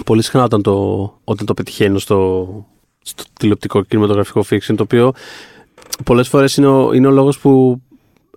πολύ 0.04 0.22
συχνά 0.22 0.42
όταν 0.42 0.62
το, 0.62 0.72
όταν 1.24 1.46
το 1.46 1.54
πετυχαίνω 1.54 1.98
στο, 1.98 2.48
στο 3.07 3.25
τηλεοπτικό 3.33 3.83
κινηματογραφικό 3.83 4.45
fiction, 4.51 4.75
το 4.77 4.83
οποίο 4.83 5.12
πολλές 6.05 6.29
φορές 6.29 6.57
είναι 6.57 6.67
ο, 6.67 6.93
είναι 6.93 7.07
ο 7.07 7.11
λόγος 7.11 7.38
που 7.38 7.81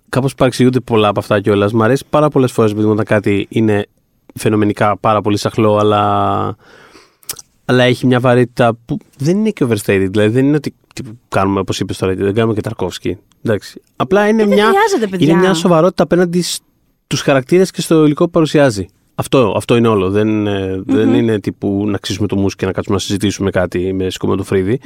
κάπως 0.08 0.34
παρεξηγούνται 0.34 0.80
πολλά 0.80 1.08
από 1.08 1.20
αυτά 1.20 1.40
κιόλας. 1.40 1.72
Μ' 1.72 1.82
αρέσει 1.82 2.04
πάρα 2.10 2.28
πολλές 2.28 2.52
φορές 2.52 2.72
όταν 2.72 3.04
κάτι 3.04 3.46
είναι 3.50 3.86
φαινομενικά 4.34 4.96
πάρα 4.98 5.20
πολύ 5.20 5.36
σαχλό, 5.36 5.76
αλλά, 5.76 6.56
αλλά 7.64 7.84
έχει 7.84 8.06
μια 8.06 8.20
βαρύτητα 8.20 8.78
που 8.84 8.98
δεν 9.18 9.38
είναι 9.38 9.50
και 9.50 9.64
overstated. 9.68 10.06
Δηλαδή 10.10 10.28
δεν 10.28 10.44
είναι 10.44 10.56
ότι 10.56 10.74
τύπου, 10.94 11.18
κάνουμε, 11.28 11.60
όπως 11.60 11.80
είπες 11.80 11.98
τώρα, 11.98 12.14
δεν 12.14 12.34
κάνουμε 12.34 12.54
και 12.54 12.60
Ταρκόφσκι. 12.60 13.18
Εντάξει. 13.42 13.80
Απλά 13.96 14.28
είναι 14.28 14.42
Ε, 14.42 14.46
δεν 14.46 14.54
μια, 14.54 14.66
χρειάζεται, 14.66 15.06
παιδιά. 15.06 15.30
είναι 15.30 15.40
μια 15.40 15.54
σοβαρότητα 15.54 16.02
απέναντι 16.02 16.42
στους 16.42 17.20
χαρακτήρες 17.20 17.70
και 17.70 17.80
στο 17.80 18.04
υλικό 18.04 18.24
που 18.24 18.30
παρουσιάζει. 18.30 18.86
Αυτό, 19.20 19.52
αυτό 19.56 19.76
είναι 19.76 19.88
όλο. 19.88 20.10
Δεν, 20.10 20.46
ε, 20.46 20.82
δεν 20.86 21.14
είναι 21.14 21.40
τύπου 21.40 21.84
να 21.86 21.94
αξίσουμε 21.94 22.26
το 22.26 22.36
μουσ 22.36 22.54
και 22.54 22.66
να 22.66 22.72
κάτσουμε 22.72 22.96
να 22.96 23.02
συζητήσουμε 23.02 23.50
κάτι 23.50 23.92
με 23.92 24.10
σκοπό 24.10 24.36
το 24.36 24.44
φρυδι 24.44 24.80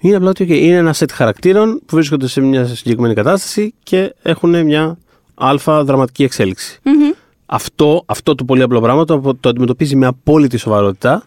Είναι 0.00 0.16
απλά 0.16 0.28
ότι 0.28 0.44
okay, 0.44 0.56
είναι 0.56 0.76
ένα 0.76 0.92
σετ 0.92 1.12
χαρακτήρων 1.12 1.80
που 1.86 1.96
βρίσκονται 1.96 2.28
σε 2.28 2.40
μια 2.40 2.66
συγκεκριμένη 2.66 3.14
κατάσταση 3.14 3.74
και 3.82 4.14
έχουν 4.22 4.64
μια 4.64 4.98
αλφα 5.34 5.84
δραματική 5.84 6.24
εξέλιξη. 6.24 6.80
Αυτό, 7.46 8.02
αυτό 8.06 8.34
το 8.34 8.44
πολύ 8.44 8.62
απλό 8.62 8.80
πράγμα 8.80 9.04
το, 9.04 9.36
το 9.40 9.48
αντιμετωπίζει 9.48 9.96
με 9.96 10.06
απόλυτη 10.06 10.56
σοβαρότητα 10.56 11.22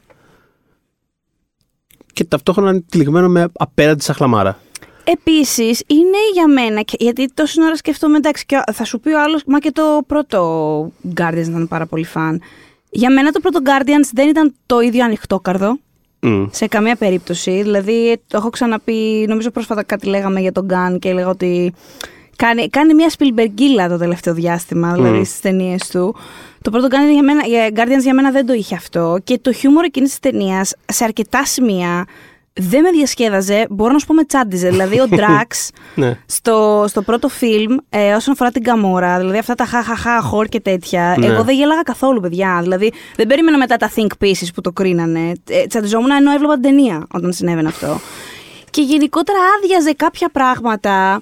και 2.13 2.24
ταυτόχρονα 2.24 2.70
είναι 2.70 2.84
τυλιγμένο 2.89 3.30
με 3.30 3.48
απέραντη 3.54 4.04
σαχλαμάρα. 4.04 4.60
Επίσης, 5.08 5.84
είναι 5.88 6.18
για 6.34 6.48
μένα, 6.48 6.82
και- 6.82 6.98
γιατί 7.00 7.30
τόση 7.34 7.62
ώρα 7.63 7.76
σκεφτόμαι, 7.76 8.18
εντάξει, 8.18 8.46
και 8.46 8.62
θα 8.74 8.84
σου 8.84 9.00
πει 9.00 9.10
ο 9.10 9.22
άλλος, 9.22 9.44
μα 9.46 9.60
και 9.60 9.72
το 9.72 10.02
πρώτο 10.08 10.91
Guardians 11.18 11.48
ήταν 11.48 11.68
πάρα 11.68 11.86
πολύ 11.86 12.06
φαν. 12.06 12.41
Για 12.89 13.12
μένα 13.12 13.32
το 13.32 13.39
πρώτο 13.39 13.60
Guardians 13.65 14.10
δεν 14.13 14.28
ήταν 14.30 14.54
το 14.65 14.80
ίδιο 14.80 15.04
ανοιχτόκαρδο. 15.06 15.78
Μμ. 16.20 16.46
Σε 16.52 16.68
καμία 16.68 16.96
περίπτωση. 16.96 17.62
Δηλαδή, 17.62 18.22
το 18.28 18.38
έχω 18.38 18.50
ξαναπεί, 18.50 19.26
νομίζω 19.28 19.52
πρόσφατα 19.52 19.84
κάτι 19.84 20.08
λέγαμε 20.08 20.39
για 20.39 20.52
τον 20.52 20.65
Γκάν 20.65 21.00
και 21.00 21.10
έλεγα 21.10 21.28
ότι 21.28 21.74
κάνει, 22.36 22.70
κάνει 22.70 22.94
μια 22.94 23.10
σπιλμπεργκίλα 23.10 23.89
το 23.89 23.98
τελευταίο 23.98 24.34
διάστημα, 24.34 24.94
δηλαδή 24.94 25.20
Mm. 25.22 25.26
στις 25.26 25.39
ταινίες 25.39 25.88
του. 25.88 26.15
Το 26.62 26.70
πρώτο 26.72 26.88
Guardians 26.91 27.12
για, 27.13 27.24
μένα, 27.24 27.46
για 27.46 27.70
Guardians 27.76 28.02
για 28.02 28.13
μένα 28.13 28.32
δεν 28.32 28.46
το 28.46 28.54
είχε 28.54 28.76
αυτό 28.76 29.18
και 29.24 29.39
το 29.41 29.52
χιούμορ 29.54 29.84
εκείνης 29.84 30.10
της 30.10 30.20
ταινίας 30.20 30.74
σε 30.86 31.04
αρκετά 31.04 31.46
σημεία 31.46 32.06
δεν 32.60 32.82
με 32.82 32.89
διασκέδαζε, 32.91 33.65
μπορώ 33.70 33.91
να 33.91 34.00
σου 34.00 34.06
πω 34.06 34.13
με 34.13 34.24
τσάντιζε. 34.24 34.70
Δηλαδή 34.70 35.00
ο 35.00 35.08
Drax 35.18 35.70
Ναι. 35.96 36.18
στο, 36.26 36.86
στο 36.88 37.02
πρώτο 37.02 37.28
φιλμ, 37.30 37.76
ε, 37.89 38.13
όσον 38.13 38.34
αφορά 38.34 38.52
την 38.52 38.63
Καμόρα, 38.63 39.18
δηλαδή 39.18 39.38
αυτά 39.38 39.56
τα 39.56 39.65
χαχαχά, 39.65 40.22
χορ 40.22 40.46
και 40.46 40.60
τέτοια, 40.60 41.15
Ναι. 41.18 41.26
εγώ 41.26 41.44
δεν 41.44 41.56
γέλαγα 41.56 41.82
καθόλου, 41.82 42.20
παιδιά. 42.20 42.60
Δηλαδή 42.62 42.91
δεν 43.15 43.28
περίμενα 43.28 43.58
μετά 43.58 43.78
τα 43.78 43.91
think 43.96 44.08
pieces 44.24 44.48
που 44.56 44.62
το 44.62 44.72
κρίνανε. 44.72 45.32
Ε, 45.50 45.65
τσαντιζόμουν 45.68 46.12
ενώ 46.12 46.32
έβλεπα 46.32 46.54
την 46.54 46.62
ταινία 46.62 47.08
όταν 47.13 47.34
συνέβαινε 47.34 47.68
αυτό. 47.68 48.00
Και 48.70 48.82
γενικότερα 48.82 49.38
άδειαζε 49.58 49.94
κάποια 49.94 50.30
πράγματα. 50.30 51.22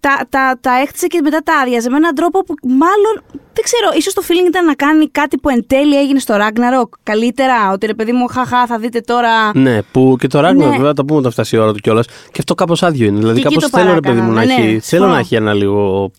Τα, 0.00 0.26
τα, 0.28 0.58
τα 0.60 0.80
έκτισε 0.82 1.06
και 1.06 1.20
μετά 1.22 1.40
τα 1.44 1.54
άδειαζε 1.58 1.90
με 1.90 1.96
έναν 1.96 2.14
τρόπο 2.14 2.38
που 2.44 2.54
μάλλον. 2.62 3.22
Δεν 3.52 3.64
ξέρω, 3.64 3.90
ίσως 3.96 4.14
το 4.14 4.22
feeling 4.28 4.48
ήταν 4.48 4.64
να 4.64 4.74
κάνει 4.74 5.08
κάτι 5.10 5.38
που 5.38 5.48
εν 5.48 5.66
τέλει 5.66 5.98
έγινε 5.98 6.18
στο 6.18 6.34
Ragnarok 6.34 6.88
καλύτερα. 7.02 7.70
Ότι 7.72 7.86
ρε 7.86 7.94
παιδί 7.94 8.12
μου, 8.12 8.26
χαχά, 8.26 8.66
θα 8.66 8.78
δείτε 8.78 9.00
τώρα. 9.00 9.56
Ναι, 9.58 9.82
που 9.82 10.16
και 10.18 10.26
το 10.26 10.38
Ragnarok 10.48 10.54
Ναι. 10.56 10.68
βέβαια 10.76 10.92
τα 10.92 11.04
πούμε 11.04 11.18
όταν 11.18 11.32
φτάσει 11.32 11.56
η 11.56 11.58
ώρα 11.58 11.72
του 11.72 11.78
κιόλας. 11.80 12.06
Και 12.06 12.36
αυτό 12.38 12.54
κάπως 12.54 12.82
άδειο 12.82 13.06
είναι. 13.06 13.18
Δηλαδή 13.18 13.40
Και 13.40 13.46
εκεί 13.46 13.54
κάπως 13.56 13.70
το 13.70 13.78
θέλω 13.78 13.94
ρε 13.94 14.00
παιδί 14.00 14.20
μου 14.20 14.28
να 14.32 14.34
παράκανα, 14.34 14.58
ναι, 14.60 14.66
έχει. 14.66 14.70
Θέλω 14.70 14.82
συμφωνώ. 14.82 15.12
να 15.12 15.18
έχει 15.18 15.34
ένα 15.34 15.52
λίγο. 15.52 16.10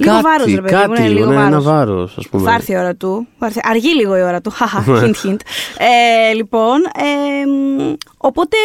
Λίγο 0.00 0.12
κάτι, 0.14 0.22
βάρος, 0.24 0.54
ρε 0.54 0.60
παιδί 0.60 0.74
μου, 0.74 0.80
κάτι 0.80 1.02
ναι, 1.02 1.08
λίγο 1.08 1.26
ναι, 1.26 1.34
ένα 1.34 1.42
βάρος. 1.60 1.64
βάρος, 1.64 2.14
ας 2.18 2.28
πούμε. 2.28 2.48
Θα 2.50 2.54
έρθει 2.54 2.72
η 2.72 2.76
ώρα 2.76 2.94
του. 2.96 3.26
Θα 3.38 3.46
έρθει- 3.46 3.66
Αργεί 3.68 3.94
λίγο 3.94 4.16
η 4.16 4.22
ώρα 4.22 4.40
του. 4.40 4.50
Χαχα, 4.58 4.84
Ναι. 4.86 5.00
hint, 5.00 5.26
hint. 5.28 5.36
Ε, 5.78 6.32
λοιπόν, 6.34 6.76
ε, 6.96 7.46
μ, 7.46 7.92
οπότε. 8.16 8.56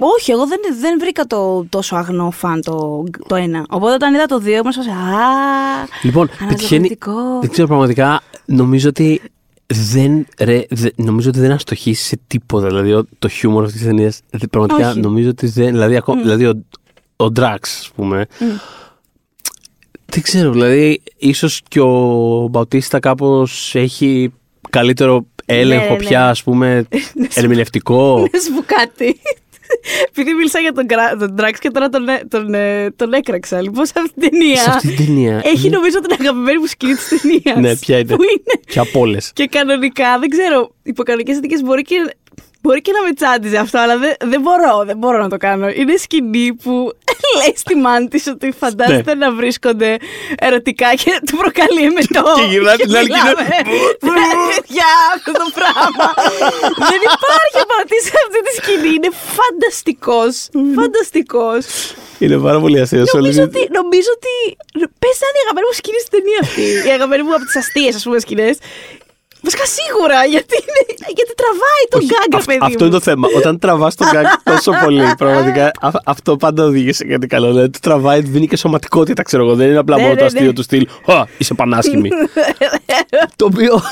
Όχι, 0.00 0.30
εγώ 0.30 0.46
δεν, 0.46 0.58
δεν 0.80 0.98
βρήκα 1.00 1.24
το 1.24 1.64
τόσο 1.68 1.96
αγνό 1.96 2.30
φαν 2.30 2.60
το, 2.62 3.04
το 3.28 3.34
ένα. 3.34 3.66
Οπότε 3.70 3.92
όταν 3.92 4.14
είδα 4.14 4.26
το 4.26 4.38
δύο, 4.38 4.56
ήμουν 4.56 4.72
σε 4.72 4.78
φάση, 4.82 4.90
Α. 4.90 5.88
Λοιπόν, 6.02 6.26
πετυχαίνει. 6.26 6.50
αναζωογονητικό». 6.50 7.40
Δεν 7.40 7.50
ξέρω 7.50 7.66
πραγματικά. 7.66 8.20
Νομίζω 8.44 8.88
ότι 8.88 9.20
δεν, 9.66 10.26
ρε, 10.40 10.62
δε- 10.70 10.90
νομίζω 10.96 11.28
ότι 11.28 11.40
δεν 11.40 11.50
αστοχήσει 11.52 12.04
σε 12.04 12.18
τίποτα. 12.26 12.66
Δηλαδή 12.66 12.92
ο- 12.92 13.06
το 13.18 13.28
χιούμορ 13.28 13.64
αυτής 13.64 13.78
της 13.80 13.88
ταινίας. 13.88 14.20
Πραγματικά 14.50 14.90
Όχι. 14.90 15.00
νομίζω 15.00 15.28
ότι 15.28 15.46
δεν. 15.46 15.70
Δηλαδή, 15.72 15.96
ακό- 15.96 16.20
δηλαδή 16.22 16.46
ο, 16.46 16.64
ο 17.16 17.24
Drax, 17.36 17.56
ας 17.62 17.90
πούμε. 17.96 18.26
Δεν 20.06 20.22
ξέρω, 20.22 20.52
δηλαδή 20.52 21.02
ίσως 21.16 21.62
και 21.68 21.80
ο 21.80 22.48
Μπαουτίστα 22.50 23.00
κάπως 23.00 23.74
έχει 23.74 24.32
καλύτερο 24.70 25.26
έλεγχο 25.44 25.92
Ναι, 25.92 25.96
πια, 25.98 26.18
ναι. 26.18 26.24
ας 26.26 26.42
πούμε, 26.42 26.86
ερμηνευτικό. 27.34 28.18
Να 28.32 28.38
σου 28.40 28.54
πω 28.54 28.62
κάτι. 28.66 29.20
Επειδή 30.08 30.32
μίλησα 30.34 30.58
για 30.58 30.72
τον, 30.72 30.84
Γκρα- 30.84 31.16
τον 31.16 31.34
Drax 31.40 31.52
και 31.60 31.70
τώρα 31.70 31.88
τον, 31.88 32.08
έ- 32.08 32.22
τον, 32.28 32.54
ε, 32.54 32.90
τον 32.96 33.12
έκραξα. 33.12 33.62
Λοιπόν, 33.62 33.86
σε 33.86 33.92
αυτή 33.96 34.20
την 34.20 34.30
ταινία. 34.30 34.56
Σε 34.56 34.70
αυτή 34.70 34.88
την 34.92 35.06
ταινία. 35.06 35.40
Έχει 35.44 35.68
νομίζω 35.68 36.00
την 36.00 36.16
αγαπημένη 36.20 36.58
μου 36.58 36.66
σκηνή 36.66 36.94
της 36.94 37.08
ταινίας. 37.08 37.60
Ναι, 37.60 37.76
ποια 37.76 37.98
είναι; 37.98 38.16
Που 38.16 38.22
είναι 38.22 38.60
Και 38.66 38.78
από 38.78 39.00
όλες. 39.00 39.30
Και 39.34 39.46
κανονικά, 39.46 40.18
δεν 40.18 40.28
ξέρω, 40.28 40.70
υπό 40.82 41.02
κανονικέ 41.02 41.32
συνθήκες 41.32 41.62
μπορεί 41.62 41.82
και, 41.82 41.96
μπορεί 42.66 42.80
και 42.86 42.92
να 42.92 43.02
με 43.06 43.12
τσάντιζε 43.18 43.58
αυτό, 43.64 43.78
αλλά 43.78 43.96
δεν, 43.98 44.14
δεν 44.32 44.40
μπορώ, 44.40 44.74
δεν 44.90 44.96
μπορώ 45.00 45.18
να 45.26 45.28
το 45.28 45.36
κάνω. 45.36 45.66
Είναι 45.68 45.96
σκηνή 45.96 46.46
που 46.62 46.72
λέει 47.38 47.54
στη 47.64 47.74
μάνη 47.84 48.08
της 48.08 48.26
ότι 48.34 48.46
φαντάζεται 48.60 49.14
να 49.14 49.28
βρίσκονται 49.32 49.90
ερωτικά 50.38 50.88
και 51.02 51.12
του 51.26 51.36
προκαλεί 51.42 51.82
εμετό. 51.90 52.24
Και 52.38 52.46
γυρνάει 52.52 52.76
την 52.76 52.96
άλλη 52.96 53.08
και 53.08 53.20
είναι, 53.22 53.34
μιλάμε. 54.02 54.44
Για 54.76 54.90
αυτό 55.14 55.32
το 55.42 55.46
πράγμα. 55.58 56.08
δεν 56.90 57.00
υπάρχει 57.14 57.58
ο 57.66 57.70
Μπατίστα 57.70 57.98
σε 58.06 58.14
αυτή 58.24 58.40
τη 58.46 58.52
σκηνή. 58.60 58.90
Είναι 58.96 59.10
φανταστικός. 59.36 60.34
φανταστικός. 60.78 61.64
Είναι 62.18 62.36
πάρα 62.46 62.58
πολύ 62.60 62.80
αστείο. 62.80 63.04
Νομίζω 63.12 63.42
ότι, 63.42 63.60
νομίζω 63.78 64.10
ότι. 64.18 64.34
Πες 65.02 65.16
να 65.22 65.26
είναι 65.28 65.40
η 65.40 65.44
αγαπημένη 65.44 65.66
μου 65.68 65.76
σκηνή 65.80 66.00
στην 66.04 66.12
ταινία 66.16 66.40
αυτή. 66.46 66.88
η 66.88 66.92
αγαπημένη 66.96 67.22
μου 67.26 67.34
από 67.34 67.44
τις 67.48 67.56
αστείες, 67.62 67.94
ας 67.98 68.02
πούμε, 68.04 68.18
σκηνές. 68.18 68.56
Βασικά 69.46 69.64
σίγουρα, 69.78 70.24
γιατί, 70.34 70.54
είναι, 70.66 70.82
γιατί 71.18 71.32
τραβάει 71.40 71.82
τον 71.88 72.00
γκάγκα, 72.00 72.38
παιδί 72.46 72.58
Αυτό 72.62 72.78
μου. 72.78 72.84
είναι 72.84 72.94
το 72.98 73.00
θέμα. 73.00 73.28
Όταν 73.36 73.58
τραβάς 73.58 73.94
τον 73.94 74.06
γκάγκ 74.12 74.24
τόσο 74.44 74.72
πολύ, 74.84 75.02
πραγματικά 75.22 75.64
α- 75.80 76.00
αυτό 76.04 76.36
πάντα 76.36 76.64
οδηγεί 76.64 76.92
σε 76.92 77.04
κάτι 77.04 77.26
καλό. 77.26 77.46
Δηλαδή, 77.48 77.70
το 77.70 77.78
τραβάει, 77.82 78.20
δίνει 78.20 78.46
και 78.46 78.56
σωματικότητα, 78.56 79.22
ξέρω 79.22 79.42
εγώ. 79.44 79.54
Δεν 79.54 79.68
είναι 79.68 79.78
απλά 79.78 79.96
Ναι, 79.96 80.02
μόνο 80.02 80.14
ναι, 80.14 80.20
το 80.20 80.24
αστείο 80.24 80.46
ναι. 80.46 80.52
του 80.52 80.62
στυλ. 80.62 80.86
Α, 81.06 81.22
είσαι 81.38 81.54
πανάσχημη. 81.54 82.08
το 83.38 83.44
οποίο. 83.44 83.82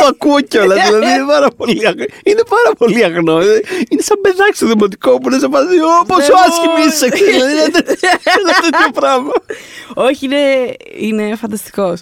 το 0.00 0.06
ακούω 0.08 0.40
κιόλας. 0.40 0.86
Δηλαδή 0.88 1.06
είναι 1.12 1.24
πάρα 1.26 1.48
πολύ, 1.56 1.86
αγ- 1.86 2.08
είναι 2.24 2.42
πάρα 2.48 2.70
πολύ 2.78 3.04
αγνό. 3.04 3.38
Ε, 3.40 3.60
Είναι 3.88 4.02
σαν 4.02 4.18
παιδάκι 4.20 4.56
στο 4.56 4.66
δημοτικό 4.66 5.18
που 5.18 5.28
είναι 5.28 5.38
σε 5.38 5.48
φάση. 5.52 5.64
Ω, 5.78 6.04
πόσο 6.06 6.20
Δεν 6.26 6.36
άσχημη 6.48 6.72
μπορεί. 6.76 6.88
είσαι. 6.88 7.06
Δηλαδή, 7.30 7.52
είναι 7.52 7.70
τε- 7.70 7.88
ένα 8.38 8.52
τέτοιο 8.62 8.90
πράγμα. 8.94 9.32
Όχι, 9.94 10.24
είναι, 10.24 10.42
είναι 10.98 11.36
φανταστικός. 11.36 12.00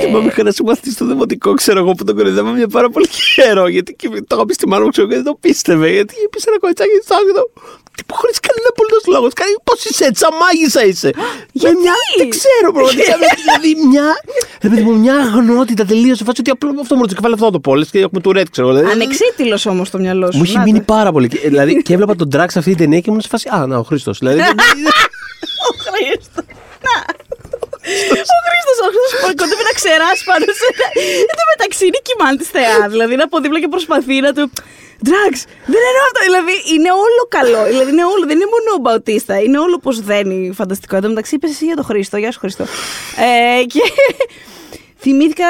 Και 0.00 0.08
μα 0.12 0.18
είχα 0.18 0.40
ένα 0.40 0.52
συμμαθητή 0.64 0.90
στο 0.90 1.04
δημοτικό, 1.06 1.54
ξέρω 1.54 1.78
εγώ, 1.78 1.92
που 1.92 2.04
τον 2.04 2.14
κορυδεύω 2.16 2.50
μια 2.50 2.68
πάρα 2.68 2.88
πολύ 2.90 3.08
καιρό. 3.34 3.66
Γιατί 3.68 3.94
και 3.94 4.08
το 4.08 4.32
είχα 4.34 4.44
πει 4.46 4.54
στη 4.54 4.68
μάνα 4.68 4.84
μου, 4.84 4.90
ξέρω 4.90 5.06
και 5.08 5.14
δεν 5.14 5.24
το 5.24 5.34
πίστευε. 5.40 5.88
Γιατί 5.90 6.14
είπε 6.24 6.38
ένα 6.46 6.58
κοριτσάκι 6.58 6.90
στο 7.04 7.14
άγνο. 7.14 7.42
Τι 7.96 8.02
που 8.08 8.14
χωρίς 8.20 8.38
κανένα 8.46 8.68
απολύτως 8.74 9.04
λόγος. 9.14 9.32
Κάνει 9.40 9.54
πώς 9.64 9.84
είσαι, 9.84 10.04
έτσι, 10.10 10.22
αμάγισσα 10.30 10.82
είσαι. 10.90 11.10
Γιατί; 11.52 11.74
Με 11.74 11.80
μια, 11.80 11.94
δεν 12.16 12.28
ξέρω 12.36 12.68
πραγματικά. 12.76 13.14
με- 13.20 13.34
δηλαδή 13.42 13.70
μια. 13.90 14.06
Ρε 14.62 14.68
παιδί 14.68 14.82
μου, 14.82 14.98
μια 15.04 15.14
αγνότητα 15.16 15.84
τελείω. 15.84 16.14
Σε 16.14 16.24
φάση 16.24 16.40
ότι 16.40 16.50
απλά 16.50 16.70
αυτό 16.80 16.94
μου 16.96 17.06
το 17.06 17.14
κεφάλι 17.14 17.34
αυτό 17.34 17.50
το 17.50 17.60
πόλε 17.60 17.84
και 17.84 17.98
έχουμε 17.98 18.20
του 18.20 18.32
ρέτ, 18.32 18.46
ξέρω. 18.50 18.68
δηλαδή. 18.72 18.90
Ανεξίτηλος 18.90 19.66
όμως 19.66 19.90
το 19.90 19.98
μυαλό 19.98 20.26
σου. 20.32 20.38
Μου 20.38 20.44
είχε 20.44 20.56
να 20.58 20.62
μείνει 20.64 20.78
το. 20.78 20.84
πάρα 20.94 21.12
πολύ. 21.12 21.28
Και, 21.28 21.38
Δηλαδή, 21.48 21.82
και 21.82 21.92
έβλεπα 21.92 22.14
τον 22.16 22.28
Ντράξ 22.28 22.56
αυτή 22.56 22.70
την 22.70 22.78
ταινία 22.78 22.98
και 23.00 23.06
ήμουν 23.10 23.20
σε 23.20 23.28
φάση. 23.28 23.48
Α, 23.54 23.66
να, 23.66 23.76
ο 23.78 23.82
Χρήστος. 23.82 24.18
Δηλαδή, 24.22 24.40
Ο 24.40 25.70
Χρήστος. 25.84 26.44
Να. 26.86 27.23
Ο 28.34 28.38
Χρήστος, 28.46 28.76
ο 28.86 28.88
Χρήστος 28.94 29.18
που 29.22 29.28
κοντεύει 29.40 29.64
να 29.70 29.74
ξεράσει 29.80 30.22
πάνω 30.30 30.44
σε 30.58 30.64
ένα. 30.70 30.86
Εν 31.30 31.34
τω 31.38 31.44
μεταξύ 31.54 31.82
είναι 31.88 32.00
κοιμάν 32.06 32.32
της 32.40 32.48
θεάς. 32.54 32.88
Δηλαδή 32.94 33.12
είναι 33.16 33.26
από 33.28 33.36
δίπλα 33.42 33.58
και 33.62 33.70
προσπαθεί 33.76 34.16
να 34.26 34.30
του. 34.36 34.44
Ντράξ, 35.04 35.34
δεν 35.72 35.82
εννοώ 35.90 36.02
αυτό. 36.08 36.20
Δηλαδή 36.28 36.54
είναι 36.74 36.90
όλο 37.04 37.22
καλό. 37.36 37.60
Δηλαδή 37.72 37.90
είναι 37.94 38.06
όλο, 38.12 38.24
δεν 38.30 38.36
είναι 38.38 38.50
μόνο 38.54 38.68
ο 38.78 38.80
Μπαουτίστα. 38.84 39.34
Είναι 39.46 39.58
όλο 39.66 39.76
πώ 39.84 39.92
δένει 40.10 40.36
φανταστικό. 40.60 40.94
Εν 40.96 41.02
τω 41.02 41.08
μεταξύ 41.08 41.34
είπες 41.34 41.50
εσύ 41.50 41.64
για 41.64 41.76
τον 41.76 41.84
Χρήστο. 41.84 42.16
Γεια 42.16 42.30
σου 42.32 42.38
Χρήστο. 42.38 42.64
Ε, 43.26 43.64
και 43.72 43.82
θυμήθηκα 45.02 45.48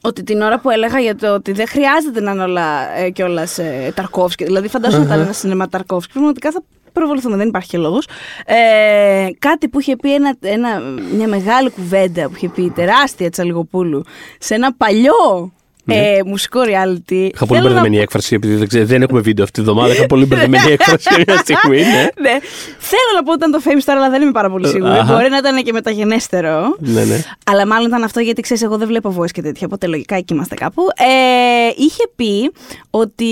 ότι 0.00 0.22
την 0.22 0.42
ώρα 0.42 0.58
που 0.60 0.70
έλεγα 0.70 0.98
για 1.00 1.16
το 1.16 1.34
ότι 1.34 1.52
δεν 1.52 1.68
χρειάζεται 1.68 2.20
να 2.20 2.30
είναι 2.30 2.42
όλα 2.42 2.96
ε, 2.98 3.10
κιόλας 3.10 3.58
ε, 3.58 3.92
Ταρκόφσκι. 3.94 4.44
Δηλαδή, 4.44 4.68
φαντάζομαι 4.68 5.04
να 5.04 5.14
ήταν 5.14 5.24
ένα 5.24 5.32
σινεμά 5.32 5.68
Ταρκόφσκι. 5.68 6.12
Πραγματικά 6.12 6.50
θα 6.50 6.62
προβοληθούμε, 6.92 7.36
δεν 7.36 7.48
υπάρχει 7.48 7.76
λόγος. 7.76 8.08
Ε, 8.46 9.28
κάτι 9.38 9.68
που 9.68 9.80
είχε 9.80 9.96
πει 9.96 10.14
ένα, 10.14 10.36
ένα, 10.40 10.80
μια 11.14 11.28
μεγάλη 11.28 11.70
κουβέντα 11.70 12.28
που 12.28 12.32
είχε 12.36 12.48
πει 12.48 12.70
τεράστια 12.70 13.30
Τσαλιγοπούλου 13.30 14.04
σε 14.38 14.54
ένα 14.54 14.74
παλιό 14.74 15.52
ε, 15.86 16.20
μουσικό 16.24 16.60
reality. 16.60 17.12
Είχα 17.34 17.46
πολύ 17.46 17.60
Θέλω 17.60 17.62
να 17.62 17.62
μπερδεμένη 17.62 17.98
έκφραση, 17.98 18.34
επειδή 18.34 18.54
δεν, 18.54 18.68
ξέρω, 18.68 18.84
δεν 18.86 19.02
έχουμε 19.02 19.20
βίντεο 19.20 19.44
αυτή 19.44 19.58
τη 19.58 19.64
βδομάδα. 19.66 19.92
Είχα 19.92 20.06
πολύ 20.06 20.24
μπερδεμένη 20.26 20.72
έκφραση 20.78 21.08
μια 21.26 21.36
στιγμή. 21.36 21.76
Ναι, 21.76 22.02
ναι. 22.20 22.38
Θέλω 22.78 23.10
να 23.16 23.22
πω 23.22 23.32
ότι 23.32 23.46
ήταν 23.48 23.50
το 23.50 23.60
Fame 23.64 23.84
Star, 23.84 23.94
αλλά 23.96 24.10
δεν 24.10 24.22
είμαι 24.22 24.30
πάρα 24.30 24.50
πολύ 24.50 24.68
σίγουρη. 24.68 24.90
Αχα. 24.92 25.12
Μπορεί 25.14 25.30
να 25.30 25.36
ήταν 25.36 25.62
και 25.62 25.72
μεταγενέστερο. 25.72 26.76
ναι. 26.78 27.04
ναι. 27.04 27.22
Αλλά 27.50 27.66
μάλλον 27.66 27.86
ήταν 27.88 28.02
αυτό 28.02 28.20
γιατί 28.20 28.40
ξέρεις, 28.42 28.62
εγώ 28.62 28.76
δεν 28.78 28.86
βλέπω 28.88 29.14
voice 29.18 29.30
και 29.30 29.42
τέτοια. 29.42 29.66
Οπότε 29.66 29.86
λογικά 29.86 30.16
εκεί 30.16 30.34
είμαστε 30.34 30.54
κάπου. 30.54 30.82
Ε, 30.96 31.72
είχε 31.76 32.02
πει 32.16 32.52
ότι. 32.90 33.26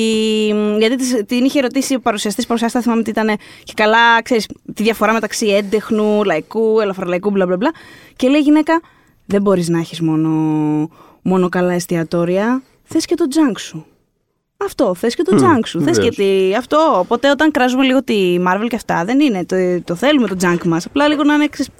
Γιατί 0.79 0.97
της- 0.97 1.23
την 1.27 1.45
είχε 1.45 1.61
ρωτήσει 1.61 1.95
ο 1.95 2.01
παρουσιαστής. 2.01 2.47
Παρουσιαστή, 2.47 2.81
θυμάμαι 2.81 3.01
ότι 3.01 3.11
ήταν 3.11 3.37
και 3.65 3.73
καλά, 3.77 4.23
ξέρεις, 4.23 4.47
τη 4.75 4.83
διαφορά 4.83 5.13
μεταξύ 5.13 5.47
έντεχνου, 5.47 6.25
λαϊκού, 6.25 6.81
ελαφρολαϊκού, 6.81 7.31
μπλα 7.31 7.47
μπλα 7.47 7.57
μπλα. 7.57 7.71
Και 8.17 8.29
λέει 8.29 8.41
η 8.41 8.43
γυναίκα, 8.43 8.81
δεν 9.27 9.43
μπορείς 9.43 9.69
να 9.69 9.79
έχεις 9.79 10.01
μόνο, 10.01 10.29
μόνο 11.23 11.49
καλά 11.49 11.73
εστιατόρια. 11.73 12.63
Θες 12.85 13.05
και 13.05 13.15
το 13.15 13.25
junk 13.29 13.59
σου. 13.59 13.87
Αυτό, 14.65 14.95
θες 14.95 15.15
και 15.15 15.23
το 15.23 15.35
Μμ, 15.35 15.39
junk 15.41 15.61
σου. 15.67 15.81
Θες 15.83 15.97
βεβαίως. 15.97 16.17
και 16.17 16.23
τη... 16.23 16.55
αυτό. 16.55 16.97
Οπότε 16.99 17.31
όταν 17.31 17.51
κράζουμε 17.51 17.85
λίγο 17.85 18.03
τη 18.03 18.37
Marvel 18.49 18.67
και 18.69 18.77
αυτά, 18.77 19.05
δεν 19.05 19.21
είναι. 19.21 19.45
Το, 19.45 19.57
το 19.85 19.95
θέλουμε 19.95 20.29
το 20.29 20.37
junk 20.43 20.65
μας. 20.65 20.87
Απλά 20.87 21.09
λίγο 21.09 21.25
να 21.25 21.35
είναι. 21.35 21.47
ξέρεις, 21.49 21.71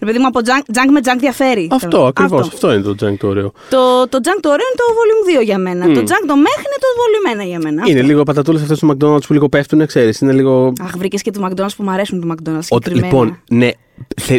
Ρε 0.00 0.06
παιδί 0.06 0.18
μου, 0.18 0.26
από 0.26 0.40
junk, 0.44 0.74
junk 0.76 0.90
με 0.90 1.00
junk 1.04 1.16
διαφέρει. 1.18 1.68
Αυτό 1.72 2.06
ακριβώς. 2.06 2.48
Αυτό. 2.48 2.72
είναι 2.72 2.82
το 2.82 2.94
Τζάνκ 2.94 3.18
το 3.20 3.26
ωραίο. 3.28 3.52
Το, 3.70 4.08
το 4.08 4.18
junk 4.22 4.38
το 4.40 4.48
ωραίο 4.50 4.66
είναι 4.66 4.76
το 4.76 4.84
volume 4.98 5.40
2 5.40 5.44
για 5.44 5.58
μένα. 5.58 5.84
Το 5.86 6.00
junk 6.00 6.24
το 6.26 6.36
μέχρι 6.36 6.62
είναι 6.66 6.78
το 6.80 6.88
volume 7.00 7.42
1 7.42 7.46
για 7.46 7.58
μένα. 7.58 7.82
Είναι 7.86 7.98
Αυτό. 8.00 8.06
λίγο 8.12 8.22
πατατούλες 8.22 8.62
αυτές 8.62 8.78
του 8.78 8.96
McDonald's 8.96 9.26
που 9.26 9.32
λίγο 9.32 9.48
πέφτουν, 9.48 9.86
ξέρεις. 9.86 10.20
Είναι 10.20 10.32
λίγο. 10.32 10.72
Αχ, 10.80 10.96
βρήκες 10.96 11.22
και 11.22 11.30
τους 11.30 11.42
McDonald's 11.44 11.74
που 11.76 11.82
μου 11.82 11.90
αρέσουν 11.90 12.20
του 12.20 12.28
McDonald's. 12.28 12.66
Ότι, 12.68 12.88
συγκεκριμένα. 12.88 13.06
λοιπόν, 13.06 13.42
ναι, 13.50 13.66
θε- 13.66 13.74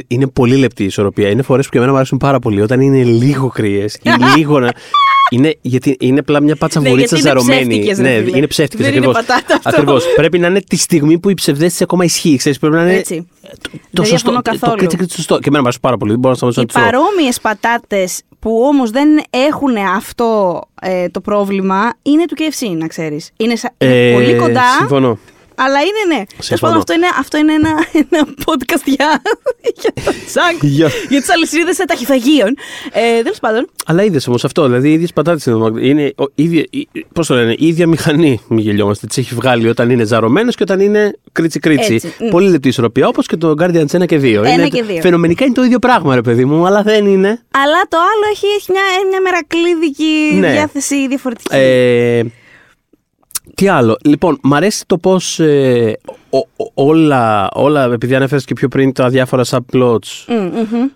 είναι 0.07 0.27
πολύ 0.27 0.55
λεπτή 0.55 0.83
η 0.83 0.85
ισορροπία. 0.85 1.29
Είναι 1.29 1.41
φορές 1.41 1.65
που 1.65 1.71
και 1.71 1.77
εμένα 1.77 1.91
μου 1.91 1.97
αρέσουν 1.97 2.17
πάρα 2.17 2.39
πολύ. 2.39 2.61
Όταν 2.61 2.81
είναι 2.81 3.03
λίγο 3.03 3.47
κρύες 3.47 3.95
ή 3.95 4.09
λίγο 4.37 4.59
να. 4.59 4.71
Είναι, 5.29 5.55
γιατί 5.61 5.95
είναι 5.99 6.19
απλά 6.19 6.41
μια 6.41 6.55
πάτσα 6.55 6.79
Ναι, 6.79 6.89
βουρίτσα 6.89 7.15
γιατί 7.15 7.29
είναι 7.29 7.39
ζαρωμένη. 7.41 7.67
ψεύτικες, 7.79 7.97
ρε 7.97 8.03
ναι, 8.19 8.23
φίλε. 8.23 8.37
είναι 8.37 8.47
ψεύτικες 8.47 8.85
Δεν 8.85 8.95
είναι 8.95 9.05
πατάτα 9.05 9.55
αυτό. 9.55 9.69
Ακριβώς. 9.69 10.05
Πρέπει 10.15 10.39
να 10.39 10.47
είναι 10.47 10.61
τη 10.61 10.77
στιγμή 10.77 11.19
που 11.19 11.29
η 11.29 11.33
ψευδέστηση 11.33 11.83
ακόμα 11.83 12.03
ισχύει. 12.03 12.35
Ξέρεις, 12.35 12.59
πρέπει 12.59 12.75
να 12.75 12.81
είναι 12.81 12.93
Έτσι. 12.93 13.27
το, 13.41 13.69
Δεν 13.71 13.81
το 13.93 14.03
σωστό. 14.03 14.15
διαφωνώ 14.15 14.35
Το, 14.41 14.41
το 14.41 14.51
καθόλου. 14.51 14.77
κρίτσα 14.77 14.97
κρίτσα 14.97 15.15
σωστό. 15.15 15.33
Και 15.35 15.43
εμένα 15.45 15.57
μου 15.61 15.67
αρέσει 15.67 15.79
πάρα 15.81 15.97
πολύ. 15.97 16.11
Δεν 16.11 16.19
μπορώ 16.19 16.31
να 16.31 16.37
σταματήσω 16.37 16.61
Οι 16.61 16.65
να 16.65 16.71
τις 16.73 16.81
τρώω. 16.91 17.01
παρόμοιες 17.03 17.39
πατάτες 17.41 18.21
που 18.39 18.61
όμως 18.63 18.89
δεν 18.89 19.07
έχουν 19.29 19.75
αυτό 19.95 20.61
ε, 20.81 21.09
το 21.09 21.21
πρόβλημα 21.21 21.93
είναι 22.01 22.25
του 22.25 22.35
KFC, 22.39 22.77
να 22.77 22.87
ξέρεις. 22.87 23.31
Είναι, 23.37 23.55
σα- 23.55 23.85
είναι 23.87 24.09
Ε, 24.09 24.13
πολύ 24.13 24.35
κοντά. 24.35 24.63
Συμφωνώ. 24.77 25.17
Αλλά 25.55 25.79
είναι 25.79 26.15
ναι. 26.15 26.23
Τέλο 26.25 26.41
Συμφωνώ. 26.41 26.71
πάντων, 26.71 26.77
αυτό 26.79 26.93
είναι, 26.93 27.07
αυτό 27.19 27.37
είναι 27.37 27.53
ένα, 27.53 27.85
ένα 28.09 28.27
podcast 28.45 28.83
για, 28.85 29.21
για 29.81 29.91
το 30.05 30.11
junk. 30.33 30.57
Για- 30.61 30.89
για 31.09 31.19
τις 31.19 31.29
αλυσίδε 31.29 31.71
ταχυφαγείων. 31.87 32.55
Ε, 32.91 33.21
Τέλος 33.21 33.39
πάντων. 33.39 33.67
Αλλά 33.85 34.03
είδες 34.03 34.27
όμως 34.27 34.43
αυτό. 34.45 34.65
Δηλαδή, 34.65 34.89
οι 34.89 34.93
ίδιες 34.93 35.13
πατάτες 35.13 35.45
είναι. 35.45 35.55
το 35.57 35.65
Mac- 35.65 35.81
είναι 35.81 36.13
ο- 36.17 36.31
ίδια, 36.35 36.63
πώς 37.13 37.27
το 37.27 37.35
λένε, 37.35 37.55
η 37.57 37.67
ίδια 37.67 37.87
μηχανή. 37.87 38.39
Μην 38.47 38.59
γελιόμαστε. 38.59 39.07
Τις 39.07 39.17
έχει 39.17 39.35
βγάλει 39.35 39.67
όταν 39.69 39.89
είναι 39.89 40.03
ζαρωμένο 40.03 40.51
και 40.51 40.63
όταν 40.63 40.79
είναι 40.79 41.15
κρίτσι-κρίτσι. 41.31 41.93
Έτσι, 41.93 42.13
μ. 42.19 42.27
Πολύ 42.29 42.49
λεπτή 42.49 42.67
ισορροπία. 42.67 43.07
Όπως 43.07 43.27
και 43.27 43.37
το 43.37 43.53
Guardians 43.59 43.85
1 43.91 44.05
και 44.05 44.17
2. 44.19 44.23
Ένα 44.43 44.51
είναι, 44.51 44.67
και 44.67 44.83
δύο. 44.83 45.01
Φαινομενικά 45.01 45.45
είναι 45.45 45.53
το 45.53 45.63
ίδιο 45.63 45.79
πράγμα, 45.79 46.15
ρε 46.15 46.21
παιδί 46.21 46.45
μου, 46.45 46.65
αλλά 46.65 46.81
δεν 46.81 47.05
είναι. 47.05 47.27
Αλλά 47.51 47.81
το 47.89 47.97
άλλο 47.97 48.31
έχει, 48.31 48.45
έχει 48.57 48.71
μια, 48.71 48.81
μια 49.09 49.21
μερακλείδικη 49.21 50.35
Ναι. 50.39 50.51
διάθεση 50.51 51.07
διαφορετική. 51.07 51.55
Ε, 51.55 52.21
τι 53.55 53.67
άλλο. 53.67 53.97
Λοιπόν, 54.03 54.37
μ' 54.43 54.53
αρέσει 54.53 54.83
το 54.87 54.97
πώς 54.97 55.39
όλα, 56.73 57.49
όλα, 57.53 57.83
επειδή 57.83 58.15
ανέφερες 58.15 58.45
και 58.45 58.53
πιο 58.53 58.67
πριν 58.67 58.93
τα 58.93 59.09
διάφορα 59.09 59.43
subplots 59.45 60.25
Μμ, 60.27 60.33
μμμ. 60.35 60.87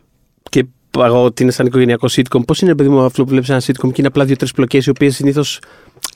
και 0.49 0.65
εγώ 0.99 1.23
ότι 1.23 1.43
είναι 1.43 1.51
σαν 1.51 1.65
οικογενειακό 1.65 2.07
sitcom, 2.11 2.39
πώς 2.47 2.61
είναι, 2.61 2.75
παιδί 2.75 2.89
μου, 2.89 3.01
αυτό 3.01 3.23
που 3.23 3.29
βλέπεις 3.29 3.49
ένα 3.49 3.61
sitcom 3.61 3.87
και 3.87 3.93
είναι 3.97 4.07
απλά 4.07 4.25
δύο-τρεις 4.25 4.51
πλοκές 4.51 4.85
οι 4.85 4.89
οποίες 4.89 5.15
συνήθως 5.15 5.59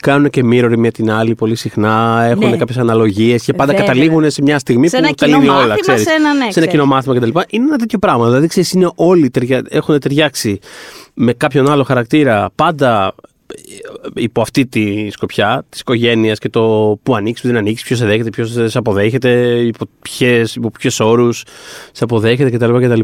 κάνουν 0.00 0.30
και 0.30 0.40
mirror 0.44 0.70
η 0.72 0.76
μία 0.76 0.90
την 0.92 1.10
άλλη 1.10 1.34
πολύ 1.34 1.54
συχνά, 1.56 2.22
έχουν 2.30 2.48
Ναι. 2.50 2.56
κάποιες 2.56 2.78
αναλογίες 2.78 3.42
και 3.44 3.52
πάντα 3.52 3.72
Βέβαια. 3.72 3.86
καταλήγουν 3.86 4.30
σε 4.30 4.42
μια 4.42 4.58
στιγμή 4.58 4.88
Σε 4.88 4.96
που 4.98 5.04
ένα 5.04 5.14
τα 5.14 5.24
κοινό 5.26 5.38
λύνει 5.38 5.48
όλα. 5.48 5.58
μάθημα, 5.58 5.76
ξέρεις. 5.80 6.02
σε 6.02 6.10
ένα, 6.10 6.28
ναι, 6.28 6.34
σε 6.34 6.40
ένα 6.42 6.48
ξέρεις. 6.50 6.68
κοινό 6.70 6.86
μάθημα 6.86 7.14
κτλ. 7.16 7.28
Είναι 7.48 7.64
ένα 7.64 7.76
τέτοιο 7.76 7.98
πράγμα. 7.98 8.26
Δηλαδή, 8.26 8.46
ξέρεις, 8.46 8.72
είναι 8.72 8.90
όλοι 8.94 9.30
ταιριά, 9.30 9.62
έχουν 9.68 9.98
ταιριάξει 9.98 10.58
με 11.14 11.32
κάποιον 11.32 11.70
άλλο 11.70 11.82
χαρακτήρα 11.82 12.50
πάντα 12.54 13.06
ε, 13.06 13.29
υπό 14.14 14.40
αυτή 14.40 14.66
τη 14.66 15.10
σκοπιά 15.10 15.64
της 15.68 15.80
οικογένειας 15.80 16.38
και 16.38 16.48
το 16.48 16.98
που 17.02 17.14
ανοίξεις, 17.14 17.42
που 17.46 17.48
δεν 17.52 17.56
ανοίξεις, 17.56 17.86
ποιος 17.86 17.98
σε 17.98 18.06
δέχεται, 18.06 18.30
ποιος 18.30 18.50
σε 18.70 18.78
αποδέχεται, 18.78 19.30
υπό, 19.60 19.84
ποιες, 20.02 20.54
υπό 20.54 20.70
ποιους 20.70 21.00
όρους 21.00 21.42
σε 21.92 22.04
αποδέχεται 22.04 22.50
κτλ. 22.50 22.78
κτλ. 22.86 23.00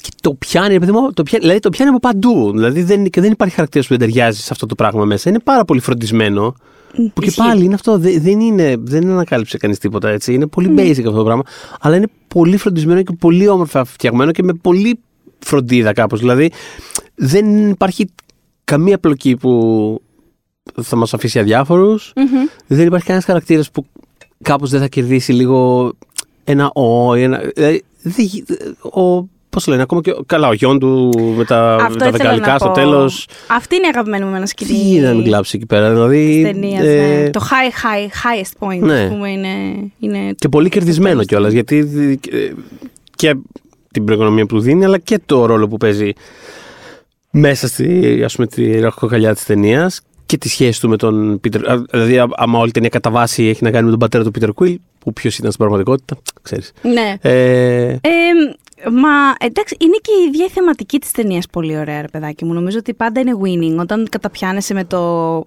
Και 0.00 0.08
το 0.20 0.34
πιάνει, 0.34 0.72
ρε 0.72 0.78
παιδί 0.78 0.92
μου, 0.92 1.12
το 1.12 1.22
πιάνει, 1.22 1.42
δηλαδή 1.44 1.60
το 1.60 1.70
πιάνει 1.70 1.90
από 1.90 1.98
παντού. 2.00 2.50
Δηλαδή 2.52 2.82
δεν, 2.82 3.10
και 3.10 3.20
δεν 3.20 3.30
υπάρχει 3.32 3.54
χαρακτήρας 3.54 3.86
που 3.86 3.96
δεν 3.96 4.08
ταιριάζει 4.08 4.40
σε 4.40 4.48
αυτό 4.50 4.66
το 4.66 4.74
πράγμα 4.74 5.04
μέσα. 5.04 5.28
Είναι 5.28 5.38
πάρα 5.40 5.64
πολύ 5.64 5.80
φροντισμένο. 5.80 6.54
Που 6.96 7.20
και 7.20 7.26
Ισχύει. 7.26 7.40
πάλι 7.40 7.64
είναι 7.64 7.74
αυτό. 7.74 7.98
δε- 7.98 8.18
Δεν, 8.20 8.40
είναι, 8.40 8.74
δεν 8.78 9.10
ανακάλυψε 9.10 9.56
κανείς 9.58 9.78
τίποτα 9.78 10.08
έτσι. 10.08 10.34
Είναι 10.34 10.46
πολύ 10.46 10.74
basic 10.76 10.90
αυτό 10.98 11.10
το 11.10 11.24
πράγμα. 11.24 11.42
Αλλά 11.80 11.96
είναι 11.96 12.06
πολύ 12.28 12.56
φροντισμένο 12.56 13.02
και 13.02 13.16
πολύ 13.18 13.48
όμορφα 13.48 13.84
φτιαγμένο 13.84 14.32
και 14.32 14.42
με 14.42 14.52
πολύ 14.52 14.98
φροντίδα 15.38 15.92
κάπως. 15.92 16.20
Δηλαδή 16.20 16.50
δεν 17.14 17.68
υπάρχει 17.68 18.06
καμία 18.66 18.98
πλοκή 18.98 19.36
που 19.36 19.52
θα 20.82 20.96
μας 20.96 21.14
αφήσει 21.14 21.38
αδιάφορους. 21.38 22.12
Δεν 22.66 22.86
υπάρχει 22.86 23.04
κανένας 23.06 23.26
χαρακτήρας 23.26 23.70
που 23.70 23.86
κάπως 24.42 24.70
δεν 24.70 24.80
θα 24.80 24.86
κερδίσει 24.88 25.32
λίγο 25.32 25.92
ένα 26.44 26.70
ο, 26.74 27.14
ένα, 27.14 27.38
δηλαδή, 27.54 27.82
δεν 28.02 28.24
γι- 28.26 28.44
ο, 28.82 29.28
πώς 29.50 29.64
το 29.64 29.70
λένε, 29.70 29.82
ακόμα 29.82 30.00
και, 30.00 30.10
ο- 30.10 30.22
καλά, 30.26 30.48
ο 30.48 30.52
γιον 30.52 30.78
του 30.78 31.10
με 31.36 31.44
τα, 31.44 31.76
με 31.90 31.96
τα 31.96 32.06
ήθελα 32.06 32.10
δεκαλικά 32.10 32.52
να 32.52 32.58
στο 32.58 32.66
πω. 32.68 32.72
τέλος. 32.74 33.26
Αυτή 33.50 33.76
είναι 33.76 33.86
η 33.86 33.88
αγαπημένη 33.92 34.24
μου 34.24 34.34
ένα 34.34 34.46
σκηνή. 34.46 34.70
Τι 34.70 34.94
είναι 34.94 35.06
να 35.08 35.14
μην 35.14 35.24
κλάψει 35.24 35.56
εκεί 35.56 35.66
πέρα, 35.66 35.90
δηλαδή. 35.90 36.42
της 36.42 36.52
ταινίας, 36.52 36.84
ε, 36.84 37.20
ναι. 37.22 37.30
Το 37.30 37.40
high, 37.42 37.72
high, 37.84 38.06
highest 38.08 38.66
point, 38.68 38.78
Ναι. 38.86 39.00
ας 39.02 39.08
πούμε, 39.08 39.30
είναι, 39.30 39.48
είναι 39.98 40.32
Και 40.38 40.48
πολύ 40.48 40.68
κερδισμένο 40.68 41.24
κιόλας, 41.24 41.52
γιατί 41.52 41.78
ε, 42.30 42.52
και 43.16 43.34
την 43.92 44.04
προοικονομία 44.04 44.46
που 44.46 44.60
δίνει, 44.60 44.84
αλλά 44.84 44.98
και 44.98 45.20
το 45.26 45.46
ρόλο 45.46 45.68
που 45.68 45.76
παίζει 45.76 46.12
μέσα 47.38 47.68
στη, 47.68 48.20
ας 48.24 48.34
πούμε, 48.34 48.46
τη 48.46 48.78
ραχοκοκαλιά 48.80 49.34
της 49.34 49.44
ταινίας 49.44 50.00
και 50.26 50.38
τη 50.38 50.48
σχέση 50.48 50.80
του 50.80 50.88
με 50.88 50.96
τον 50.96 51.40
Πίτερ. 51.40 51.70
α, 51.70 51.84
Δηλαδή, 51.90 52.18
α- 52.18 52.28
άμα 52.36 52.58
όλη 52.58 52.68
η 52.68 52.72
ταινία 52.72 52.88
κατά 52.88 53.10
βάση 53.10 53.44
έχει 53.44 53.64
να 53.64 53.70
κάνει 53.70 53.84
με 53.84 53.90
τον 53.90 53.98
πατέρα 53.98 54.24
του 54.24 54.30
Πίτερ 54.30 54.52
Κουίλ, 54.52 54.78
που 54.98 55.12
ποιος 55.12 55.38
ήταν 55.38 55.50
στην 55.52 55.64
πραγματικότητα, 55.64 56.16
ξέρεις. 56.42 56.72
Ναι. 56.82 57.14
Ε, 57.20 57.82
Ε, 57.82 57.98
Μα 58.84 59.08
εντάξει, 59.38 59.76
είναι 59.80 59.96
και 60.02 60.10
η 60.20 60.28
ίδια 60.28 60.44
η 60.44 60.48
θεματική 60.48 60.98
της 60.98 61.10
ταινίας 61.10 61.46
πολύ 61.46 61.78
ωραία, 61.78 62.00
ρε 62.00 62.08
παιδάκι 62.08 62.44
μου. 62.44 62.52
Νομίζω 62.52 62.78
ότι 62.78 62.94
πάντα 62.94 63.20
είναι 63.20 63.32
winning. 63.42 63.80
Όταν 63.80 64.06
καταπιάνεσαι 64.10 64.74
με 64.74 64.84
το. 64.84 64.98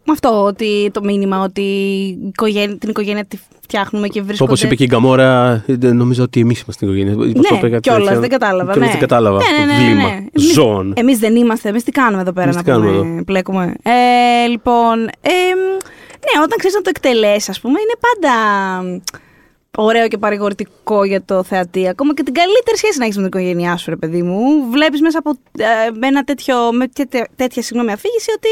με 0.04 0.12
αυτό, 0.12 0.44
ότι 0.44 0.90
το 0.94 1.04
μήνυμα 1.04 1.44
ότι 1.44 1.62
η 1.62 2.28
οικογένεια, 2.28 2.78
την 2.78 2.90
οικογένεια 2.90 3.26
τη 3.26 3.38
φτιάχνουμε 3.62 4.08
και 4.08 4.22
βρίσκονται. 4.22 4.52
Όπως 4.52 4.64
είπε 4.64 4.76
και 4.76 4.84
η 4.84 4.88
Γκαμόρα, 4.90 5.64
ε, 5.68 5.92
νομίζω 5.92 6.24
ότι 6.24 6.40
εμείς 6.40 6.62
είμαστε 6.62 6.86
η 6.86 6.90
οικογένεια. 6.90 7.16
Ναι, 7.16 7.80
κιόλας, 7.80 8.20
δεν 8.20 8.30
κατάλαβα. 8.30 8.72
Κιόλας 8.72 8.88
ναι. 8.88 8.92
δεν 8.92 9.00
κατάλαβα. 9.00 9.38
Ναι, 9.38 9.66
ναι, 9.66 9.74
ναι, 9.74 9.80
ναι, 9.80 9.86
Βλήμα. 9.86 10.10
ναι. 10.10 10.26
Ζώων. 10.54 10.94
Εμείς 10.96 11.20
δεν 11.20 11.36
είμαστε, 11.36 11.70
εμείς 11.70 11.84
τι 11.84 11.92
κάνουμε 11.92 12.22
εδώ 12.22 12.32
πέρα 12.32 12.44
Εμείς 12.44 12.56
να 12.56 12.64
τι 12.64 12.70
κάνουμε 12.70 12.98
πούμε. 12.98 13.24
Πλέκουμε. 13.24 13.76
Ε, 13.84 14.48
λοιπόν. 14.48 15.00
Ε, 15.22 15.54
ναι, 16.26 16.42
όταν 16.44 16.58
ξέρεις 16.58 16.76
να 16.76 16.82
το 16.82 16.90
εκτελέσεις, 16.90 17.50
ας 17.50 17.60
πούμε, 17.60 17.80
είναι 17.80 17.98
πάντα 18.08 18.34
ωραίο 19.78 20.08
και 20.08 20.18
παρηγορητικό 20.18 21.04
για 21.04 21.24
το 21.24 21.44
θεατή. 21.44 21.88
Ακόμα 21.88 22.14
και 22.14 22.24
την 22.24 22.34
καλύτερη 22.34 22.78
σχέση 22.78 22.98
να 22.98 23.04
έχεις 23.06 23.18
με 23.18 23.30
την 23.30 23.40
οικογένειά 23.40 23.78
σου, 23.78 23.90
ρε 23.90 23.96
παιδί 23.96 24.22
μου. 24.22 24.70
Βλέπεις 24.72 25.02
μέσα 25.02 25.18
από 25.18 25.30
ε, 25.58 25.92
με 26.00 26.08
ένα 26.08 26.24
τέτοιο, 26.24 26.72
με 26.72 26.88
τέτοια, 26.88 27.28
τέτοια 27.36 27.62
συγγνώμη, 27.62 27.92
αφήγηση 27.92 28.30
ότι 28.36 28.50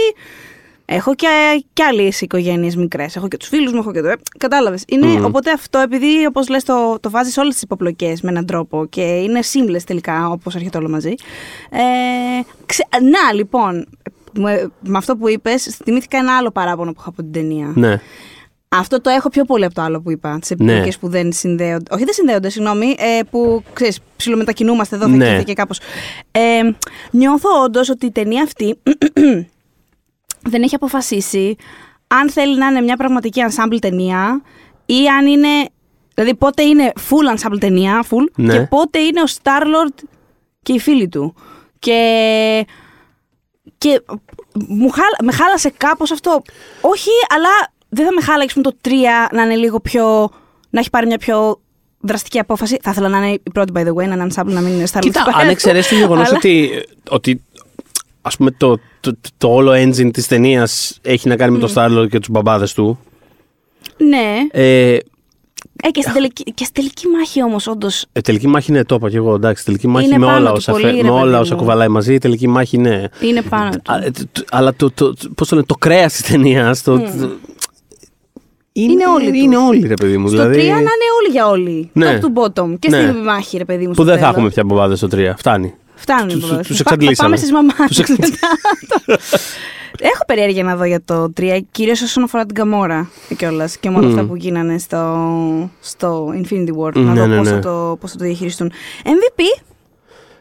έχω 0.86 1.16
και, 1.16 1.28
και 1.74 1.84
άλλες 1.84 2.22
οικογένειες 2.22 2.76
μικρές. 2.76 3.16
Έχω 3.16 3.28
και 3.28 3.38
τους 3.38 3.48
φίλους 3.48 3.72
μου, 3.72 3.80
έχω 3.80 3.92
και 3.92 4.02
το. 4.02 4.14
Κατάλαβες. 4.38 4.84
Μμμ. 5.02 5.26
Οπότε 5.26 5.52
αυτό, 5.52 5.80
επειδή 5.80 6.26
όπως 6.26 6.50
λες, 6.50 6.64
το, 6.64 6.98
το 7.00 7.10
βάζεις 7.10 7.38
όλες 7.38 7.54
τις 7.54 7.62
υποπλοκές 7.62 8.22
με 8.22 8.30
έναν 8.30 8.46
τρόπο 8.46 8.86
και 8.86 9.02
είναι 9.02 9.40
seamless 9.54 9.84
τελικά, 9.86 10.30
όπως 10.30 10.56
έρχεται 10.56 10.78
όλο 10.78 10.90
μαζί. 10.90 11.14
Ε, 11.70 11.80
ξε- 12.66 12.88
να, 13.02 13.34
λοιπόν, 13.34 13.88
με, 14.34 14.72
με 14.82 14.98
αυτό 14.98 15.16
που 15.18 15.30
είπες, 15.30 15.80
θυμήθηκα 15.84 16.18
ένα 16.18 16.38
άλλο 16.38 16.52
παράπονο 16.52 16.92
που 16.92 16.98
είχα 17.00 17.10
από 17.10 17.22
την 17.22 17.32
ταινία. 17.32 17.72
Ναι. 17.76 18.02
Αυτό 18.70 19.02
το 19.02 19.10
έχω 19.10 19.30
πιο 19.30 19.46
πολύ 19.46 19.66
από 19.66 19.74
το 19.74 19.82
άλλο 19.82 20.02
που 20.02 20.12
είπα. 20.12 20.40
Τι 20.40 20.48
επιλογέ 20.52 20.80
Ναι. 20.80 20.92
που 21.00 21.08
δεν 21.10 21.32
συνδέονται. 21.32 21.94
Όχι, 21.96 22.04
δεν 22.04 22.14
συνδέονται, 22.14 22.50
συγγνώμη. 22.50 22.96
Ε, 22.98 23.20
που 23.30 23.64
ξέρει, 23.74 23.94
ψιλομετακινούμαστε 24.16 24.96
εδώ, 24.96 25.06
θα 25.06 25.16
Ναι. 25.16 25.36
ναι. 25.36 25.44
και 25.44 25.54
κάπω. 25.54 25.74
Ε, 26.32 26.62
νιώθω 27.12 27.50
όντω 27.64 27.80
ότι 27.90 28.06
η 28.06 28.12
ταινία 28.12 28.44
αυτή 28.44 28.78
δεν 30.52 30.64
έχει 30.64 30.76
αποφασίσει 30.76 31.56
αν 32.08 32.30
θέλει 32.30 32.58
να 32.58 32.66
είναι 32.68 32.82
μια 32.82 32.98
πραγματική 32.98 33.42
ensemble 33.50 33.78
ταινία 33.82 34.42
ή 34.86 35.08
αν 35.08 35.26
είναι. 35.28 35.48
Δηλαδή, 36.14 36.36
πότε 36.36 36.64
είναι 36.64 36.92
full 37.10 37.38
ensemble 37.38 37.60
ταινία, 37.60 38.04
full, 38.10 38.32
Ναι. 38.36 38.54
και 38.54 38.60
πότε 38.70 39.00
είναι 39.00 39.22
ο 39.22 39.26
Star-Lord 39.42 40.04
και 40.64 40.74
οι 40.74 40.80
φίλοι 40.80 41.08
του. 41.08 41.36
Και. 41.80 42.66
Και 43.78 44.02
μου 44.68 44.90
χάλα, 44.90 45.16
με 45.24 45.32
χάλασε 45.32 45.70
κάπως 45.78 46.12
αυτό. 46.12 46.42
Όχι, 46.82 47.10
αλλά 47.36 47.50
δεν 47.98 48.06
θα 48.06 48.14
με 48.14 48.22
χάλαγες 48.22 48.54
πούμε, 48.54 48.64
το 48.64 48.76
3 48.82 48.90
να 49.32 49.42
είναι 49.44 49.56
λίγο 49.56 49.80
πιο. 49.80 50.30
να 50.70 50.80
έχει 50.80 50.90
πάρει 50.90 51.06
μια 51.06 51.18
πιο 51.18 51.60
δραστική 52.00 52.40
απόφαση. 52.40 52.78
Θα 52.82 52.92
ήθελα 52.92 53.08
να 53.10 53.18
είναι 53.18 53.30
η 53.44 53.52
πρώτη, 53.54 53.72
by 53.76 53.80
the 53.88 53.94
way, 53.94 54.04
ένα 54.04 54.28
ensemble 54.30 54.46
να 54.52 54.62
μην 54.62 54.74
είναι 54.74 54.84
Star-Lord. 54.92 55.00
Κοίτα, 55.00 55.22
του 55.24 55.30
αν 55.30 55.34
παρέας. 55.34 55.52
εξαιρέσει 55.52 55.90
το 55.90 55.96
γεγονός 55.96 56.28
Αλλά- 56.28 56.38
ότι, 56.38 56.70
ότι 57.10 57.44
ας 58.22 58.38
πούμε 58.38 58.52
το, 58.52 58.80
το, 59.00 59.18
το 59.38 59.48
όλο 59.54 59.72
engine 59.72 60.10
της 60.14 60.28
ταινίας 60.28 61.00
έχει 61.02 61.28
να 61.28 61.36
κάνει 61.36 61.52
με 61.58 61.60
τον 61.60 61.70
Starlord 61.76 62.08
και 62.10 62.20
τους 62.20 62.30
μπαμπάδες 62.30 62.74
του. 62.74 63.00
Ναι. 63.98 64.36
Ε, 64.52 64.98
Ε, 65.84 65.90
και, 65.90 66.02
στην 66.02 66.14
τελική, 66.14 66.44
και 66.44 66.64
στην 66.64 66.74
τελική 66.74 67.08
μάχη 67.08 67.44
όμως, 67.44 67.68
όντω. 67.68 67.88
ε, 68.12 68.22
τελική 68.22 68.48
μάχη 68.48 68.72
είναι, 68.72 68.84
το 68.84 68.96
είπα 68.96 69.10
και 69.10 69.18
εγώ. 69.18 69.34
Εντάξει, 69.36 69.66
τελική 69.66 69.88
μάχη 69.88 70.06
Είναι 70.08 70.18
με 70.18 70.26
πάνω 70.26 70.38
όλα, 70.38 70.48
του 70.50 70.54
όσα, 70.58 70.72
πολύ, 70.72 70.84
φε- 70.84 70.96
ρε 70.96 71.04
με 71.04 71.10
όλα 71.10 71.22
παιδί 71.24 71.34
όσα 71.42 71.54
μου. 71.54 71.60
κουβαλάει 71.60 71.88
μαζί, 71.88 72.14
η 72.14 72.18
τελική 72.18 72.48
μάχη 72.48 72.76
είναι. 72.76 73.10
Είναι 73.22 73.42
πάνω 73.42 73.70
του. 73.70 73.92
Α, 73.94 74.04
ε, 74.04 74.12
τ- 74.12 74.28
τ- 74.32 74.46
αλλά 74.52 74.74
το, 74.76 74.92
το, 74.92 75.14
το, 75.14 75.30
πώς 75.36 75.48
το, 75.48 75.56
λένε, 75.56 75.68
το 75.68 75.76
κρέας 75.76 76.14
της 76.14 76.22
ταινίας. 76.22 76.82
Το, 76.84 77.00
το- 77.00 77.30
Είναι 78.82 79.08
όλοι 79.08 79.32
τους. 79.32 79.42
Είναι 79.42 79.58
όλοι, 79.58 79.88
ρε 79.88 79.94
παιδί 79.94 80.18
μου. 80.18 80.28
Στο 80.28 80.38
δηλαδή, 80.38 80.56
3 80.60 80.62
να 80.62 80.68
είναι 80.78 81.08
όλοι 81.20 81.32
για 81.32 81.48
όλοι. 81.48 81.90
Ναι. 81.94 82.20
Top 82.22 82.26
to 82.26 82.42
bottom. 82.64 82.76
Και 82.80 82.90
Ναι. 82.90 83.02
στην 83.02 83.24
μάχη, 83.24 83.58
ρε 83.58 83.66
παιδί 83.66 83.82
μου. 83.84 83.88
Που 83.88 83.94
στο 83.94 84.04
δεν 84.04 84.14
θα 84.14 84.20
τέλος. 84.20 84.34
έχουμε 84.36 84.50
πια 84.50 84.64
μπαμπάδε 84.64 84.96
στο 84.96 85.08
3. 85.08 85.34
Φτάνει. 85.38 85.74
Φτάνουν 85.96 86.30
οι 86.30 86.32
Τους- 86.34 86.42
μπαμπάδες. 86.42 86.68
τους 86.68 86.78
Θα- 86.78 86.84
θα 86.84 86.90
εξαντλήσαμε. 86.94 87.30
Πάμε 87.30 87.38
στις 87.38 87.52
μαμάδες. 87.52 87.88
Τους 87.88 88.00
εξ- 88.00 88.40
Έχω 90.14 90.26
περιέργεια 90.28 90.64
να 90.64 90.76
δω 90.76 90.84
για 90.84 91.02
το 91.06 91.34
3, 91.40 91.60
κυρίως 91.72 92.02
όσον 92.02 92.24
αφορά 92.24 92.46
την 92.46 92.56
Καμόρα 92.56 93.10
κιόλας 93.38 93.78
και 93.78 93.90
με 93.90 93.98
όλα 93.98 94.08
αυτά 94.08 94.24
που 94.24 94.36
γίνανε 94.36 94.78
στο, 94.78 95.28
στο 95.80 96.34
Infinity 96.42 96.70
War. 96.84 96.92
να 96.94 97.02
Ναι, 97.14 97.20
δω 97.20 97.26
ναι, 97.28 97.36
πώ 97.38 97.44
ναι. 97.44 97.50
θα, 97.50 97.60
το, 97.60 97.98
πώς 98.02 98.12
θα 98.12 98.18
το 98.18 98.24
διαχειριστούν. 98.24 98.72
MVP. 99.04 99.64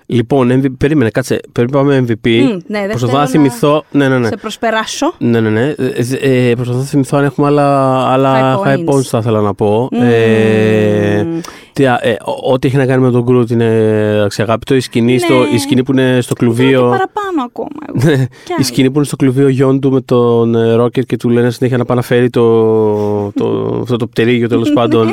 Λοιπόν, 0.07 0.61
MVP, 0.63 0.67
περίμενε, 0.79 1.11
κάτσε. 1.11 1.41
Πρέπει 1.53 1.73
να 1.73 1.79
πάμε 1.79 2.05
MVP. 2.09 2.29
Μμ, 2.29 2.47
ναι, 2.67 2.79
δεν 2.81 2.89
Προσπαθώ 2.89 3.07
θέλω 3.07 3.19
να 3.21 3.27
θυμηθώ. 3.27 3.85
Ναι, 3.91 4.09
ναι, 4.09 4.19
ναι. 4.19 4.27
Σε 4.27 4.37
προσπεράσω. 4.37 5.13
Ναι, 5.19 5.41
ναι, 5.41 5.51
ναι. 5.51 5.75
Ε, 6.21 6.49
ε, 6.51 6.55
προσπαθώ 6.55 6.79
να 6.79 6.85
θυμηθώ 6.85 7.17
αν 7.19 7.25
έχουμε 7.25 7.47
άλλα, 7.47 7.97
άλλα 8.13 8.59
High 8.59 8.67
high 8.67 8.75
points. 8.85 8.95
points, 8.95 9.03
θα 9.03 9.19
ήθελα 9.19 9.41
να 9.41 9.55
πω. 9.55 9.89
Ε, 9.93 11.23
Μμμ. 11.27 11.41
τι, 11.73 11.87
α, 11.87 11.99
ε, 12.03 12.17
ό- 12.25 12.53
ό,τι 12.53 12.67
έχει 12.69 12.77
να 12.77 12.87
κάνει 12.87 13.03
με 13.03 13.11
τον 13.11 13.25
Groot 13.29 13.51
είναι 13.51 14.23
αξιαγάπητο. 14.25 14.75
Η 14.75 14.81
σκηνή, 14.81 15.13
Ναι. 15.13 15.19
στο, 15.19 15.35
η 15.55 15.59
σκηνή 15.59 15.83
που 15.83 15.93
είναι 15.93 16.19
στο 16.21 16.35
Θέλω 16.39 16.51
και 16.53 16.57
κλουβίο. 16.59 16.81
παραπάνω 16.81 17.43
ακόμα. 17.47 17.69
εγώ. 17.89 18.07
Ναι, 18.11 18.17
Κι 18.27 18.51
η 18.51 18.55
άλλο. 18.55 18.65
σκηνή 18.65 18.91
που 18.91 18.97
είναι 18.97 19.07
στο 19.07 19.17
κλουβίο 19.17 19.49
γιον 19.49 19.81
του 19.81 19.91
με 19.93 20.01
τον 20.01 20.55
ε, 20.55 20.73
Ρόκετ 20.75 21.05
και 21.05 21.17
του 21.17 21.29
λένε 21.29 21.51
συνέχεια 21.51 21.77
να 21.79 21.85
πάει 21.85 21.97
να 21.97 22.03
φέρει 22.03 22.31
το, 22.31 23.33
το, 23.33 23.79
αυτό 23.83 23.97
το 23.97 24.07
πτερίγιο 24.07 24.49
τέλος 24.49 24.73
πάντων. 24.73 25.13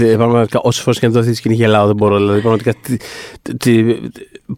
Ε, 0.00 0.16
Πραγματικά, 0.16 0.60
όσε 0.62 0.82
φορές 0.82 0.98
και 0.98 1.06
αν 1.06 1.12
δω 1.12 1.18
αυτή 1.18 1.30
τη 1.30 1.36
σκηνή 1.36 1.54
γελάω, 1.54 1.86
δεν 1.86 1.96
μπορώ. 1.96 2.16
Δηλαδή, 2.16 2.40
πραγματικά. 2.40 2.74
τι- 2.82 2.96
τι- 3.56 3.94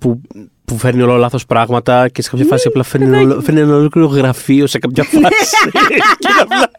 που, 0.00 0.20
που 0.64 0.78
φέρνει 0.78 1.02
όλο 1.02 1.16
λάθος 1.16 1.46
πράγματα 1.46 2.08
και 2.08 2.22
σε 2.22 2.30
κάποια 2.30 2.44
φάση 2.46 2.68
απλά 2.68 2.82
φέρνει, 2.82 3.16
όλο- 3.16 3.40
φέρνει 3.40 3.60
ένα 3.60 3.74
ολόκληρο 3.76 4.06
γραφείο 4.08 4.66
σε 4.66 4.78
κάποια 4.78 5.02
φάση. 5.04 5.56
και 6.18 6.28
απλά 6.40 6.70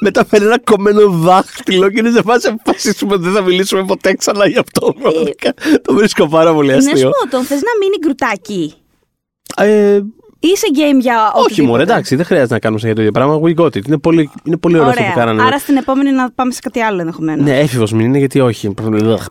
μετά 0.00 0.24
φέρνει 0.24 0.46
ένα 0.46 0.60
κομμένο 0.60 1.08
δάχτυλο 1.10 1.90
και 1.90 1.98
είναι 1.98 2.10
σε 2.10 2.22
φάση 2.22 2.48
αποφασίσουμε 2.48 3.14
ότι 3.14 3.22
δεν 3.22 3.32
θα 3.32 3.42
μιλήσουμε 3.42 3.84
ποτέ 3.84 4.14
ξανά 4.14 4.46
γι' 4.46 4.58
αυτό. 4.58 4.94
Πραγματικά. 5.02 5.52
Το 5.82 5.94
βρίσκω 5.94 6.28
πάρα 6.28 6.54
πολύ 6.54 6.72
Να 6.72 6.80
σου 6.80 6.90
αστείο. 6.92 7.10
πω, 7.10 7.28
τον 7.30 7.42
θες 7.44 7.60
να 7.62 7.70
μείνει 7.80 7.96
γκρουτάκι; 8.00 8.74
Ε, 9.56 10.00
Ή 10.44 10.56
σε 10.56 10.66
game 10.74 11.00
για 11.00 11.14
όχι, 11.34 11.44
οτιδήποτε. 11.44 11.68
μωρέ, 11.70 11.82
εντάξει, 11.82 12.16
δεν 12.16 12.24
χρειάζεται 12.24 12.52
να 12.52 12.58
κάνουμε 12.58 12.80
σε 12.80 12.92
το 12.92 13.00
ίδιο 13.00 13.12
πράγμα. 13.12 13.40
We 13.44 13.54
got 13.60 13.66
it. 13.66 13.86
Είναι 13.86 13.98
πολύ, 13.98 14.30
είναι 14.44 14.56
πολύ 14.56 14.74
ωραίο 14.78 14.88
αυτό 14.88 15.02
που 15.02 15.08
Ωραία. 15.12 15.24
κάνανε. 15.24 15.42
Άρα 15.42 15.58
στην 15.58 15.76
επόμενη 15.76 16.10
να 16.10 16.30
πάμε 16.30 16.52
σε 16.52 16.60
κάτι 16.62 16.80
άλλο 16.80 17.00
ενδεχομένως. 17.00 17.44
Ναι, 17.44 17.58
έφηβος 17.58 17.92
μην 17.92 18.06
είναι, 18.06 18.18
γιατί 18.18 18.40
όχι. 18.40 18.70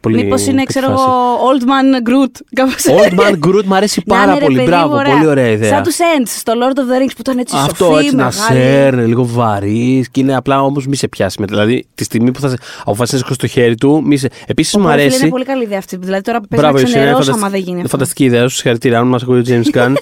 Πολύ, 0.01 0.23
Μήπως 0.23 0.41
είναι, 0.41 0.49
τέτοια 0.51 0.63
ξέρω 0.65 0.87
φάση. 0.87 1.03
εγώ, 1.03 1.37
Old 1.51 1.61
Man 1.63 2.09
Groot. 2.09 2.31
κάπως 2.53 2.75
Old 2.89 3.03
έτσι. 3.03 3.15
Man 3.19 3.47
Groot 3.47 3.63
μου 3.63 3.75
αρέσει 3.75 4.01
Να 4.05 4.15
πάρα 4.15 4.31
είναι, 4.31 4.39
ρε 4.39 4.45
πολύ. 4.45 4.55
παιδί 4.57 4.67
Μπράβο, 4.69 4.95
μου, 4.95 5.01
πολύ 5.11 5.27
ωραία 5.27 5.47
ιδέα. 5.47 5.69
Σαν 5.69 5.83
τους 5.83 5.95
Ents 5.97 6.27
στο 6.27 6.53
Lord 6.55 6.77
of 6.77 6.81
the 6.81 7.01
Rings 7.03 7.11
που 7.15 7.19
ήταν 7.21 7.37
έτσι 7.37 7.55
Αυτό 7.59 7.85
σοφή, 7.85 8.03
έτσι 8.03 8.15
να 8.15 8.23
μεγάλη. 8.23 8.59
σέρνει, 8.61 9.05
λίγο 9.07 9.25
βαρύς 9.25 10.09
και 10.09 10.19
είναι 10.19 10.35
απλά 10.35 10.61
όμως 10.63 10.87
μη 10.87 10.95
σε 10.95 11.07
πιάσει. 11.07 11.39
μετά. 11.39 11.53
Δηλαδή 11.53 11.85
τη 11.95 12.03
στιγμή 12.03 12.31
που 12.31 12.39
θα 12.39 12.49
σε 12.49 12.57
αποφασίσει 12.81 13.13
να 13.15 13.19
σηκώσει 13.21 13.39
το 13.39 13.47
χέρι 13.47 13.75
του, 13.75 14.01
μη 14.05 14.17
σε. 14.17 14.29
Επίσης 14.45 14.75
μου 14.75 14.81
Πω, 14.83 14.89
φίλε, 14.89 15.01
αρέσει. 15.01 15.19
Είναι 15.21 15.29
πολύ 15.29 15.45
καλή 15.45 15.63
ιδέα 15.63 15.77
αυτή. 15.77 15.97
Δηλαδή 15.97 16.21
τώρα 16.21 16.39
πες 16.39 16.47
να 16.49 16.57
Μπράβο, 16.57 16.75
εσύ, 16.77 16.85
είναι 16.85 16.95
ξενερώσω 16.95 17.23
φαντασ- 17.23 17.37
άμα 17.43 17.49
δεν 17.49 17.59
γίνει 17.59 17.71
είναι 17.71 17.81
αυτό. 17.81 17.89
φανταστική 17.91 18.23
ιδέα 18.23 18.47
σου. 18.47 18.55
Συγχαρητήρια. 18.55 18.99
Αν 18.99 19.07
μας 19.07 19.23
ακούει 19.23 19.39
ο 19.39 19.43
James 19.47 19.69
Gunn, 19.77 19.93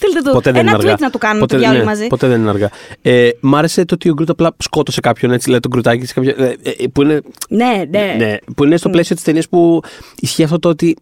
Στείλτε 0.00 0.20
του 0.24 0.30
ποτέ 0.32 0.50
δεν 0.52 0.60
ένα 0.60 0.70
είναι 0.70 0.78
αργά. 0.78 0.94
tweet 0.94 0.98
να 1.00 1.10
του 1.10 1.18
κάνουμε 1.18 1.40
ποτέ, 1.40 1.54
το 1.54 1.60
διάλογο 1.60 1.82
ναι, 1.82 1.88
μαζί. 1.88 2.06
Ποτέ 2.06 2.26
δεν 2.26 2.40
είναι 2.40 2.50
αργά. 2.50 2.70
Ε, 3.02 3.28
μ' 3.40 3.54
άρεσε 3.56 3.84
το 3.84 3.94
ότι 3.94 4.10
ο 4.10 4.12
Γκρουτ 4.14 4.30
απλά 4.30 4.52
σκότωσε 4.58 5.00
κάποιον 5.00 5.32
έτσι, 5.32 5.50
λέει 5.50 5.60
τον 5.60 5.70
Γκρουτάκι 5.70 6.06
σε 6.06 6.14
κάποια. 6.14 6.34
ε, 6.38 6.56
ε, 6.62 6.86
που 6.92 7.02
είναι 7.02 7.20
Ναι, 7.48 7.84
ναι. 7.90 8.14
Ναι, 8.18 8.36
που 8.56 8.64
είναι 8.64 8.76
στο 8.76 8.90
πλαίσιο 8.90 9.14
της 9.14 9.24
ταινίας 9.24 9.48
που 9.48 9.80
ισχύει 10.20 10.42
αυτό 10.42 10.58
το 10.58 10.68
ότι. 10.68 10.96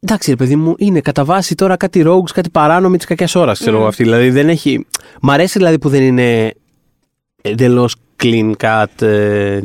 Εντάξει, 0.00 0.30
ρε 0.30 0.36
παιδί 0.36 0.56
μου, 0.56 0.74
είναι 0.78 1.00
κατά 1.00 1.24
βάση 1.24 1.54
τώρα 1.54 1.76
κάτι 1.76 2.02
rogues, 2.06 2.30
κάτι 2.34 2.50
παράνομη 2.50 2.96
της 2.96 3.06
κακιάς 3.06 3.34
ώρας, 3.34 3.58
ξέρω 3.58 3.76
εγώ 3.76 3.86
αυτή. 3.86 4.02
Δηλαδή 4.02 4.30
δεν 4.30 4.48
έχει. 4.48 4.86
Μ' 5.20 5.30
αρέσει 5.30 5.58
δηλαδή 5.58 5.78
που 5.78 5.88
δεν 5.88 6.02
είναι 6.02 6.52
εντελώς 7.42 7.96
clean 8.22 8.52
cut. 8.60 9.02
Ε, 9.06 9.60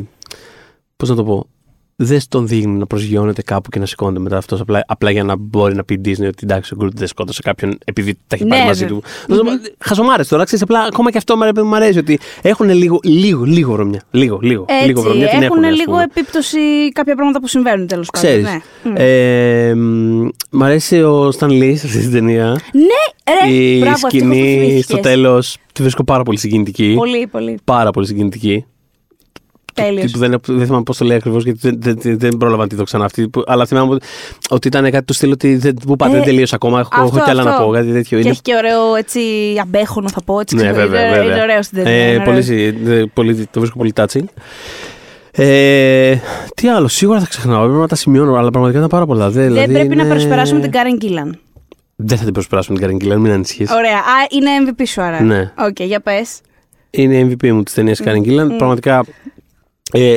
Πώς 0.96 1.08
να 1.08 1.14
το 1.14 1.24
πω. 1.24 1.46
Δεν 2.00 2.20
στον 2.20 2.46
δείχνει 2.46 2.78
να 2.78 2.86
προσγειώνεται 2.86 3.42
κάπου 3.42 3.68
και 3.70 3.78
να 3.78 3.86
σηκώνεται 3.86 4.18
μετά 4.20 4.36
αυτός 4.36 4.60
απλά, 4.60 4.84
απλά 4.86 5.10
για 5.10 5.24
να 5.24 5.36
μπορεί 5.36 5.74
να 5.74 5.84
πει 5.84 6.00
Disney 6.04 6.26
ότι 6.26 6.38
εντάξει, 6.42 6.74
ο 6.74 6.76
Groot 6.82 6.92
δεν 6.94 7.06
σκότωσε 7.06 7.42
κάποιον 7.42 7.78
επειδή 7.84 8.14
τα 8.14 8.36
έχει 8.36 8.44
πάρει 8.46 8.60
Ναι, 8.60 8.66
μαζί 8.66 8.84
δε- 8.84 8.90
του. 8.90 9.02
Χαζομάρες 9.78 10.28
τώρα, 10.28 10.44
ξέρεις, 10.44 10.62
απλά 10.64 10.80
ακόμα 10.80 11.10
και 11.10 11.18
αυτό 11.18 11.36
μου 11.36 11.64
μου 11.64 11.74
αρέσει 11.76 11.98
ότι 11.98 12.18
έχουν 12.42 12.70
λίγο, 12.70 12.98
λίγο, 13.02 13.44
λίγο 13.44 13.72
βρωμιά. 13.72 14.02
Λίγο, 14.10 14.38
λίγο. 14.42 14.64
λίγο 14.84 15.00
Έτσι, 15.00 15.02
βρωμιά 15.08 15.28
την 15.28 15.42
έχουν 15.42 15.42
έχουνε, 15.56 15.66
ας 15.66 15.76
λίγο 15.78 15.90
πούμε. 15.90 16.02
επίπτωση 16.02 16.58
κάποια 16.92 17.14
πράγματα 17.14 17.40
που 17.40 17.48
συμβαίνουν 17.48 17.86
τέλος 17.86 18.08
πάντων. 18.12 18.28
Ξέρεις. 18.30 18.44
Ναι. 18.46 18.90
Μμ. 18.90 18.94
Ε, 18.96 19.74
μ, 19.74 20.28
μ' 20.50 20.62
αρέσει 20.62 21.02
ο 21.02 21.32
Stan 21.38 21.48
Lee 21.48 21.72
σε 21.76 21.86
αυτή 21.86 21.98
την 21.98 22.10
ταινία. 22.12 22.60
Ναι, 22.72 23.42
ρε, 23.46 23.52
Η 23.54 23.78
μπράβο, 23.78 23.90
ευτυχώς 23.90 24.00
το 24.00 24.08
σκηνή 24.16 24.34
θυμήθηκες. 24.42 24.84
στο 24.84 24.98
τέλος 24.98 25.56
τη 25.72 25.82
βρίσκω 25.82 26.04
πάρα 26.04 26.22
πολύ 26.22 26.38
συγκινητική. 26.38 26.92
Πολύ, 26.96 27.26
πολύ. 27.26 27.58
Πάρα 27.64 27.90
πολύ 27.90 28.06
συγκινητική. 28.06 28.64
Τέλειος. 29.82 30.04
Τι 30.04 30.12
που 30.12 30.18
δεν, 30.18 30.40
δεν 30.46 30.64
θυμάμαι 30.66 30.82
πώς 30.82 30.96
το 30.96 31.04
λέει 31.04 31.16
ακριβώς, 31.16 31.44
γιατί 31.44 31.58
δεν, 31.62 31.76
δεν, 31.80 31.98
δεν, 32.00 32.18
δεν 32.18 32.36
πρόλαβα 32.36 32.62
να 32.62 32.68
τη 32.68 32.74
δω 32.74 32.84
ξανά 32.84 33.04
αυτή. 33.04 33.28
που- 33.28 33.42
Αλλά 33.46 33.66
θυμάμαι 33.66 33.92
ότι, 33.94 34.06
ότι 34.48 34.66
ήταν 34.68 34.90
κάτι 34.90 35.04
του 35.04 35.12
στυλ 35.12 35.30
ότι 35.32 35.56
δεν, 35.56 35.74
που 35.86 35.96
πάτε, 35.96 36.12
Ε, 36.12 36.14
δεν 36.14 36.24
τελείωσε 36.24 36.54
ακόμα. 36.54 36.80
Έχω, 36.80 36.90
έχω 37.04 37.20
κι 37.24 37.30
άλλα 37.30 37.42
να 37.42 37.52
πω. 37.62 37.70
Κάτι 37.70 37.86
τέτοιο. 37.92 38.16
Και 38.16 38.22
Είναι, 38.22 38.28
έχει 38.28 38.40
και 38.42 38.54
ωραίο 38.54 38.94
έτσι 38.94 39.20
αμπέχονο 39.62 40.08
θα 40.08 40.20
πω 40.24 40.40
έτσι. 40.40 40.54
ναι, 40.54 40.60
ξέρω, 40.62 40.74
βέβαια. 40.76 41.00
είναι, 41.08 41.16
βέβαια. 41.16 41.32
είναι 41.34 41.42
ωραίο 41.42 41.62
στην 41.62 41.76
ταινία. 41.84 41.92
Ε, 41.92 42.08
είναι 42.08 42.24
πολύ, 42.24 42.28
ωραίος. 42.30 42.44
συ- 42.44 42.88
ε, 42.88 43.04
πολύ, 43.14 43.34
το 43.50 43.60
βρίσκω 43.60 43.78
πολύ 43.78 43.92
touching. 43.96 44.24
Ε, 45.32 46.16
τι 46.54 46.68
άλλο, 46.68 46.88
σίγουρα 46.88 47.20
θα 47.20 47.26
ξεχνάω. 47.28 47.64
Πρέπει 47.64 47.78
να 47.80 47.88
τα 47.88 47.94
σημειώνω, 47.96 48.34
αλλά 48.34 48.50
πραγματικά 48.50 48.78
ήταν 48.78 48.90
πάρα 48.90 49.06
πολλά. 49.06 49.30
Δεν, 49.30 49.42
Δεν 49.42 49.52
δηλαδή 49.52 49.72
πρέπει 49.72 49.96
να 49.96 50.02
είναι- 50.02 50.12
προσπεράσουμε 50.12 50.60
την 50.60 50.70
Karen 50.70 50.98
Gillan. 50.98 51.38
Δεν 51.96 52.18
θα 52.18 52.24
την 52.24 52.32
προσπεράσουμε 52.32 52.78
την 52.78 52.88
Karen 52.88 53.04
Gillan, 53.04 53.16
μην 53.18 53.32
ανησυχείς. 53.32 53.70
Ωραία. 53.70 53.96
Α, 53.96 54.26
είναι 54.30 54.50
MVP 54.66 54.82
σου 54.86 55.02
άρα. 55.02 55.22
Ναι. 55.22 55.52
Οκ, 55.58 55.80
για 55.82 56.00
πες. 56.00 56.40
Είναι 56.90 57.20
MVP 57.30 57.50
μου 57.52 57.62
της 57.62 57.74
ταινίας 57.74 58.00
Karen 58.04 58.18
Gillan. 58.26 58.48
Πραγματικά. 58.56 59.04
Ε, 59.92 60.16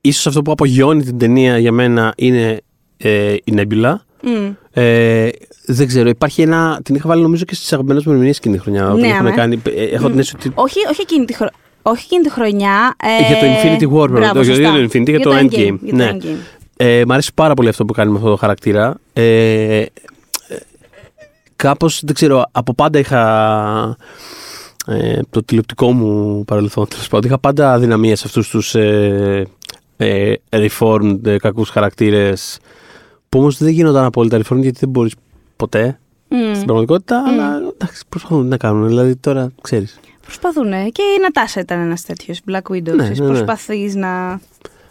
ίσως 0.00 0.26
αυτό 0.26 0.42
που 0.42 0.50
απογειώνει 0.52 1.02
την 1.04 1.18
ταινία 1.18 1.58
για 1.58 1.72
μένα 1.72 2.12
είναι 2.16 2.60
ε, 2.96 3.32
η 3.32 3.54
Nebula. 3.56 3.94
Μμ. 4.22 4.50
Ε, 4.72 5.28
δεν 5.66 5.86
ξέρω, 5.86 6.08
υπάρχει 6.08 6.42
ένα. 6.42 6.80
Την 6.84 6.94
είχα 6.94 7.08
βάλει 7.08 7.22
νομίζω 7.22 7.44
και 7.44 7.54
στις 7.54 7.72
αγαπημένες 7.72 8.04
μου 8.04 8.12
ερμηνείες 8.12 8.36
εκείνη 8.36 8.56
τη 8.56 8.62
χρονιά. 8.62 8.84
Όταν 8.86 9.00
Ναι, 9.00 9.06
είχαμε 9.06 9.28
αμέ. 9.28 9.36
κάνει. 9.36 9.62
ε, 9.64 9.84
Έχω 9.84 10.10
την 10.10 10.18
αίσθηση 10.18 10.36
ότι. 10.48 10.52
Όχι, 10.62 10.78
όχι, 10.90 11.00
εκείνη 11.00 11.24
τη 11.24 11.34
χρο... 11.34 11.48
όχι 11.82 12.04
εκείνη 12.04 12.22
τη 12.22 12.30
χρονιά. 12.30 12.94
Ε, 13.02 13.26
Για 13.26 13.36
το 13.38 13.46
Infinity 13.46 13.92
War, 14.02 14.10
μπράβο, 14.10 14.38
όχι, 14.40 14.48
σωστά. 14.48 14.62
για 14.78 14.88
το 14.88 14.98
Infinity, 14.98 15.08
για 15.08 15.20
το 15.20 15.30
Endgame. 15.36 15.78
Για 15.80 15.90
το 15.90 15.96
Ναι. 15.96 16.10
Endgame. 16.14 16.36
Ε, 16.76 17.02
μ' 17.06 17.12
αρέσει 17.12 17.30
πάρα 17.34 17.54
πολύ 17.54 17.68
αυτό 17.68 17.84
που 17.84 17.92
κάνει 17.92 18.10
με 18.10 18.16
αυτό 18.16 18.30
το 18.30 18.36
χαρακτήρα. 18.36 18.96
Ε, 19.12 19.22
ε, 19.80 19.86
κάπως, 21.56 22.00
δεν 22.04 22.14
ξέρω, 22.14 22.44
από 22.52 22.74
πάντα 22.74 22.98
είχα 22.98 23.96
ε, 24.86 25.20
το 25.30 25.42
τηλεοπτικό 25.44 25.92
μου 25.92 26.44
παρελθόν, 26.44 26.88
τέλος 26.88 27.08
πάντων. 27.08 27.30
Είχα 27.30 27.38
πάντα 27.38 27.72
αδυναμίες 27.72 28.18
σε 28.18 28.24
αυτούς 28.26 28.48
τους 28.48 28.74
ε, 28.74 29.46
ε, 29.96 30.32
reformed 30.50 31.26
ε, 31.26 31.36
κακούς 31.38 31.68
χαρακτήρες 31.70 32.58
που 33.28 33.38
όμως 33.38 33.58
δεν 33.58 33.68
γίνονταν 33.68 34.04
απόλυτα 34.04 34.36
reformed 34.38 34.60
γιατί 34.60 34.78
δεν 34.80 34.88
μπορείς 34.88 35.14
ποτέ 35.56 35.98
Μμ. 36.28 36.54
στην 36.54 36.64
πραγματικότητα, 36.64 37.22
αλλά 37.26 37.60
εντάξει, 37.74 38.02
προσπαθούν 38.08 38.46
να 38.48 38.56
κάνουν. 38.56 38.86
Δηλαδή 38.88 39.16
τώρα 39.16 39.50
ξέρεις. 39.60 40.00
Προσπαθούν. 40.22 40.70
Και 40.92 41.02
η 41.02 41.20
Νατάσα 41.22 41.60
ήταν 41.60 41.80
ένας 41.80 42.02
τέτοιος. 42.02 42.40
Black 42.50 42.72
Widow. 42.72 42.82
Ναι, 42.94 42.96
ξέρεις, 43.02 43.18
ναι, 43.18 43.26
ναι. 43.26 43.32
Προσπαθείς 43.32 43.94
να. 43.94 44.40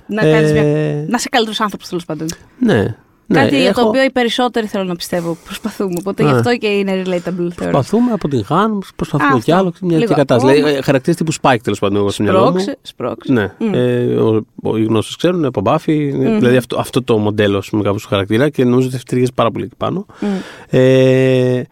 Να, 0.07 0.21
Ε, 0.27 0.31
κάνεις 0.31 0.51
μια... 0.51 0.63
να 1.07 1.15
είσαι 1.15 1.29
καλύτερος 1.29 1.59
άνθρωπος 1.61 1.87
τέλος 1.89 2.05
πάντων. 2.05 2.27
Ναι. 2.59 2.95
Ναι, 3.27 3.39
Κάτι 3.43 3.61
για 3.61 3.73
το 3.73 3.79
έχω- 3.79 3.89
οποίο 3.89 4.03
οι 4.03 4.11
περισσότεροι 4.11 4.67
θέλω 4.67 4.83
να 4.83 4.95
πιστεύω 4.95 5.37
προσπαθούμε. 5.45 5.93
Οπότε 5.99 6.23
Ναι. 6.23 6.29
γι' 6.29 6.35
αυτό 6.35 6.57
και 6.57 6.67
είναι 6.67 7.01
relatable 7.05 7.25
θεωρώ. 7.25 7.51
Προσπαθούμε 7.55 8.11
από 8.11 8.27
την 8.27 8.45
Χάν, 8.45 8.81
προσπαθούμε 8.95 9.29
Αυτό. 9.29 9.43
κι 9.43 9.51
άλλο. 9.51 9.73
Μια 9.81 9.97
Λίγο 9.97 9.99
τέτοια 9.99 10.15
κατάσταση. 10.15 10.51
ακόμα. 10.53 10.65
Δηλαδή, 10.67 10.83
χαρακτήρες 10.85 11.17
τύπου 11.17 11.33
Spike 11.41 11.57
τέλος 11.63 11.79
πάντων, 11.79 11.97
εγώ 11.97 12.09
στο 12.09 12.23
μυαλό 12.23 12.39
μου. 12.39 12.59
Σπρώξε, 12.59 12.77
σπρώξε. 12.81 13.31
Ναι. 13.33 13.53
Μμ. 13.59 13.73
Ε, 13.73 14.15
ο, 14.15 14.45
ο, 14.63 14.77
οι 14.77 14.83
γνώστες 14.83 15.15
ξέρουν 15.15 15.45
από 15.45 15.61
Buffy. 15.65 16.11
Μμμ. 16.13 16.37
Δηλαδή 16.39 16.57
αυτό, 16.57 16.79
αυτό 16.79 17.03
το 17.03 17.17
μοντέλο 17.17 17.57
ας 17.57 17.69
πούμε, 17.69 17.83
κάπου 17.83 17.99
στο 17.99 18.07
χαρακτήρα 18.07 18.49
και 18.49 18.63
νομίζω 18.63 18.87
ότι 18.87 18.95
ευτυχίζει 18.95 19.31
πάρα 19.35 19.51
πολύ 19.51 19.65
εκεί 19.65 19.75
πάνω. 19.77 20.05
Μμ. 20.19 20.27
Ε, 20.69 21.63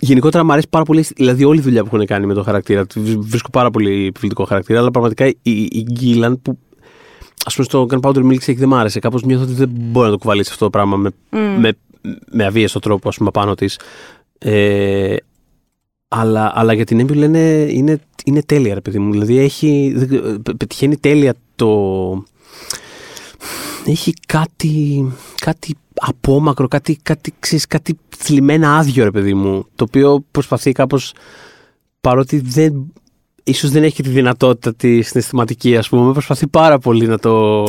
γενικότερα 0.00 0.44
μου 0.44 0.52
αρέσει 0.52 0.66
πάρα 0.70 0.84
πολύ, 0.84 1.04
δηλαδή 1.16 1.44
όλη 1.44 1.58
η 1.58 1.62
δουλειά 1.62 1.84
που 1.84 1.90
έχουν 1.94 2.06
κάνει 2.06 2.26
με 2.26 2.34
το 2.34 2.42
χαρακτήρα. 2.42 2.86
Τη 2.86 3.00
Βρίσκω 3.18 3.50
πάρα 3.50 3.70
πολύ 3.70 4.06
επιβλητικό 4.06 4.44
χαρακτήρα, 4.44 4.78
αλλά 4.78 4.90
πραγματικά 4.90 5.26
η, 5.26 5.34
η 5.52 5.86
Γκίλαν 5.92 6.42
που 6.42 6.58
ας 7.44 7.54
πούμε 7.54 7.66
στο 7.66 7.86
Gunpowder 7.90 8.24
Milkshake 8.32 8.56
δεν 8.56 8.68
μ' 8.68 8.74
άρεσε. 8.74 8.98
Κάπως 8.98 9.22
νιώθω 9.22 9.44
ότι 9.44 9.52
δεν 9.52 9.68
μπορεί 9.72 10.06
να 10.06 10.12
το 10.12 10.18
κουβαλήσει 10.18 10.50
αυτό 10.52 10.64
το 10.64 10.70
πράγμα 10.70 10.96
με, 10.96 11.10
Μμ. 11.30 11.38
με, 11.60 11.72
με 12.30 12.44
αβίαιστο 12.44 12.78
τρόπο, 12.78 13.08
ας 13.08 13.16
πούμε, 13.16 13.30
πάνω 13.30 13.54
της. 13.54 13.78
Ε, 14.38 15.16
αλλά, 16.08 16.52
αλλά 16.54 16.72
για 16.72 16.84
την 16.84 17.00
Nebula 17.06 17.16
είναι, 17.16 17.66
είναι, 17.70 18.00
είναι 18.24 18.42
τέλεια, 18.42 18.74
ρε 18.74 18.80
παιδί 18.80 18.98
μου. 18.98 19.10
Δηλαδή 19.12 19.38
έχει, 19.38 19.92
δεν- 19.96 20.42
πε- 20.42 20.56
πετυχαίνει 20.56 20.96
τέλεια 20.96 21.34
το. 21.56 22.24
Έχει 23.86 24.12
κάτι, 24.26 25.04
κάτι 25.40 25.74
απόμακρο, 25.94 26.68
κάτι, 26.68 26.98
κάτι, 27.02 27.32
ξέρεις, 27.38 27.66
κάτι 27.66 27.98
θλιμμένα 28.16 28.76
άδειο, 28.76 29.04
ρε 29.04 29.10
παιδί 29.10 29.34
μου. 29.34 29.66
Το 29.74 29.84
οποίο 29.88 30.24
προσπαθεί 30.30 30.72
κάπως, 30.72 31.12
παρότι 32.00 32.38
δεν, 32.40 32.92
ίσως 33.44 33.70
δεν 33.70 33.82
έχει 33.82 34.02
τη 34.02 34.08
δυνατότητα 34.08 34.74
τη 34.74 35.02
συναισθηματική, 35.02 35.76
ας 35.76 35.88
πούμε, 35.88 36.12
προσπαθεί 36.12 36.46
πάρα 36.46 36.78
πολύ 36.78 37.06
να 37.06 37.18
το 37.18 37.64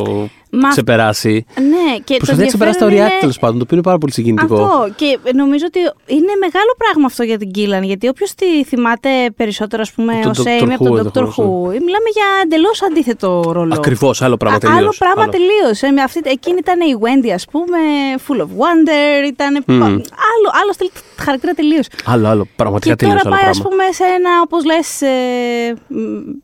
Μα 0.54 0.68
ξεπεράσει. 0.68 1.44
Ναι, 1.56 1.94
και 2.04 2.12
το 2.12 2.16
Προσπαθεί 2.16 2.40
να 2.40 2.46
ξεπεράσει 2.46 2.78
τα 2.78 2.84
ενδιαφέρον 2.84 2.88
ωριά 2.92 3.04
είναι- 3.06 3.20
τέλος 3.20 3.38
πάντων, 3.38 3.56
το 3.58 3.62
οποίο 3.64 3.76
είναι 3.76 3.86
πάρα 3.86 3.98
πολύ 3.98 4.12
συγκινητικό. 4.12 4.54
Αυτό. 4.62 4.88
Και 4.96 5.18
νομίζω 5.34 5.64
ότι 5.66 5.78
είναι 6.16 6.32
μεγάλο 6.44 6.72
πράγμα 6.82 7.06
αυτό 7.06 7.22
για 7.22 7.38
την 7.38 7.50
Κίλαν. 7.50 7.82
Γιατί 7.82 8.08
όποιος 8.08 8.34
τη 8.34 8.64
θυμάται 8.64 9.10
περισσότερο, 9.36 9.82
ας 9.82 9.92
πούμε, 9.92 10.12
Από 10.18 10.28
ω 10.28 10.32
τον 10.32 10.44
Amy 10.46 10.62
Dr. 10.62 10.74
από 10.74 10.84
τον 10.84 10.92
Who, 10.92 10.98
Dr. 10.98 10.98
ενδεχομένως, 10.98 11.34
Who, 11.36 11.84
μιλάμε 11.86 12.08
για 12.18 12.28
εντελώς 12.44 12.82
αντίθετο 12.82 13.42
ρόλο. 13.56 13.74
Ακριβώς, 13.74 14.22
άλλο 14.22 14.36
πράγμα 14.36 14.56
Α- 14.56 14.60
τελείως. 14.60 14.78
Άλλο 14.80 14.92
πράγμα 14.98 15.24
τελείως. 15.36 15.82
Εκείνη 16.36 16.58
ήταν 16.58 16.78
η 16.80 16.92
Wendy, 17.04 17.30
ας 17.38 17.44
πούμε, 17.52 17.78
full 18.26 18.40
of 18.44 18.50
wonder. 18.62 19.26
Ήταν. 19.32 19.62
Μμμ. 19.66 19.82
Άλλο, 19.82 20.48
άλλο 20.62 20.72
στυλ 20.72 20.88
χαρακτήρα 21.18 21.52
τελείως. 21.52 21.86
Άλλο, 22.04 22.26
άλλο. 22.28 22.46
Πραγματικά 22.56 22.90
Και 22.94 22.96
τελείως 23.04 23.22
τώρα 23.22 23.28
άλλο 23.34 23.36
πάει, 23.42 23.50
ας 23.50 23.58
πράγμα. 23.60 23.76
πούμε, 23.76 23.92
σε 23.98 24.04
ένα, 24.18 24.30
όπως 24.44 24.64
λες, 24.64 24.88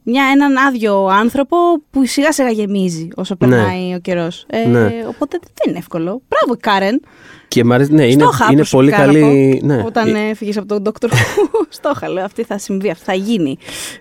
μια, 0.03 0.25
έναν 0.33 0.57
άδειο 0.57 1.07
άνθρωπο 1.07 1.57
που 1.91 2.07
σιγά 2.07 2.33
σιγά 2.33 2.51
γεμίζει 2.51 3.09
όσο 3.15 3.37
περνάει 3.37 3.95
ο 3.95 3.99
καιρός. 4.01 4.45
Ε, 4.49 4.67
Ναι. 4.67 5.05
Οπότε 5.09 5.39
δεν 5.43 5.69
είναι 5.69 5.79
εύκολο. 5.79 6.23
Μπράβο, 6.29 6.61
Κάρεν. 6.61 7.01
Και 7.49 7.65
μ' 7.65 7.73
αρέσει, 7.73 7.93
ναι, 7.93 8.05
είναι, 8.07 8.23
Στο 8.23 8.31
είχα 8.35 8.49
είναι 8.53 8.61
από 8.61 8.71
πολύ 8.71 8.91
Σουκάραπο, 8.91 9.19
καλή. 9.19 9.61
Ναι, 9.65 9.83
Όταν 9.87 10.15
Ε, 10.15 10.29
έφυγες 10.31 10.57
από 10.57 10.67
τον 10.67 10.83
Dr. 10.85 11.07
Who. 11.07 11.67
Στο 11.69 11.91
είχα, 11.95 12.09
λέω. 12.09 12.25
Αυτή 12.25 12.43
θα 12.45 12.59
συμβεί, 12.59 12.91
αυτή 12.91 13.05
θα 13.05 13.15
γίνει. 13.15 13.57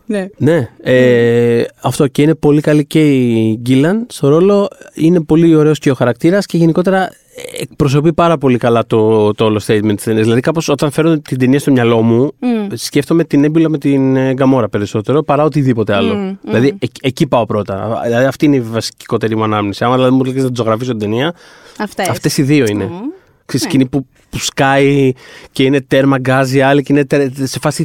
Ναι. 0.06 0.28
ναι 0.38 0.70
ε, 0.82 1.64
αυτό 1.82 2.08
και 2.08 2.22
είναι 2.22 2.36
πολύ 2.36 2.62
καλή 2.62 2.86
και 2.86 3.12
η 3.12 3.58
Γκίλαν 3.62 4.06
στο 4.10 4.28
ρόλο. 4.28 4.68
Είναι 4.94 5.22
πολύ 5.22 5.56
ωραίος 5.56 5.80
και 5.80 5.92
ο 5.92 5.94
χαρακτήρας 5.94 6.46
και 6.46 6.58
γενικότερα 6.58 7.10
εκπροσωπεί 7.60 8.14
πάρα 8.14 8.38
πολύ 8.38 8.58
καλά 8.58 8.86
το, 8.86 9.32
το 9.34 9.46
όλο 9.46 9.62
statement 9.68 9.94
της 9.96 10.04
ταινίας. 10.04 10.24
Δηλαδή, 10.24 10.42
κάπως 10.42 10.70
όταν 10.70 10.92
φέρω 10.92 11.20
την 11.20 11.38
ταινία 11.40 11.60
στο 11.60 11.72
μυαλό 11.72 12.02
μου, 12.02 12.32
Μμ. 12.40 12.68
σκέφτομαι 12.74 13.24
την 13.24 13.44
έμπειρα 13.44 13.70
με 13.70 13.78
την 13.78 14.16
ε, 14.16 14.34
Γκαμόρα 14.34 14.70
περισσότερο 14.70 15.24
παρά 15.24 15.44
οτιδήποτε 15.44 15.94
άλλο. 15.96 16.14
Μμ, 16.16 16.20
μμ. 16.28 16.36
Δηλαδή, 16.42 16.76
εκ- 16.80 16.96
εκεί 17.02 17.28
πάω 17.28 17.46
πρώτα. 17.46 18.02
Δηλαδή, 18.06 18.26
αυτή 18.26 18.46
είναι 18.46 18.56
η 18.56 18.60
βασικότερη 18.62 19.36
μου 19.36 19.44
ανάμνηση. 19.44 19.84
Άμα 19.84 19.96
δηλαδή 19.96 20.16
μου 20.16 20.24
λέγε 20.24 20.42
να 20.42 20.48
τη 20.48 20.56
ζωγραφίσω 20.56 20.92
την 20.92 21.00
ταινία, 21.00 21.34
Αυτές. 21.80 22.10
αυτές 22.10 22.38
οι 22.38 22.42
δύο 22.44 22.66
είναι. 22.70 22.84
Μμ. 22.84 22.96
Ξέρεις, 23.48 23.66
Ναι. 23.66 23.72
σκηνή 23.72 23.86
που, 23.90 24.08
που 24.30 24.38
σκάει 24.40 25.12
και 25.52 25.64
είναι 25.64 25.82
τέρμα 25.82 26.18
γκάζι 26.18 26.62
άλλη 26.62 26.84
και 26.84 26.94
είναι 26.94 27.06
τε- 27.06 27.46
σε 27.48 27.60
φάση 27.60 27.84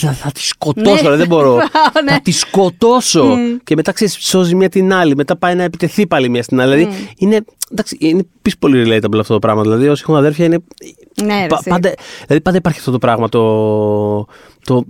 θα, 0.00 0.12
θα 0.12 0.30
τη 0.32 0.40
σκοτώσω, 0.42 1.02
Ναι. 1.02 1.08
ρε, 1.08 1.16
δεν 1.16 1.26
μπορώ. 1.26 1.54
Ναι. 2.04 2.12
Θα 2.12 2.20
τη 2.22 2.30
σκοτώσω. 2.30 3.36
Και 3.64 3.74
μετά 3.74 3.92
ξέρεις, 3.92 4.16
σώζει 4.20 4.54
μία 4.54 4.68
την 4.68 4.92
άλλη, 4.92 5.16
μετά 5.16 5.36
πάει 5.36 5.54
να 5.54 5.62
επιτεθεί 5.62 6.06
πάλι 6.06 6.28
μία 6.28 6.42
στην 6.42 6.60
άλλη. 6.60 6.74
Δηλαδή 6.74 6.96
είναι, 7.18 7.44
εντάξει, 7.70 7.96
είναι 8.00 8.22
επίσης 8.38 8.58
πολύ 8.58 8.82
relatable 8.86 9.18
αυτό 9.20 9.32
το 9.32 9.38
πράγμα. 9.38 9.62
Δηλαδή 9.62 9.88
όσοι 9.88 10.02
έχουν 10.04 10.16
αδέρφια 10.16 10.44
είναι... 10.44 10.58
Ναι, 11.24 11.40
ρε, 11.40 11.46
πα- 11.46 11.56
εσύ. 11.60 11.68
πάντα, 11.70 11.94
δηλαδή 12.26 12.40
πάντα 12.42 12.56
υπάρχει 12.56 12.78
αυτό 12.78 12.90
το 12.90 12.98
πράγμα 12.98 13.28
το... 13.28 13.40
το 14.64 14.84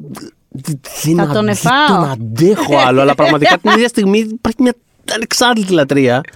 δεν 1.03 1.17
Θα 1.17 1.23
αν- 1.23 1.33
τον 1.33 1.45
δεν 1.45 1.49
εφάω. 1.49 1.87
τον 1.89 2.11
αντέχω 2.11 2.77
άλλο, 2.87 3.01
αλλά 3.01 3.15
πραγματικά 3.15 3.59
την 3.59 3.71
ίδια 3.71 3.89
στιγμή 3.95 4.19
υπάρχει 4.19 4.63
μια 4.63 4.75
ανεξάρτητη 5.15 5.73
λατρεία. 5.73 6.21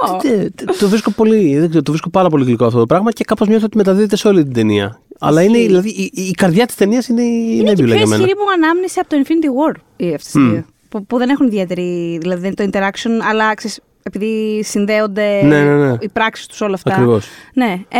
Ω. 0.00 0.28
Ε, 0.28 0.48
Το 0.78 0.88
βρίσκω 0.88 1.10
πολύ, 1.10 1.58
δεν 1.58 1.68
ξέρω, 1.68 1.82
το 1.82 1.90
βρίσκω 1.90 2.10
πάρα 2.10 2.28
πολύ 2.28 2.44
γλυκό 2.44 2.64
αυτό 2.64 2.78
το 2.78 2.86
πράγμα 2.86 3.12
και 3.12 3.24
κάπως 3.24 3.48
νιώθω 3.48 3.64
ότι 3.64 3.76
μεταδίδεται 3.76 4.16
σε 4.16 4.28
όλη 4.28 4.42
την 4.42 4.52
ταινία. 4.52 5.00
Αλλά 5.18 5.42
είναι, 5.42 5.58
δηλαδή, 5.58 5.88
η, 5.88 6.10
η 6.14 6.30
καρδιά 6.30 6.66
της 6.66 6.74
ταινίας 6.74 7.08
είναι 7.08 7.22
η 7.22 7.56
Είναι 7.60 7.72
και 7.72 7.82
Nebula 7.82 7.86
πιο 7.86 7.96
για 7.96 8.06
μένα. 8.06 8.14
ισχυρή 8.14 8.34
μου 8.38 8.50
ανάμνηση 8.54 9.00
από 9.00 9.08
το 9.08 9.16
Infinity 9.24 9.74
War 9.74 9.80
οι 9.96 10.14
αυτές 10.14 10.34
οι 10.34 10.38
δύο. 10.40 10.64
Που, 10.88 11.06
που 11.06 11.18
δεν 11.18 11.28
έχουν 11.28 11.46
ιδιαίτερη. 11.46 12.18
Δηλαδή 12.20 12.40
δεν 12.40 12.54
είναι 12.58 12.70
το 12.70 12.78
interaction, 12.78 13.10
αλλά 13.30 13.54
ξέρεις, 13.54 13.80
επειδή 14.08 14.62
συνδέονται 14.64 15.40
Ναι, 15.42 15.62
ναι, 15.62 15.86
ναι. 15.86 15.96
οι 16.00 16.08
πράξεις 16.08 16.46
τους 16.46 16.60
όλα 16.60 16.74
αυτά. 16.74 16.92
Ακριβώς. 16.92 17.26
Ναι. 17.54 17.72
Ε, 17.88 17.98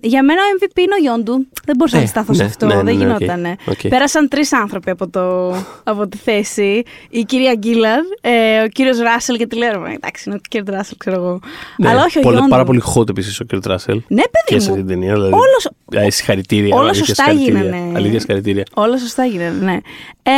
για 0.00 0.22
μένα 0.24 0.40
ο 0.40 0.56
MVP 0.60 0.78
είναι 0.78 0.94
ο 0.98 1.02
Γιόντου. 1.02 1.46
Δεν 1.64 1.76
μπορούσα 1.76 1.96
Ε, 1.96 2.00
να 2.00 2.06
σταθώ 2.06 2.32
σε 2.32 2.42
ναι, 2.42 2.48
αυτό. 2.48 2.66
ναι, 2.66 2.74
ναι, 2.74 2.82
δεν 2.82 2.96
ναι, 2.96 3.02
γινότανε. 3.04 3.56
OK, 3.66 3.74
OK. 3.84 3.88
Πέρασαν 3.88 4.28
τρεις 4.28 4.52
άνθρωποι 4.52 4.90
από, 4.90 5.08
το, 5.10 5.54
από 5.84 6.08
τη 6.08 6.16
θέση. 6.16 6.82
Η 7.10 7.22
κυρία 7.24 7.54
Γκίλαν, 7.54 7.98
ε, 8.20 8.62
ο 8.64 8.68
κύριος 8.68 8.98
Ράσελ 8.98 9.36
και 9.36 9.46
τη 9.46 9.56
λέω. 9.56 9.84
«Ε, 9.84 9.92
Εντάξει, 9.94 10.24
είναι 10.26 10.34
ο 10.36 10.40
κύριος 10.48 10.74
Ράσελ, 10.74 10.96
ξέρω 10.98 11.16
εγώ. 11.16 11.40
Ναι, 11.76 11.88
Αλλά 11.88 12.04
όχι 12.04 12.18
ο 12.18 12.20
πολύ- 12.20 12.34
Γιόντου. 12.34 12.50
Πάρα 12.50 12.64
πολύ 12.64 12.82
hot 12.94 13.08
επίσης 13.08 13.40
ο 13.40 13.44
Κερτ 13.44 13.60
Ράσελ. 13.62 14.02
Ναι, 14.08 14.22
Και 14.22 14.30
παιδί 14.46 14.60
σε 14.60 14.68
μου. 14.70 14.74
αυτή 14.74 14.86
την 14.86 14.94
ταινία. 15.00 15.14
Δηλαδή, 15.14 15.32
Όλος- 15.32 15.70
ε, 16.06 16.10
συγχαρητήρια. 16.10 16.74
όλα 16.76 16.84
αλήθεια, 16.88 17.04
σωστά 17.04 17.24
συγχαρητήρια. 17.24 17.62
γίνανε. 17.62 17.92
Αλήθεια, 17.96 18.18
συγχαρητήρια. 18.18 18.64
Όλα 18.74 18.98
σωστά 18.98 19.24
γίνανε, 19.24 19.64
ναι. 19.64 19.78
Ε, 20.22 20.32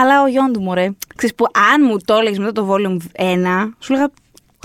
αλλά 0.00 0.22
ο 0.22 0.26
Γιόντου 0.26 0.60
μου, 0.60 0.74
ρε. 0.74 0.88
Ξέρεις 1.16 1.34
που 1.34 1.44
αν 1.74 1.84
μου 1.88 1.96
το 2.04 2.14
έλεγες 2.14 2.38
μετά 2.38 2.52
το 2.52 2.68
volume 2.70 2.96
1, 3.22 3.74
σου 3.78 3.92
λέγα 3.92 4.10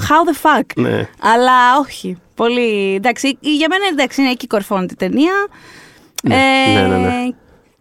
how 0.10 0.30
the 0.30 0.60
fuck; 0.60 0.66
Ναι. 0.76 1.10
Αλλά 1.20 1.78
όχι. 1.80 2.18
Πολύ. 2.36 2.94
Εντάξει, 2.96 3.38
για 3.40 3.68
μένα 3.70 3.86
εντάξει, 3.92 4.22
είναι 4.22 4.30
εκεί 4.30 4.48
κορυφώνεται 4.48 4.94
η 4.94 4.98
ταινία. 4.98 5.34
Ναι, 6.24 6.36
ναι, 6.74 6.88
ναι, 6.88 6.98
ναι. 6.98 7.30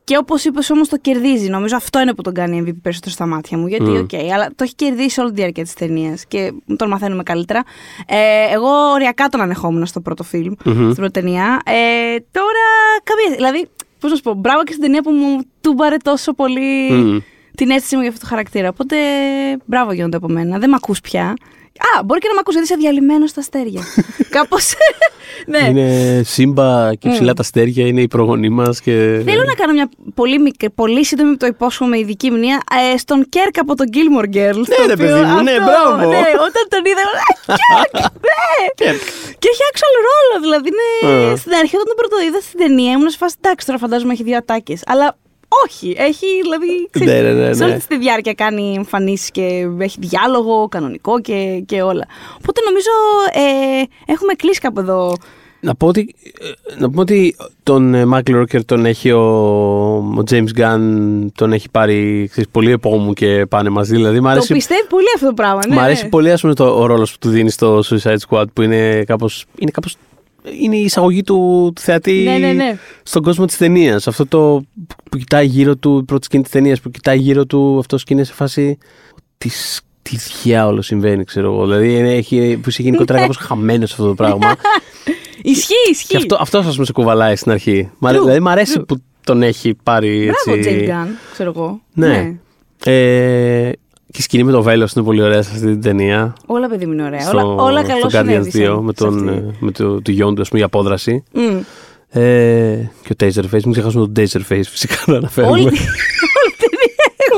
Και 0.05 0.16
όπως 0.16 0.45
είπες, 0.45 0.71
όμως 0.71 0.89
το 0.89 0.97
κερδίζει. 0.97 1.49
Νομίζω 1.49 1.77
αυτό 1.77 2.01
είναι 2.01 2.14
που 2.14 2.23
τον 2.23 2.35
κάνει 2.35 2.62
MVP 2.66 2.75
περισσότερο 2.83 3.12
στα 3.14 3.27
μάτια 3.27 3.59
μου. 3.59 3.66
Γιατί, 3.66 3.97
οκ, 3.97 4.14
αλλά 4.35 4.47
το 4.47 4.64
έχει 4.64 4.75
κερδίσει 4.75 5.21
όλη 5.21 5.29
τη 5.31 5.35
διάρκεια 5.37 5.62
της 5.62 5.75
ταινίας 5.75 6.25
και 6.27 6.53
τον 6.77 6.89
μαθαίνουμε 6.89 7.23
καλύτερα. 7.23 7.62
Ε, 8.07 8.16
εγώ 8.53 8.68
οριακά 8.93 9.29
τον 9.29 9.41
ανεχόμουν 9.41 9.87
στο 9.87 10.01
πρώτο 10.01 10.23
φιλμ, 10.23 10.53
στην 10.64 10.95
πρώτη 10.95 11.11
ταινία. 11.11 11.61
Ε, 11.64 12.16
τώρα, 12.33 12.66
καμία. 13.03 13.37
Δηλαδή, 13.37 13.68
πώς 14.01 14.11
να 14.11 14.16
σου 14.16 14.23
πω, 14.23 14.35
μπράβο 14.35 14.64
και 14.64 14.73
στην 14.73 14.85
ταινία 14.85 15.03
που 15.03 15.11
μου 15.11 15.41
τούμπαρε 15.61 15.97
τόσο 15.97 16.33
πολύ 16.33 16.93
Μμμ. 16.93 17.18
την 17.55 17.71
αίσθηση 17.71 17.95
μου 17.95 18.01
για 18.01 18.11
αυτό 18.11 18.23
το 18.23 18.27
χαρακτήρα. 18.29 18.68
Οπότε, 18.68 18.97
μπράβο 19.64 19.93
γίνονται 19.93 20.16
από 20.16 20.29
μένα. 20.29 20.59
Δεν 20.59 20.68
με 20.68 20.77
ακούς 20.79 21.01
πια. 21.01 21.35
Α, 21.89 22.03
μπορεί 22.05 22.20
και 22.20 22.28
να 22.28 22.35
με 22.35 22.41
ακούς 22.41 22.55
γιατί 22.55 22.68
είσαι 22.68 22.81
διαλυμένος 22.81 23.31
στα 23.31 23.41
αστέρια. 23.41 23.83
Κάπως. 24.37 24.74
ναι. 25.53 25.68
Είναι 25.68 26.22
σύμπα 26.24 26.95
και 26.95 27.09
ψηλά 27.09 27.33
τα 27.35 27.43
αστέρια, 27.43 27.87
είναι 27.87 28.01
η 28.01 28.09
προγονή 28.09 28.49
μας. 28.49 28.81
Και... 28.81 29.22
Θέλω 29.24 29.45
να 29.47 29.55
κάνω 29.55 29.72
μια 29.72 29.89
πολύ, 30.14 30.39
μικρή, 30.39 30.70
πολύ 30.70 31.05
σύντομη, 31.05 31.37
το 31.37 31.47
υπόσχομαι, 31.47 31.99
ειδική 31.99 32.31
μνήμα 32.31 32.59
ε, 32.93 32.97
στον 32.97 33.28
Κέρκ 33.28 33.59
από 33.59 33.74
τον 33.76 33.87
Gilmore 33.95 34.28
Girls. 34.37 34.64
Ναι, 34.68 34.76
το 34.76 34.87
ρε, 34.87 34.93
οποίο 34.93 35.07
παιδί 35.07 35.22
μου, 35.31 35.43
ναι, 35.43 35.51
αυτό, 35.51 35.64
μπράβο. 35.64 36.11
Ναι, 36.11 36.22
όταν 36.47 36.62
τον 36.72 36.83
είδα, 36.89 37.03
λέω, 37.09 37.24
«Α, 37.26 37.57
Κέρκ, 37.61 37.95
ναι. 38.28 38.49
Κέρκ. 38.81 39.01
Και 39.41 39.49
έχει 39.53 39.62
actual 39.72 39.95
ρόλο, 40.09 40.35
δηλαδή 40.45 40.68
είναι. 40.72 40.89
Ε. 41.33 41.37
Στην 41.37 41.53
αρχή, 41.53 41.74
όταν 41.76 41.87
τον 41.87 41.97
πρώτο 42.01 42.16
είδα 42.26 42.41
στην 42.41 42.59
ταινία, 42.62 42.93
ήμουν 42.93 43.11
σε 43.11 43.16
φάση 43.16 43.35
εντάξει, 43.41 43.66
τώρα 43.66 43.78
φαντάζομαι 43.78 44.12
έχει 44.12 44.22
δύο 44.22 44.37
ατάκες. 44.37 44.81
Αλλά 44.87 45.16
Όχι, 45.64 45.94
έχει 45.98 46.26
δηλαδή. 46.42 46.88
Ναι, 46.98 47.28
ναι, 47.28 47.46
ναι, 47.46 47.53
Σε 47.53 47.62
όλη 47.62 47.72
ναι. 47.72 47.78
της 47.78 47.86
τη 47.86 47.98
διάρκεια 47.98 48.34
κάνει 48.34 48.74
εμφανίσεις 48.76 49.30
και 49.30 49.68
έχει 49.78 49.98
διάλογο 50.01 50.68
κανονικό 50.68 51.20
και, 51.20 51.62
και 51.66 51.82
όλα. 51.82 52.07
Οπότε 52.38 52.61
νομίζω 52.64 52.90
ε, 53.32 54.12
έχουμε 54.12 54.32
κλείσει 54.34 54.61
κάπου 54.61 54.80
εδώ. 54.80 55.14
Να 55.62 55.74
πω 55.74 55.86
ότι, 55.86 56.14
ε, 56.40 56.80
να 56.80 56.88
πούμε 56.88 57.01
ότι 57.01 57.36
τον 57.62 57.94
ε, 57.94 58.05
Μάικλ 58.05 58.32
Ρόκερ 58.32 58.64
τον 58.64 58.84
έχει 58.86 59.11
ο, 59.11 59.20
ο 59.96 60.22
James 60.30 60.48
Gunn 60.57 60.80
τον 61.34 61.53
έχει 61.53 61.70
πάρει 61.70 62.28
ξέρεις, 62.30 62.51
πολύ 62.51 62.70
επόμου 62.70 63.12
και 63.12 63.46
πάνε 63.46 63.68
μαζί. 63.68 63.94
Δηλαδή, 63.94 64.20
μ' 64.20 64.22
Το 64.22 64.28
αρέσει, 64.28 64.53
πιστεύει 64.53 64.86
πολύ 64.86 65.07
αυτό 65.14 65.26
το 65.26 65.34
πράγμα. 65.34 65.61
Ναι, 65.68 65.74
μ' 65.74 65.78
αρέσει 65.78 66.03
ναι. 66.03 66.09
πολύ 66.09 66.32
ας 66.32 66.40
πούμε, 66.40 66.55
το, 66.55 66.80
ο 66.80 66.86
ρόλος 66.86 67.12
που 67.12 67.18
του 67.20 67.28
δίνει 67.28 67.51
στο 67.51 67.82
Suicide 67.84 68.16
Squad 68.28 68.44
που 68.53 68.62
είναι 68.62 69.05
κάπως, 69.05 69.44
είναι 69.59 69.70
κάπως 69.70 69.96
είναι 70.62 70.76
η 70.76 70.82
εισαγωγή 70.84 71.22
του, 71.22 71.72
του 71.74 71.80
θεατή 71.82 72.12
Ναι, 72.12 72.38
ναι, 72.38 72.53
ναι. 72.53 72.78
στον 73.03 73.22
κόσμο 73.22 73.45
της 73.45 73.57
ταινίας. 73.57 74.07
Αυτό 74.07 74.26
το 74.26 74.62
που 75.11 75.16
κοιτάει 75.18 75.47
γύρω 75.47 75.76
του, 75.76 75.99
η 75.99 76.03
πρώτη 76.05 76.24
σκηνή 76.24 76.43
της 76.43 76.53
ταινίας 76.53 76.80
που 76.80 76.91
κοιτάει 76.91 77.18
γύρω 77.18 77.47
του, 77.47 77.76
αυτό 77.78 77.97
και 77.97 78.05
είναι 78.09 78.24
σε 78.24 78.32
φάση 78.32 78.78
της, 79.38 79.80
τι 80.03 80.16
διάολο 80.43 80.82
συμβαίνει, 80.82 81.24
ξέρω 81.24 81.53
εγώ. 81.53 81.64
Δηλαδή 81.66 81.97
είναι, 81.97 82.14
έχει, 82.14 82.59
που 82.62 82.68
είσαι 82.68 82.82
γενικότερα 82.82 83.18
κάπως 83.20 83.36
χαμένος 83.36 83.88
σε 83.88 83.95
αυτό 83.99 84.09
το 84.09 84.14
πράγμα. 84.14 84.55
Ισχύει, 85.43 85.74
ισχύει. 85.91 86.07
Και 86.07 86.16
αυτό, 86.16 86.36
αυτό 86.41 86.59
ας 86.59 86.72
πούμε 86.74 86.86
σε 86.86 86.93
κουβαλάει 86.93 87.36
στην 87.36 87.53
αρχή. 87.53 87.91
Μ' 87.99 88.07
αρέ- 88.07 88.18
True, 88.18 88.22
δηλαδή 88.24 88.41
μ' 88.41 88.49
αρέσει 88.49 88.76
true. 88.80 88.86
που 88.88 89.03
τον 89.24 89.43
έχει 89.43 89.74
πάρει 89.82 90.26
έτσι. 90.28 90.51
Μπράβο, 90.51 90.62
James 90.64 90.88
Gunn, 90.88 91.09
ξέρω 91.32 91.53
εγώ. 91.57 91.80
Ναι. 91.93 92.34
Ε, 92.84 93.70
και 93.70 93.76
η 94.19 94.23
σκηνή 94.23 94.45
με 94.45 94.53
το 94.53 94.63
βέλος 94.63 94.93
είναι 94.93 95.05
πολύ 95.05 95.23
ωραία 95.23 95.43
σε 95.43 95.51
αυτή 95.55 95.67
την 95.67 95.81
ταινία. 95.83 96.33
Όλα 96.47 96.69
παιδί 96.69 96.87
μου 96.87 96.93
είναι 96.93 97.03
ωραία. 97.05 97.21
στο, 97.21 97.39
όλα 97.39 97.63
όλα 97.63 97.81
στο 97.85 97.93
καλό 97.93 98.05
Guardians 98.05 98.43
2 98.47 98.51
συνέβησαν 98.51 98.83
με, 98.85 98.93
σε 98.97 99.05
τον, 99.05 99.29
αυτή. 99.29 99.39
ε, 99.39 99.55
με 99.61 99.71
το, 99.71 100.03
το 100.03 100.11
γιον 100.11 100.35
του, 100.35 100.41
ας 100.43 100.49
πούμε, 100.49 100.61
η 100.61 100.65
απόδραση. 100.65 101.25
Μμ. 101.33 101.57
Ε, 102.13 102.91
και 103.03 103.13
ο 103.13 103.17
Taserface. 103.25 103.63
Μην 103.65 103.73
ξεχάσουμε 103.73 104.09
τον 104.13 104.25
Taserface, 104.25 104.63
φυσικά 104.71 104.95
να 105.07 105.17
αναφέρουμε. 105.17 105.53
Όλη 105.53 105.65
τη- 105.71 105.79
όλη 105.79 106.53
την 106.57 106.69
ταινία. 106.71 106.89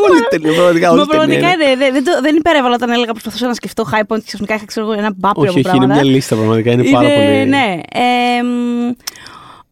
Όλη 0.10 0.20
την 0.20 0.28
ταινία, 0.40 0.52
πραγματικά 0.56 0.90
όλη 0.90 0.98
Μα 1.00 1.06
την 1.06 1.18
ταινία. 1.18 1.38
πραγματικά 1.38 1.64
είναι, 1.64 1.76
δεν, 1.84 1.92
δεν, 1.92 2.04
το- 2.04 2.20
δεν 2.22 2.36
υπερέβαλα 2.36 2.74
όταν 2.74 2.90
έλεγα 2.90 3.10
προσπαθούσα 3.12 3.46
να 3.46 3.54
σκεφτώ 3.54 3.84
high 3.92 4.00
point 4.00 4.16
και 4.18 4.22
ξαφνικά 4.26 4.54
είχα 4.54 4.64
ξέρω, 4.64 4.86
εγώ, 4.86 4.98
ένα 4.98 5.12
μπάπλο 5.16 5.42
Όχι, 5.42 5.58
από 5.58 5.58
όχι, 5.68 5.76
είναι 5.76 5.86
πράγματα. 5.86 6.02
μια 6.02 6.14
λίστα 6.14 6.36
πραγματικά. 6.36 6.70
Είναι, 6.70 6.84
πάρα 6.90 7.08
πολύ. 7.08 7.46
Ναι. 7.48 7.78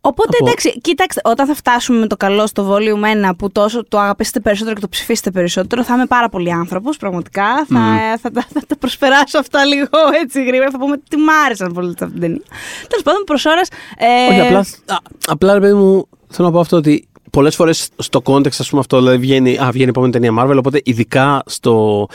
Ε, 0.03 0.09
μ, 0.09 0.13
οπότε 0.13 0.37
Από- 0.41 0.47
εντάξει, 0.47 0.81
κοίταξτε, 0.81 1.21
όταν 1.25 1.47
θα 1.47 1.55
φτάσουμε 1.55 1.99
με 1.99 2.07
το 2.07 2.17
καλό 2.17 2.47
στο 2.47 2.71
volume 2.77 3.29
1 3.31 3.33
που 3.39 3.51
τόσο 3.53 3.85
το 3.89 3.99
αγαπήσετε 3.99 4.41
περισσότερο 4.41 4.75
και 4.75 4.81
το 4.81 4.89
ψηφίσετε 4.89 5.31
περισσότερο, 5.31 5.85
θα 5.85 5.95
είμαι 5.95 6.07
πάρα 6.07 6.29
πολύ 6.29 6.53
άνθρωπος. 6.53 6.97
Πραγματικά. 6.97 7.67
Θα, 7.69 8.19
θα, 8.23 8.31
τα- 8.31 8.47
θα 8.53 8.61
τα 8.67 8.77
προσπεράσω 8.77 9.39
αυτά 9.39 9.65
λίγο 9.65 9.89
έτσι 10.23 10.45
γρήγορα. 10.45 10.71
Θα 10.71 10.79
πούμε 10.79 10.97
τι 11.09 11.17
μ' 11.17 11.29
άρεσαν 11.47 11.73
πολύ 11.73 11.89
σε 11.89 12.05
αυτή 12.05 12.11
την 12.13 12.21
ταινία. 12.21 12.41
Τέλος 12.89 13.03
πάντων, 13.05 13.23
προς 13.25 13.45
ώρας. 13.45 13.69
Ε, 13.99 14.31
Όχι, 14.31 14.41
απλά, 14.41 14.59
α, 14.59 14.97
απλά 15.27 15.53
ρε 15.55 15.61
παιδί 15.61 15.75
μου, 15.75 16.09
θέλω 16.29 16.49
να 16.49 16.55
πω 16.55 16.61
αυτό 16.61 16.77
ότι 16.77 17.09
πολλές 17.31 17.55
φορές 17.55 17.89
στο 17.97 18.23
context, 18.25 18.57
ας 18.59 18.69
πούμε, 18.69 18.81
αυτό 18.81 18.97
δηλαδή 18.99 19.17
βγαίνει, 19.19 19.59
α, 19.59 19.69
βγαίνει 19.71 19.87
η 19.87 19.89
επόμενη 19.89 20.13
ταινία 20.13 20.35
Marvel. 20.39 20.57
Οπότε 20.59 20.81
ειδικά 20.85 21.43
στο, 21.47 22.07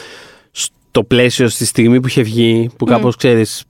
στο 0.51 1.03
πλαίσιο, 1.03 1.47
στη 1.49 1.65
στιγμή 1.65 1.99
που 2.01 2.07
είχε 2.07 2.21
βγει, 2.21 2.69
που 2.77 2.85
κάπως 2.85 3.15
ξέρεις, 3.15 3.63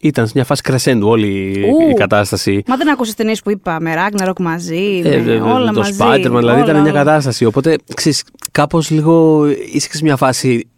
ήταν 0.00 0.26
σε 0.26 0.32
μια 0.34 0.44
φάση 0.44 0.62
κρεσέντου 0.62 1.08
όλη 1.08 1.26
η- 1.26 1.60
Ου. 1.60 1.90
η 1.90 1.94
κατάσταση. 1.94 2.62
Μα 2.66 2.76
δεν 2.76 2.90
άκουσες 2.90 3.14
ταινίε 3.14 3.34
που 3.44 3.50
είπα 3.50 3.80
με 3.80 3.94
Ragnarok 3.96 4.38
μαζί, 4.40 5.00
Ε, 5.04 5.08
με 5.08 5.22
δε- 5.22 5.38
δε- 5.38 5.40
όλα 5.40 5.70
το 5.72 5.80
μαζί. 5.80 5.96
Spider-Man, 6.00 6.20
δηλαδή 6.20 6.44
όλα, 6.46 6.58
ήταν 6.58 6.80
μια 6.80 6.90
όλα. 6.90 6.92
κατάσταση. 7.04 7.44
Οπότε 7.44 7.76
ξέρεις, 7.94 8.24
κάπως 8.52 8.90
λίγο 8.90 9.46
είσαι 9.72 9.88
σε 9.92 10.00
μια 10.02 10.16
φάση. 10.16 10.68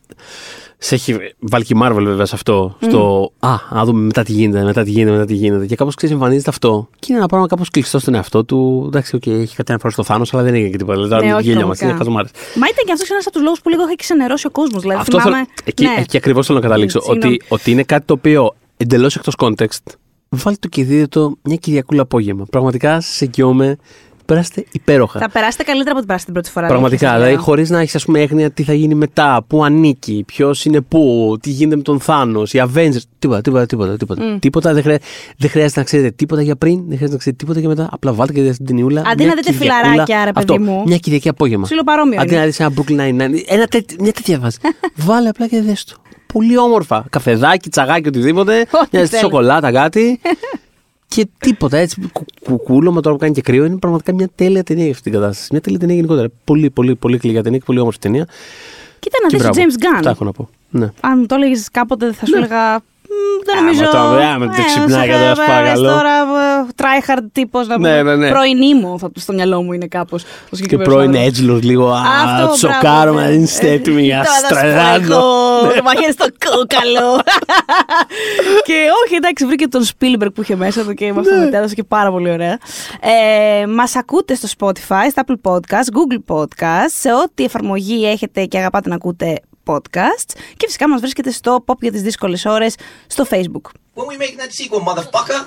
Σε 0.85 0.95
έχει 0.95 1.17
βάλει 1.39 1.65
και 1.65 1.73
η 1.77 1.81
Marvel 1.83 2.03
βέβαια 2.03 2.25
σε 2.27 2.35
αυτό. 2.35 2.77
Στο 2.81 3.33
Α, 3.39 3.55
να 3.71 3.85
δούμε 3.85 4.01
μετά 4.01 4.23
τι 4.23 4.33
γίνεται, 4.33 4.65
μετά 4.65 4.83
τι 4.83 4.91
γίνεται, 4.91 5.11
μετά 5.13 5.25
τι 5.25 5.35
γίνεται. 5.35 5.67
Και 5.67 5.77
κάπως 5.77 5.95
ξέρεις, 5.95 6.15
εμφανίζεται 6.15 6.51
αυτό. 6.51 6.89
Και 6.99 7.07
είναι 7.09 7.19
ένα 7.19 7.27
πράγμα 7.29 7.47
κάπως 7.47 7.71
κλειστό 7.71 7.99
στον 7.99 8.15
εαυτό 8.15 8.45
του. 8.45 8.85
Εντάξει, 8.87 9.17
οκ, 9.17 9.27
έχει 9.27 9.57
κάτι 9.57 9.73
να 9.73 9.79
αφορά 9.79 9.93
στο 9.93 10.03
Θάνος, 10.05 10.35
αλλά 10.35 10.43
δεν 10.43 10.55
έγινε 10.55 10.69
και 10.71 10.77
τίποτα. 10.77 11.03
Δηλαδή, 11.03 11.15
Ναι, 11.25 11.31
τώρα 11.31 11.37
όχι, 11.41 11.49
γελιόμαστε, 11.49 11.85
είναι 11.85 11.95
πραγματικά. 11.95 12.25
χαζομάρα. 12.33 12.59
Μα 12.61 12.67
ήταν 12.73 12.85
και 12.87 12.93
αυτός 12.93 13.11
ένας 13.11 13.25
από 13.27 13.35
τους 13.35 13.43
λόγους 13.45 13.61
που 13.61 13.69
λίγο 13.69 13.83
έχει 13.83 13.97
ξενερώσει 13.97 14.47
ο 14.47 14.51
κόσμος. 14.51 14.83
Δηλαδή, 14.83 15.01
Αυτό 15.01 15.21
θυμάμαι, 15.21 15.37
θέλω, 15.37 15.49
εκεί, 15.65 15.85
ναι. 15.85 15.95
εκεί 15.99 16.17
ακριβώς 16.17 16.47
θέλω 16.47 16.59
να 16.59 16.65
καταλήξω. 16.69 17.01
Συγγνώμη. 17.01 17.35
ότι, 17.35 17.45
ότι 17.49 17.71
είναι 17.71 17.83
κάτι 17.83 18.05
το 18.07 18.13
οποίο 18.15 18.55
εντελώς 18.83 19.17
εκτός 19.17 19.35
context. 19.39 19.93
Βάλτε 20.29 20.59
το 20.61 20.69
και 20.69 20.85
δείτε 20.85 21.07
το 21.07 21.37
μια 21.43 21.57
Κυριακούλα 21.57 22.03
απόγευμα. 22.03 22.45
Πραγματικά 22.45 23.01
σας 23.01 23.25
εγγυώμαι. 23.25 23.77
Περάστε 24.27 24.65
υπέροχα. 24.73 25.19
Θα 25.19 25.31
περάσετε 25.31 25.63
καλύτερα 25.63 25.91
από 25.91 25.99
ό,τι 25.99 26.07
περάσετε 26.07 26.33
την 26.33 26.41
πρώτη 26.41 26.51
φορά. 26.55 26.67
Πραγματικά, 26.67 27.07
δεν 27.09 27.17
δηλαδή 27.17 27.33
έχεις 27.33 27.45
χωρίς 27.45 27.71
να 27.71 27.81
έχεις 27.81 28.05
πούμε 28.05 28.21
έγνοια 28.21 28.51
τι 28.51 28.63
θα 28.63 28.73
γίνει 28.73 28.95
μετά, 28.95 29.45
πού 29.47 29.65
ανήκει, 29.65 30.25
ποιος 30.27 30.65
είναι 30.65 30.81
πού, 30.81 31.37
τι 31.41 31.51
γίνεται 31.51 31.77
με 31.77 31.83
τον 31.83 32.01
Θάνος, 32.01 32.53
οι 32.53 32.63
Avengers. 32.75 33.01
Τίποτα, 33.19 33.41
τίποτα, 33.41 33.67
τίποτα. 33.67 33.97
Τίποτα, 33.97 34.37
τίποτα 34.39 34.73
δεν, 34.75 34.83
χρεια... 34.83 34.99
δεν 35.39 35.51
χρειάζεται 35.51 35.79
να 35.81 35.85
ξέρετε 35.87 36.11
τίποτα 36.11 36.43
για 36.43 36.57
πριν, 36.57 36.77
δεν 36.77 36.85
χρειάζεται 36.87 37.11
να 37.13 37.17
ξέρετε 37.19 37.45
τίποτα 37.45 37.61
για 37.61 37.69
μετά. 37.69 37.89
Απλά 37.93 38.13
βάλτε 38.13 38.33
και 38.33 38.41
δείτε 38.41 38.55
την 38.55 38.67
ταινιούλα. 38.67 39.03
Αντί 39.07 39.25
μια 39.25 39.35
να 39.35 39.35
δείτε 39.35 39.51
Κυριακούλα. 39.53 39.81
φιλαράκια, 39.83 40.25
ρε 40.25 40.33
παιδί 40.33 40.53
Αυτό, 40.53 40.61
μου. 40.65 40.83
Μια 40.87 40.97
Κυριακή 40.99 41.29
απόγευμα. 41.29 41.65
Ψιλοπαρόμοιο 41.65 42.21
Αντί 42.21 42.31
είναι. 42.31 42.41
να 42.41 42.47
δεις 42.47 42.61
ένα 42.61 42.73
Brooklyn 42.77 42.97
Nine-Nine, 43.01 43.43
ένα 43.47 43.67
τέτοι- 43.67 44.01
μια 44.01 44.13
τέτοια 44.13 44.39
βάση. 44.39 44.59
Βάλε 45.07 45.29
απλά 45.29 45.47
και 45.49 45.63
δες 45.63 45.85
το. 45.85 45.95
Πολύ 46.33 46.59
όμορφα. 46.59 47.05
Καφεδάκι, 47.11 47.69
τσαγάκι, 47.69 48.09
οτιδήποτε. 48.09 48.61
Ό,τι 48.61 48.89
Μια 48.97 49.07
θέλεις. 49.07 49.19
σοκολάτα, 49.19 49.73
κάτι. 49.73 50.21
και 51.15 51.27
τίποτα 51.39 51.77
έτσι. 51.77 52.01
κου- 52.13 52.27
Κουκούλωμα 52.45 53.01
τώρα 53.01 53.15
που 53.15 53.21
κάνει 53.21 53.35
και 53.35 53.41
κρύο. 53.41 53.65
Είναι 53.65 53.77
πραγματικά 53.79 54.15
μια 54.15 54.29
τέλεια 54.35 54.63
ταινία 54.63 54.83
για 54.83 54.93
αυτή 54.93 55.11
την 55.11 55.13
κατάσταση. 55.21 55.49
Μια 55.51 55.61
τέλεια 55.61 55.79
ταινία 55.79 55.95
γενικότερα. 55.95 56.29
Πολύ, 56.45 56.71
πολύ, 56.71 56.95
πολύ 56.95 57.19
κλειδιά 57.19 57.43
ταινία 57.43 57.59
και 57.59 57.65
πολύ 57.65 57.79
όμορφη 57.79 57.99
ταινία. 57.99 58.27
Κοίτα 58.99 59.17
να 59.23 59.29
Και 59.29 59.37
δεις 59.37 59.45
τον 59.47 59.55
μπράβο. 59.55 59.71
James 59.71 59.83
Gunn. 59.83 59.97
Αυτά 59.97 60.11
έχω 60.11 60.25
να 60.25 60.33
πω. 60.33 60.49
Ναι. 60.71 60.91
Αν 61.01 61.19
μου 61.19 61.27
το 61.27 61.35
έλεγες 61.35 61.69
κάποτε, 61.73 62.13
θα 62.13 62.27
σου 62.27 62.37
έλεγα. 62.37 62.81
«Μ, 63.13 63.45
Δεν 63.45 63.57
Άμα 63.59 63.65
νομίζω. 63.67 63.91
το- 63.91 63.99
άμα 63.99 64.47
το 64.47 64.53
Ε, 64.59 64.65
ξυπνάκια, 64.65 65.15
σε- 65.15 65.21
τώρα, 65.23 65.35
σε 65.35 65.43
ε, 65.43 65.47
παρακαλώ. 65.47 65.89
Τώρα, 65.89 66.11
ε, 66.11 66.67
tryhard 66.77 67.25
τύπος 67.33 67.67
να 67.67 67.79
Ναι, 67.79 67.99
πούμε. 67.99 68.03
ναι, 68.03 68.17
ναι. 68.17 68.31
Πρωινή 68.31 68.75
μου, 68.75 68.99
θα, 68.99 69.11
στο 69.17 69.33
μυαλό 69.33 69.63
μου 69.63 69.73
είναι 69.73 69.87
κάπως. 69.87 70.23
Και 70.69 70.77
πρώην 70.79 71.15
Edgelord 71.15 71.63
λίγο. 71.63 71.89
Α, 71.91 72.01
Αυτό, 72.25 72.49
του 72.53 72.59
σοκάρω, 72.59 72.81
μπράβο, 72.83 73.13
μα 73.15 73.21
ναι. 73.23 73.29
δεν 73.31 73.43
είστε 73.43 73.71
έτοιμοι 73.71 74.03
για 74.03 74.15
Τώρα 74.17 74.31
θα 74.31 74.39
σου 74.49 74.55
στραγάδο. 74.55 75.17
πω, 75.21 75.75
Το 75.77 75.83
μαχαίρι 75.83 76.13
στο 76.13 76.27
κόκαλο. 76.45 77.21
και 78.69 78.75
όχι, 79.05 79.15
εντάξει, 79.15 79.47
βρήκε 79.47 79.67
τον 79.69 79.85
Spielberg 79.85 80.35
που 80.35 80.43
είχε 80.43 80.57
μέσα 80.57 80.85
του 80.85 80.95
και 80.95 81.05
με 81.05 81.13
Ναι. 81.13 81.21
αυτό 81.21 81.35
μετέδωσε 81.41 81.75
και 81.75 81.85
πάρα 81.85 82.11
πολύ 82.11 82.31
ωραία. 82.31 82.59
Ε, 83.01 83.67
Μας 83.67 83.97
ακούτε 83.97 84.35
στο 84.35 84.49
Spotify, 84.59 85.07
στα 85.11 85.25
Apple 85.27 85.51
Podcast, 85.53 85.87
Google 85.97 86.35
Podcast, 86.37 86.91
σε 87.01 87.13
ό,τι 87.13 87.45
εφαρμογή 87.45 88.07
έχετε 88.07 88.45
και 88.45 88.59
αγαπάτε 88.59 88.89
να 88.89 88.95
ακούτε 88.95 89.35
podcasts. 89.67 90.35
Και 90.57 90.67
φυσικά 90.67 90.89
μας 90.89 91.01
βρίσκεται 91.01 91.31
στο 91.31 91.65
Pop 91.67 91.79
για 91.81 91.93
τις 91.93 92.03
δύσκολες 92.03 92.45
ώρες 92.45 92.75
στο 93.07 93.25
Facebook. 93.31 93.71
When 93.95 94.07
we 94.07 94.17
making 94.17 94.39
that 94.39 94.53
sequel, 94.53 94.81
motherfucker? 94.81 95.41